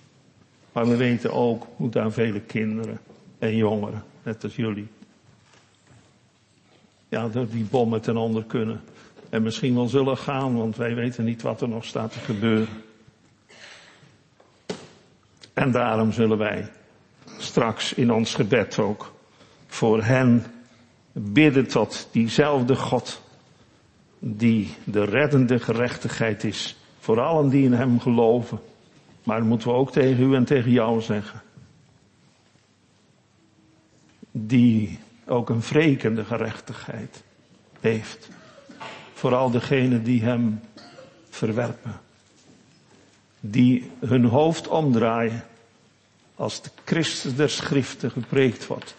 Maar 0.72 0.88
we 0.88 0.96
weten 0.96 1.32
ook 1.32 1.66
hoe 1.76 1.88
daar 1.88 2.12
vele 2.12 2.40
kinderen 2.40 3.00
en 3.38 3.56
jongeren, 3.56 4.02
net 4.22 4.44
als 4.44 4.56
jullie, 4.56 4.88
ja, 7.08 7.28
door 7.28 7.48
die 7.48 7.64
bommen 7.64 8.00
ten 8.00 8.16
onder 8.16 8.44
kunnen. 8.44 8.80
En 9.28 9.42
misschien 9.42 9.74
wel 9.74 9.88
zullen 9.88 10.16
gaan, 10.16 10.56
want 10.56 10.76
wij 10.76 10.94
weten 10.94 11.24
niet 11.24 11.42
wat 11.42 11.60
er 11.60 11.68
nog 11.68 11.84
staat 11.84 12.12
te 12.12 12.18
gebeuren. 12.18 12.68
En 15.52 15.70
daarom 15.70 16.12
zullen 16.12 16.38
wij 16.38 16.70
straks 17.38 17.94
in 17.94 18.12
ons 18.12 18.34
gebed 18.34 18.78
ook 18.78 19.12
voor 19.66 20.02
hen 20.02 20.44
bidden 21.12 21.66
tot 21.66 22.08
diezelfde 22.12 22.76
God 22.76 23.22
die 24.18 24.74
de 24.84 25.04
reddende 25.04 25.58
gerechtigheid 25.58 26.44
is 26.44 26.76
voor 26.98 27.20
allen 27.20 27.48
die 27.48 27.64
in 27.64 27.72
hem 27.72 28.00
geloven. 28.00 28.58
Maar 29.22 29.38
dat 29.38 29.48
moeten 29.48 29.68
we 29.68 29.74
ook 29.74 29.92
tegen 29.92 30.30
u 30.30 30.34
en 30.34 30.44
tegen 30.44 30.70
jou 30.70 31.00
zeggen. 31.00 31.42
Die 34.46 34.98
ook 35.26 35.48
een 35.48 35.60
wrekende 35.60 36.24
gerechtigheid 36.24 37.22
heeft. 37.80 38.28
Vooral 39.14 39.50
degenen 39.50 40.02
die 40.02 40.22
hem 40.22 40.60
verwerpen. 41.30 42.00
Die 43.40 43.90
hun 44.00 44.24
hoofd 44.24 44.68
omdraaien 44.68 45.44
als 46.34 46.62
de 46.62 46.70
Christus 46.84 47.36
der 47.36 47.50
schriften 47.50 48.10
gepreekt 48.10 48.66
wordt. 48.66 48.96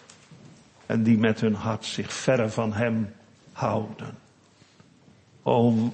En 0.86 1.04
die 1.04 1.18
met 1.18 1.40
hun 1.40 1.54
hart 1.54 1.86
zich 1.86 2.14
verre 2.14 2.50
van 2.50 2.74
hem 2.74 3.14
houden. 3.52 4.18
Oh, 5.44 5.92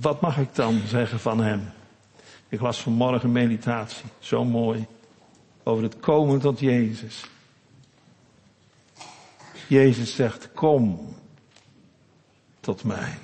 wat 0.00 0.20
mag 0.20 0.38
ik 0.38 0.54
dan 0.54 0.80
zeggen 0.86 1.20
van 1.20 1.40
hem? 1.40 1.62
Ik 2.48 2.60
las 2.60 2.80
vanmorgen 2.80 3.32
meditatie, 3.32 4.04
zo 4.18 4.44
mooi, 4.44 4.86
over 5.62 5.82
het 5.82 6.00
komen 6.00 6.40
tot 6.40 6.60
Jezus. 6.60 7.24
Jezus 9.74 10.14
zegt, 10.14 10.48
kom 10.52 11.14
tot 12.60 12.84
mij. 12.84 13.18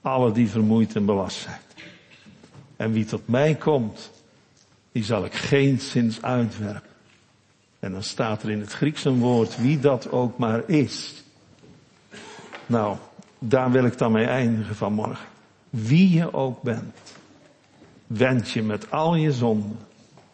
Alle 0.00 0.32
die 0.32 0.48
vermoeid 0.48 0.96
en 0.96 1.04
belast 1.04 1.38
zijn. 1.38 1.60
En 2.76 2.92
wie 2.92 3.04
tot 3.04 3.28
mij 3.28 3.54
komt, 3.54 4.10
die 4.92 5.04
zal 5.04 5.24
ik 5.24 5.34
geen 5.34 5.80
zins 5.80 6.22
uitwerpen. 6.22 6.90
En 7.78 7.92
dan 7.92 8.02
staat 8.02 8.42
er 8.42 8.50
in 8.50 8.60
het 8.60 8.72
Grieks 8.72 9.04
een 9.04 9.18
woord, 9.18 9.56
wie 9.56 9.78
dat 9.78 10.10
ook 10.10 10.38
maar 10.38 10.68
is. 10.68 11.24
Nou, 12.66 12.96
daar 13.38 13.70
wil 13.70 13.84
ik 13.84 13.98
dan 13.98 14.12
mee 14.12 14.26
eindigen 14.26 14.74
vanmorgen. 14.74 15.26
Wie 15.70 16.10
je 16.10 16.32
ook 16.32 16.62
bent, 16.62 16.98
wend 18.06 18.50
je 18.50 18.62
met 18.62 18.90
al 18.90 19.14
je 19.14 19.32
zonden 19.32 19.78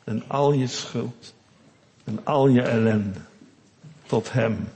en 0.05 0.23
al 0.27 0.53
je 0.53 0.67
schuld 0.67 1.35
en 2.05 2.21
al 2.25 2.49
je 2.49 2.63
ellende 2.63 3.21
tot 4.07 4.33
Hem 4.33 4.69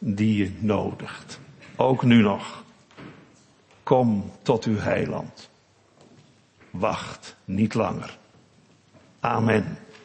die 0.00 0.36
je 0.36 0.52
nodigt. 0.58 1.40
Ook 1.76 2.02
nu 2.02 2.22
nog. 2.22 2.64
Kom 3.82 4.30
tot 4.42 4.64
uw 4.64 4.78
heiland. 4.78 5.50
Wacht 6.70 7.36
niet 7.44 7.74
langer. 7.74 8.18
Amen. 9.20 9.78